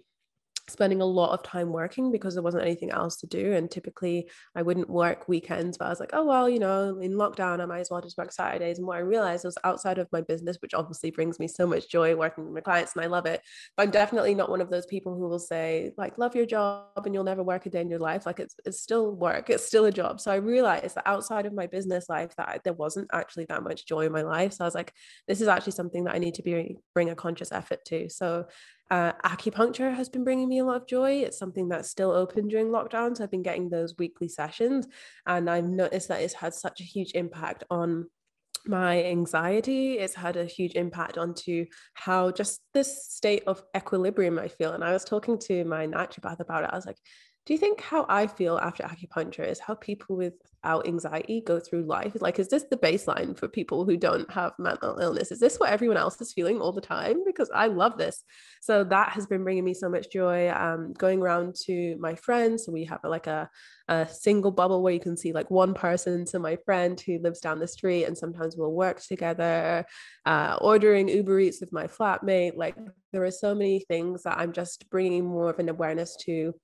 spending 0.68 1.02
a 1.02 1.06
lot 1.06 1.32
of 1.32 1.42
time 1.42 1.70
working 1.72 2.10
because 2.10 2.34
there 2.34 2.42
wasn't 2.42 2.62
anything 2.62 2.90
else 2.90 3.16
to 3.16 3.26
do. 3.26 3.52
And 3.52 3.70
typically 3.70 4.30
I 4.54 4.62
wouldn't 4.62 4.88
work 4.88 5.28
weekends, 5.28 5.76
but 5.76 5.86
I 5.86 5.88
was 5.90 6.00
like, 6.00 6.10
oh, 6.12 6.24
well, 6.24 6.48
you 6.48 6.58
know, 6.58 6.98
in 7.00 7.12
lockdown, 7.12 7.60
I 7.60 7.66
might 7.66 7.80
as 7.80 7.90
well 7.90 8.00
just 8.00 8.16
work 8.16 8.32
Saturdays. 8.32 8.78
And 8.78 8.86
what 8.86 8.96
I 8.96 9.00
realized 9.00 9.44
was 9.44 9.58
outside 9.64 9.98
of 9.98 10.08
my 10.12 10.22
business, 10.22 10.56
which 10.60 10.74
obviously 10.74 11.10
brings 11.10 11.38
me 11.38 11.48
so 11.48 11.66
much 11.66 11.90
joy 11.90 12.16
working 12.16 12.44
with 12.44 12.54
my 12.54 12.60
clients 12.60 12.94
and 12.94 13.04
I 13.04 13.08
love 13.08 13.26
it. 13.26 13.42
But 13.76 13.84
I'm 13.84 13.90
definitely 13.90 14.34
not 14.34 14.50
one 14.50 14.60
of 14.60 14.70
those 14.70 14.86
people 14.86 15.14
who 15.14 15.28
will 15.28 15.38
say, 15.38 15.92
like, 15.98 16.16
love 16.18 16.34
your 16.34 16.46
job 16.46 16.86
and 17.04 17.14
you'll 17.14 17.24
never 17.24 17.42
work 17.42 17.66
a 17.66 17.70
day 17.70 17.82
in 17.82 17.90
your 17.90 17.98
life. 17.98 18.24
Like 18.24 18.40
it's, 18.40 18.56
it's 18.64 18.80
still 18.80 19.12
work, 19.12 19.50
it's 19.50 19.66
still 19.66 19.84
a 19.84 19.92
job. 19.92 20.20
So 20.20 20.30
I 20.30 20.36
realized 20.36 20.94
that 20.94 21.06
outside 21.06 21.46
of 21.46 21.52
my 21.52 21.66
business 21.66 22.08
life, 22.08 22.34
that 22.36 22.62
there 22.64 22.72
wasn't 22.72 23.08
actually 23.12 23.44
that 23.46 23.62
much 23.62 23.86
joy 23.86 24.06
in 24.06 24.12
my 24.12 24.22
life. 24.22 24.54
So 24.54 24.64
I 24.64 24.66
was 24.66 24.74
like, 24.74 24.92
this 25.28 25.40
is 25.40 25.48
actually 25.48 25.72
something 25.72 26.04
that 26.04 26.14
I 26.14 26.18
need 26.18 26.34
to 26.34 26.42
be 26.42 26.76
bring 26.94 27.10
a 27.10 27.14
conscious 27.14 27.52
effort 27.52 27.84
to. 27.86 28.08
So 28.08 28.46
uh, 28.90 29.12
acupuncture 29.24 29.94
has 29.94 30.08
been 30.08 30.24
bringing 30.24 30.48
me 30.48 30.58
a 30.58 30.64
lot 30.64 30.76
of 30.76 30.86
joy. 30.86 31.22
It's 31.22 31.38
something 31.38 31.68
that's 31.68 31.90
still 31.90 32.10
open 32.10 32.48
during 32.48 32.68
lockdown. 32.68 33.16
So 33.16 33.24
I've 33.24 33.30
been 33.30 33.42
getting 33.42 33.68
those 33.68 33.96
weekly 33.98 34.28
sessions. 34.28 34.86
And 35.26 35.48
I've 35.48 35.68
noticed 35.68 36.08
that 36.08 36.20
it's 36.20 36.34
had 36.34 36.54
such 36.54 36.80
a 36.80 36.84
huge 36.84 37.12
impact 37.14 37.64
on 37.70 38.08
my 38.66 39.02
anxiety. 39.04 39.94
It's 39.94 40.14
had 40.14 40.36
a 40.36 40.44
huge 40.44 40.74
impact 40.74 41.18
onto 41.18 41.66
how 41.94 42.30
just 42.30 42.60
this 42.72 43.06
state 43.10 43.44
of 43.46 43.62
equilibrium 43.76 44.38
I 44.38 44.48
feel. 44.48 44.72
And 44.72 44.84
I 44.84 44.92
was 44.92 45.04
talking 45.04 45.38
to 45.40 45.64
my 45.64 45.86
naturopath 45.86 46.40
about 46.40 46.64
it. 46.64 46.70
I 46.72 46.76
was 46.76 46.86
like, 46.86 46.98
Do 47.46 47.52
you 47.52 47.58
think 47.58 47.82
how 47.82 48.06
I 48.08 48.26
feel 48.26 48.56
after 48.56 48.84
acupuncture 48.84 49.46
is 49.46 49.58
how 49.58 49.74
people 49.74 50.16
without 50.16 50.88
anxiety 50.88 51.42
go 51.42 51.60
through 51.60 51.82
life? 51.82 52.16
Like, 52.18 52.38
is 52.38 52.48
this 52.48 52.64
the 52.70 52.76
baseline 52.78 53.36
for 53.36 53.48
people 53.48 53.84
who 53.84 53.98
don't 53.98 54.30
have 54.30 54.52
mental 54.58 54.98
illness? 54.98 55.30
Is 55.30 55.40
this 55.40 55.60
what 55.60 55.68
everyone 55.68 55.98
else 55.98 56.18
is 56.22 56.32
feeling 56.32 56.62
all 56.62 56.72
the 56.72 56.80
time? 56.80 57.22
Because 57.26 57.50
I 57.54 57.66
love 57.66 57.98
this. 57.98 58.24
So 58.62 58.82
that 58.84 59.10
has 59.10 59.26
been 59.26 59.44
bringing 59.44 59.64
me 59.64 59.74
so 59.74 59.90
much 59.90 60.10
joy. 60.10 60.50
Um, 60.52 60.94
going 60.94 61.20
around 61.20 61.54
to 61.66 61.98
my 61.98 62.14
friends, 62.14 62.64
so 62.64 62.72
we 62.72 62.84
have 62.84 63.00
like 63.04 63.26
a, 63.26 63.50
a 63.88 64.08
single 64.08 64.50
bubble 64.50 64.82
where 64.82 64.94
you 64.94 65.00
can 65.00 65.14
see 65.14 65.34
like 65.34 65.50
one 65.50 65.74
person 65.74 66.24
to 66.26 66.38
my 66.38 66.56
friend 66.64 66.98
who 66.98 67.18
lives 67.18 67.40
down 67.40 67.58
the 67.58 67.68
street, 67.68 68.04
and 68.04 68.16
sometimes 68.16 68.56
we'll 68.56 68.72
work 68.72 69.02
together. 69.02 69.84
Uh, 70.24 70.56
ordering 70.62 71.10
Uber 71.10 71.40
Eats 71.40 71.60
with 71.60 71.74
my 71.74 71.88
flatmate, 71.88 72.56
like 72.56 72.76
there 73.12 73.22
are 73.22 73.30
so 73.30 73.54
many 73.54 73.80
things 73.80 74.22
that 74.22 74.38
I'm 74.38 74.54
just 74.54 74.88
bringing 74.88 75.26
more 75.26 75.50
of 75.50 75.58
an 75.58 75.68
awareness 75.68 76.16
to 76.22 76.54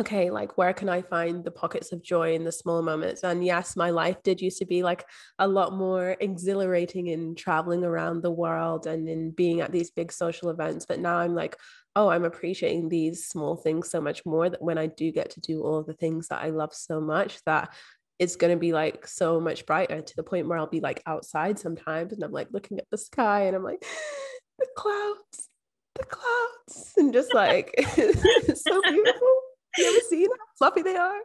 okay, 0.00 0.30
like 0.30 0.58
where 0.58 0.72
can 0.72 0.88
I 0.88 1.02
find 1.02 1.44
the 1.44 1.52
pockets 1.52 1.92
of 1.92 2.02
joy 2.02 2.34
in 2.34 2.44
the 2.44 2.50
small 2.50 2.82
moments? 2.82 3.22
And 3.22 3.44
yes, 3.44 3.76
my 3.76 3.90
life 3.90 4.22
did 4.24 4.40
used 4.40 4.58
to 4.58 4.66
be 4.66 4.82
like 4.82 5.04
a 5.38 5.46
lot 5.46 5.72
more 5.72 6.16
exhilarating 6.18 7.06
in 7.08 7.36
traveling 7.36 7.84
around 7.84 8.22
the 8.22 8.30
world 8.30 8.86
and 8.86 9.08
in 9.08 9.30
being 9.30 9.60
at 9.60 9.70
these 9.70 9.90
big 9.90 10.10
social 10.10 10.50
events. 10.50 10.84
But 10.86 10.98
now 10.98 11.18
I'm 11.18 11.34
like, 11.34 11.56
oh, 11.94 12.08
I'm 12.08 12.24
appreciating 12.24 12.88
these 12.88 13.28
small 13.28 13.56
things 13.56 13.88
so 13.88 14.00
much 14.00 14.26
more 14.26 14.50
that 14.50 14.62
when 14.62 14.78
I 14.78 14.86
do 14.86 15.12
get 15.12 15.30
to 15.30 15.40
do 15.40 15.62
all 15.62 15.84
the 15.84 15.94
things 15.94 16.26
that 16.28 16.42
I 16.42 16.50
love 16.50 16.74
so 16.74 17.00
much, 17.00 17.38
that 17.44 17.72
it's 18.18 18.34
going 18.34 18.52
to 18.52 18.58
be 18.58 18.72
like 18.72 19.06
so 19.06 19.40
much 19.40 19.64
brighter 19.64 20.00
to 20.00 20.16
the 20.16 20.22
point 20.24 20.48
where 20.48 20.58
I'll 20.58 20.66
be 20.66 20.80
like 20.80 21.02
outside 21.06 21.58
sometimes 21.58 22.12
and 22.12 22.22
I'm 22.24 22.32
like 22.32 22.48
looking 22.50 22.78
at 22.78 22.86
the 22.90 22.98
sky 22.98 23.42
and 23.42 23.54
I'm 23.54 23.62
like, 23.62 23.84
the 24.58 24.66
clouds, 24.76 25.48
the 25.94 26.04
clouds, 26.04 26.92
and 26.96 27.12
just 27.12 27.32
like, 27.32 27.74
it's 27.76 28.64
so 28.64 28.80
beautiful. 28.82 29.43
You 29.78 29.88
ever 29.88 30.04
seen 30.08 30.28
how 30.28 30.46
fluffy 30.56 30.82
they 30.82 30.96
are? 30.96 31.18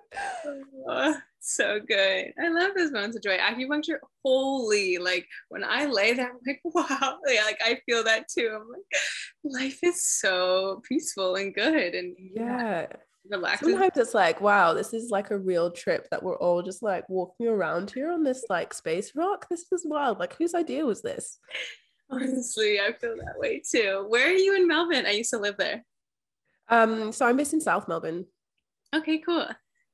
Oh, 0.88 1.15
so 1.39 1.79
good. 1.79 2.33
I 2.43 2.47
love 2.49 2.71
those 2.75 2.91
moments 2.91 3.15
of 3.15 3.21
joy. 3.21 3.38
Acupuncture, 3.38 3.99
holy, 4.25 4.97
like 4.97 5.27
when 5.49 5.63
I 5.63 5.85
lay 5.85 6.13
there, 6.13 6.31
I'm 6.31 6.39
like, 6.45 6.59
wow. 6.63 7.19
Yeah, 7.27 7.43
like 7.43 7.59
I 7.62 7.79
feel 7.85 8.03
that 8.05 8.27
too. 8.27 8.49
I'm 8.53 8.67
like, 8.67 9.62
life 9.62 9.79
is 9.83 10.03
so 10.03 10.81
peaceful 10.88 11.35
and 11.35 11.53
good. 11.53 11.93
And 11.93 12.15
yeah. 12.17 12.88
Relaxing. 13.29 13.69
Sometimes 13.69 13.97
it's 13.97 14.13
like, 14.15 14.41
wow, 14.41 14.73
this 14.73 14.93
is 14.93 15.12
like 15.12 15.29
a 15.29 15.38
real 15.38 15.69
trip 15.69 16.07
that 16.09 16.23
we're 16.23 16.38
all 16.38 16.63
just 16.63 16.81
like 16.81 17.07
walking 17.09 17.47
around 17.47 17.91
here 17.91 18.12
on 18.12 18.23
this 18.23 18.45
like 18.49 18.73
space 18.73 19.12
rock. 19.15 19.45
This 19.49 19.65
is 19.71 19.85
wild. 19.85 20.17
Like, 20.17 20.35
whose 20.35 20.55
idea 20.55 20.85
was 20.85 21.03
this? 21.03 21.38
Honestly, 22.09 22.79
I 22.79 22.93
feel 22.93 23.15
that 23.17 23.38
way 23.38 23.62
too. 23.69 24.05
Where 24.07 24.27
are 24.27 24.33
you 24.33 24.55
in 24.55 24.67
Melbourne? 24.67 25.05
I 25.05 25.12
used 25.12 25.29
to 25.29 25.38
live 25.38 25.57
there. 25.57 25.85
Um, 26.69 27.12
so 27.12 27.27
I'm 27.27 27.38
based 27.38 27.53
in 27.53 27.62
South 27.62 27.88
Melbourne. 27.88 28.25
Okay, 28.95 29.19
cool. 29.19 29.45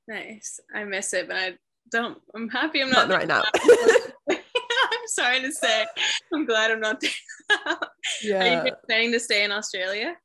Nice. 0.08 0.60
I 0.73 0.84
miss 0.84 1.13
it, 1.13 1.27
but 1.27 1.38
I 1.38 1.53
don't. 1.91 2.17
I'm 2.34 2.49
happy 2.49 2.81
I'm 2.81 2.89
not, 2.89 3.10
not 3.10 3.17
right 3.17 3.27
now. 3.27 3.43
I'm 4.29 5.08
sorry 5.08 5.41
to 5.41 5.51
say. 5.51 5.86
I'm 6.34 6.45
glad 6.45 6.71
I'm 6.71 6.79
not 6.79 7.01
there. 7.01 7.77
yeah. 8.23 8.62
Are 8.62 8.67
you 8.67 8.71
planning 8.88 9.12
to 9.12 9.19
stay 9.19 9.43
in 9.43 9.51
Australia? 9.51 10.15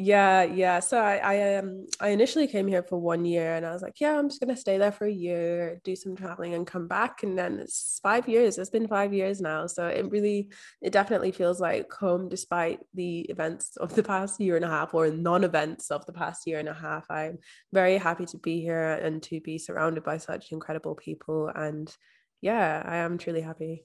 Yeah 0.00 0.44
yeah 0.44 0.78
so 0.78 0.96
i 0.96 1.16
i 1.16 1.56
um 1.56 1.84
i 1.98 2.10
initially 2.10 2.46
came 2.46 2.68
here 2.68 2.84
for 2.84 3.00
one 3.00 3.24
year 3.24 3.56
and 3.56 3.66
i 3.66 3.72
was 3.72 3.82
like 3.82 4.00
yeah 4.00 4.16
i'm 4.16 4.28
just 4.28 4.40
gonna 4.40 4.56
stay 4.56 4.78
there 4.78 4.92
for 4.92 5.06
a 5.06 5.12
year 5.12 5.80
do 5.82 5.96
some 5.96 6.14
traveling 6.14 6.54
and 6.54 6.68
come 6.68 6.86
back 6.86 7.24
and 7.24 7.36
then 7.36 7.58
it's 7.58 7.98
five 8.00 8.28
years 8.28 8.58
it's 8.58 8.70
been 8.70 8.86
five 8.86 9.12
years 9.12 9.40
now 9.40 9.66
so 9.66 9.88
it 9.88 10.08
really 10.08 10.48
it 10.80 10.92
definitely 10.92 11.32
feels 11.32 11.60
like 11.60 11.92
home 11.92 12.28
despite 12.28 12.78
the 12.94 13.22
events 13.22 13.76
of 13.76 13.92
the 13.96 14.02
past 14.04 14.40
year 14.40 14.54
and 14.54 14.64
a 14.64 14.68
half 14.68 14.94
or 14.94 15.10
non-events 15.10 15.90
of 15.90 16.06
the 16.06 16.12
past 16.12 16.46
year 16.46 16.60
and 16.60 16.68
a 16.68 16.74
half. 16.74 17.04
I'm 17.10 17.38
very 17.72 17.98
happy 17.98 18.24
to 18.26 18.38
be 18.38 18.60
here 18.60 18.92
and 18.92 19.20
to 19.24 19.40
be 19.40 19.58
surrounded 19.58 20.04
by 20.04 20.18
such 20.18 20.52
incredible 20.52 20.94
people 20.94 21.50
and 21.52 21.92
yeah 22.40 22.84
i 22.86 22.96
am 22.98 23.18
truly 23.18 23.40
happy 23.40 23.84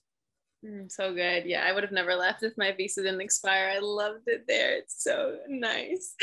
Mm, 0.66 0.90
so 0.90 1.14
good. 1.14 1.46
Yeah, 1.46 1.66
I 1.68 1.74
would 1.74 1.84
have 1.84 1.92
never 1.92 2.16
left 2.16 2.44
if 2.44 2.54
my 2.58 2.72
visa 2.72 3.04
didn't 3.04 3.22
expire. 3.22 3.72
I 3.76 3.80
loved 3.80 4.28
it 4.28 4.46
there. 4.48 4.76
It's 4.78 5.04
so 5.04 5.38
nice. 5.48 6.16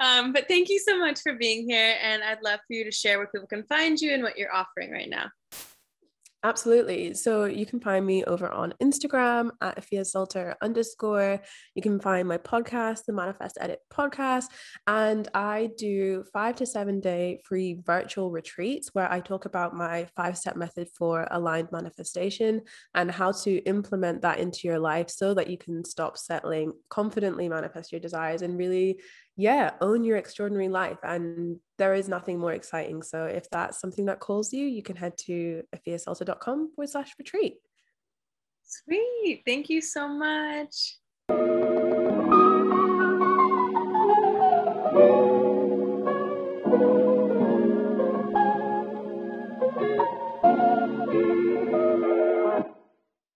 Um, 0.00 0.32
but 0.32 0.48
thank 0.48 0.68
you 0.68 0.80
so 0.80 0.98
much 0.98 1.20
for 1.20 1.34
being 1.34 1.68
here. 1.68 1.94
And 2.02 2.22
I'd 2.24 2.42
love 2.42 2.60
for 2.66 2.74
you 2.74 2.84
to 2.84 2.90
share 2.90 3.18
where 3.18 3.28
people 3.28 3.46
can 3.46 3.62
find 3.64 4.00
you 4.00 4.12
and 4.12 4.22
what 4.22 4.36
you're 4.36 4.52
offering 4.52 4.90
right 4.90 5.08
now. 5.08 5.30
Absolutely. 6.44 7.14
So 7.14 7.46
you 7.46 7.64
can 7.64 7.80
find 7.80 8.04
me 8.04 8.22
over 8.24 8.50
on 8.50 8.74
Instagram 8.82 9.50
at 9.62 9.78
Afia 9.78 10.04
Salter 10.04 10.54
underscore. 10.60 11.40
You 11.74 11.80
can 11.80 11.98
find 11.98 12.28
my 12.28 12.36
podcast, 12.36 13.06
the 13.06 13.14
Manifest 13.14 13.56
Edit 13.62 13.78
podcast. 13.90 14.48
And 14.86 15.26
I 15.32 15.70
do 15.78 16.22
five 16.34 16.56
to 16.56 16.66
seven 16.66 17.00
day 17.00 17.40
free 17.46 17.80
virtual 17.86 18.30
retreats 18.30 18.90
where 18.92 19.10
I 19.10 19.20
talk 19.20 19.46
about 19.46 19.74
my 19.74 20.06
five 20.16 20.36
step 20.36 20.54
method 20.54 20.88
for 20.94 21.26
aligned 21.30 21.72
manifestation 21.72 22.60
and 22.94 23.10
how 23.10 23.32
to 23.32 23.56
implement 23.64 24.20
that 24.20 24.38
into 24.38 24.60
your 24.68 24.78
life 24.78 25.08
so 25.08 25.32
that 25.32 25.48
you 25.48 25.56
can 25.56 25.82
stop 25.82 26.18
settling, 26.18 26.72
confidently 26.90 27.48
manifest 27.48 27.90
your 27.90 28.02
desires, 28.02 28.42
and 28.42 28.58
really 28.58 29.00
yeah, 29.36 29.72
own 29.80 30.04
your 30.04 30.16
extraordinary 30.16 30.68
life. 30.68 30.98
And 31.02 31.58
there 31.78 31.94
is 31.94 32.08
nothing 32.08 32.38
more 32.38 32.52
exciting. 32.52 33.02
So 33.02 33.24
if 33.24 33.48
that's 33.50 33.80
something 33.80 34.06
that 34.06 34.20
calls 34.20 34.52
you, 34.52 34.66
you 34.66 34.82
can 34.82 34.96
head 34.96 35.16
to 35.26 35.62
afiasalter.com 35.74 36.72
forward 36.74 36.88
slash 36.88 37.14
retreat. 37.18 37.56
Sweet. 38.64 39.42
Thank 39.46 39.68
you 39.68 39.80
so 39.80 40.08
much. 40.08 40.98